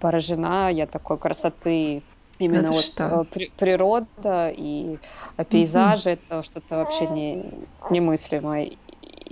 поражена, 0.00 0.70
я 0.72 0.86
такой 0.86 1.18
красоты 1.18 2.02
именно 2.38 2.66
это 2.66 2.72
вот 2.72 2.84
что? 2.84 3.26
Э, 3.34 3.48
природа 3.56 4.52
и 4.56 4.98
пейзажи, 5.48 6.10
угу. 6.10 6.18
это 6.26 6.42
что-то 6.42 6.76
вообще 6.76 7.06
не, 7.06 7.44
немыслимое 7.90 8.72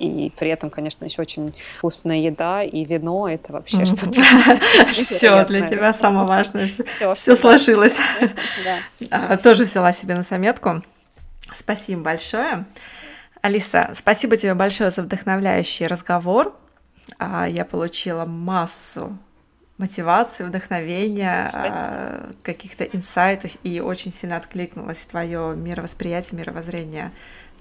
и 0.01 0.33
при 0.37 0.49
этом, 0.51 0.71
конечно, 0.71 1.05
еще 1.05 1.21
очень 1.21 1.55
вкусная 1.79 2.19
еда 2.19 2.63
и 2.63 2.85
вино, 2.85 3.29
это 3.29 3.53
вообще 3.53 3.85
что-то 3.85 4.21
Все 4.93 5.45
для 5.45 5.67
тебя 5.69 5.93
самое 5.93 6.27
важное, 6.27 6.69
все 6.69 7.37
сложилось. 7.37 7.97
А, 9.11 9.37
тоже 9.37 9.65
взяла 9.65 9.93
себе 9.93 10.15
на 10.15 10.23
заметку. 10.23 10.83
Спасибо 11.53 12.03
большое. 12.03 12.65
Алиса, 13.43 13.91
спасибо 13.95 14.37
тебе 14.37 14.55
большое 14.55 14.91
за 14.91 15.03
вдохновляющий 15.03 15.87
разговор. 15.87 16.55
А, 17.19 17.49
я 17.49 17.65
получила 17.65 18.25
массу 18.25 19.17
мотивации, 19.79 20.45
вдохновения, 20.45 21.49
а, 21.55 22.33
каких-то 22.43 22.85
инсайтов 22.85 23.53
и 23.63 23.81
очень 23.81 24.13
сильно 24.13 24.37
откликнулось 24.37 24.99
твое 24.99 25.55
мировосприятие, 25.57 26.39
мировоззрение 26.39 27.13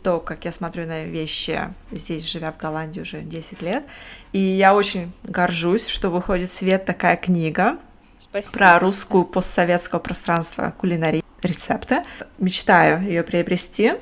то, 0.03 0.19
как 0.19 0.45
я 0.45 0.51
смотрю 0.51 0.85
на 0.85 1.03
вещи 1.03 1.73
здесь, 1.91 2.23
живя 2.25 2.51
в 2.51 2.57
Голландии 2.57 3.01
уже 3.01 3.21
10 3.21 3.61
лет. 3.61 3.83
И 4.31 4.39
я 4.39 4.73
очень 4.73 5.11
горжусь, 5.23 5.87
что 5.87 6.09
выходит 6.09 6.49
в 6.49 6.53
свет 6.53 6.85
такая 6.85 7.17
книга 7.17 7.77
Спасибо. 8.17 8.53
про 8.53 8.79
русскую 8.79 9.25
постсоветского 9.25 9.99
пространства 9.99 10.73
кулинарии 10.77 11.23
рецепты. 11.41 12.03
Мечтаю 12.37 13.01
ее 13.01 13.23
приобрести. 13.23 13.93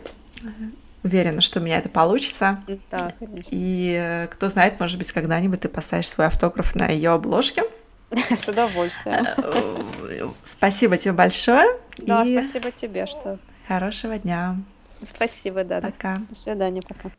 Уверена, 1.03 1.41
что 1.41 1.59
у 1.59 1.63
меня 1.63 1.77
это 1.77 1.89
получится. 1.89 2.63
Да, 2.89 3.13
конечно. 3.19 3.49
И 3.51 3.95
э, 3.97 4.27
кто 4.27 4.49
знает, 4.49 4.79
может 4.79 4.97
быть, 4.97 5.11
когда-нибудь 5.11 5.61
ты 5.61 5.69
поставишь 5.69 6.09
свой 6.09 6.27
автограф 6.27 6.75
на 6.75 6.87
ее 6.87 7.11
обложке. 7.11 7.63
С 8.29 8.47
удовольствием. 8.47 9.25
Э, 9.37 10.29
спасибо 10.43 10.97
тебе 10.97 11.13
большое. 11.13 11.67
Да, 11.97 12.23
и... 12.23 12.41
спасибо 12.41 12.71
тебе, 12.71 13.05
что. 13.05 13.37
Хорошего 13.67 14.17
дня. 14.17 14.57
Спасибо, 15.03 15.63
да. 15.63 15.81
Пока. 15.81 16.21
До 16.29 16.35
свидания, 16.35 16.81
пока. 16.81 17.09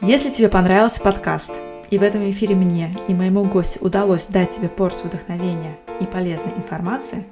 Если 0.00 0.30
тебе 0.30 0.48
понравился 0.48 1.00
подкаст, 1.00 1.50
и 1.90 1.98
в 1.98 2.02
этом 2.02 2.30
эфире 2.30 2.54
мне 2.54 2.96
и 3.08 3.14
моему 3.14 3.44
гостю 3.44 3.80
удалось 3.80 4.26
дать 4.26 4.54
тебе 4.54 4.68
порцию 4.68 5.08
вдохновения 5.08 5.76
и 6.00 6.04
полезной 6.04 6.52
информации, 6.52 7.24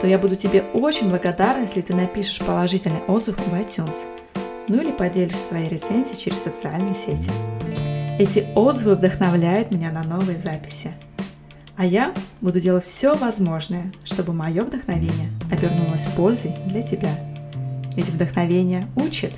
то 0.00 0.06
я 0.06 0.18
буду 0.18 0.36
тебе 0.36 0.62
очень 0.74 1.08
благодарна, 1.08 1.62
если 1.62 1.80
ты 1.80 1.94
напишешь 1.94 2.40
положительный 2.40 3.00
отзыв 3.06 3.38
в 3.38 3.54
iTunes, 3.54 3.96
ну 4.68 4.80
или 4.80 4.92
поделишься 4.92 5.48
своей 5.48 5.68
рецензией 5.68 6.16
через 6.16 6.42
социальные 6.42 6.94
сети. 6.94 7.30
Эти 8.18 8.46
отзывы 8.54 8.96
вдохновляют 8.96 9.72
меня 9.72 9.90
на 9.90 10.02
новые 10.02 10.38
записи. 10.38 10.92
А 11.76 11.86
я 11.86 12.12
буду 12.40 12.60
делать 12.60 12.84
все 12.84 13.16
возможное, 13.16 13.90
чтобы 14.04 14.32
мое 14.32 14.62
вдохновение 14.62 15.30
обернулось 15.50 16.06
пользой 16.16 16.54
для 16.66 16.82
тебя. 16.82 17.18
Ведь 17.96 18.08
вдохновение 18.08 18.84
учит. 18.96 19.32